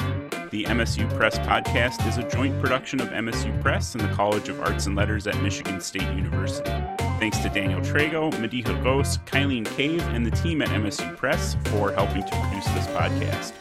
The 0.50 0.64
MSU 0.64 1.12
Press 1.16 1.38
podcast 1.38 2.06
is 2.08 2.18
a 2.18 2.28
joint 2.28 2.60
production 2.60 3.00
of 3.00 3.08
MSU 3.08 3.60
Press 3.62 3.94
and 3.94 4.04
the 4.04 4.12
College 4.14 4.48
of 4.48 4.60
Arts 4.60 4.86
and 4.86 4.94
Letters 4.94 5.26
at 5.26 5.40
Michigan 5.42 5.80
State 5.80 6.02
University. 6.14 6.70
Thanks 7.18 7.38
to 7.38 7.48
Daniel 7.48 7.80
Trago, 7.80 8.32
Mediha 8.34 8.82
Ghost, 8.82 9.24
Kylene 9.26 9.66
Cave, 9.76 10.02
and 10.08 10.24
the 10.24 10.30
team 10.30 10.62
at 10.62 10.68
MSU 10.68 11.16
Press 11.16 11.56
for 11.66 11.92
helping 11.92 12.22
to 12.22 12.40
produce 12.42 12.66
this 12.66 12.86
podcast. 12.88 13.52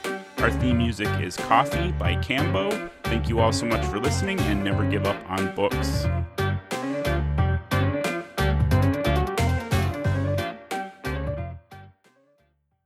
Our 0.41 0.51
theme 0.51 0.77
music 0.77 1.07
is 1.21 1.36
Coffee 1.36 1.91
by 1.93 2.15
Cambo. 2.15 2.89
Thank 3.03 3.29
you 3.29 3.39
all 3.39 3.53
so 3.53 3.65
much 3.65 3.86
for 3.86 3.99
listening 3.99 4.39
and 4.41 4.63
never 4.63 4.88
give 4.89 5.05
up 5.05 5.17
on 5.29 5.55
books. 5.55 6.05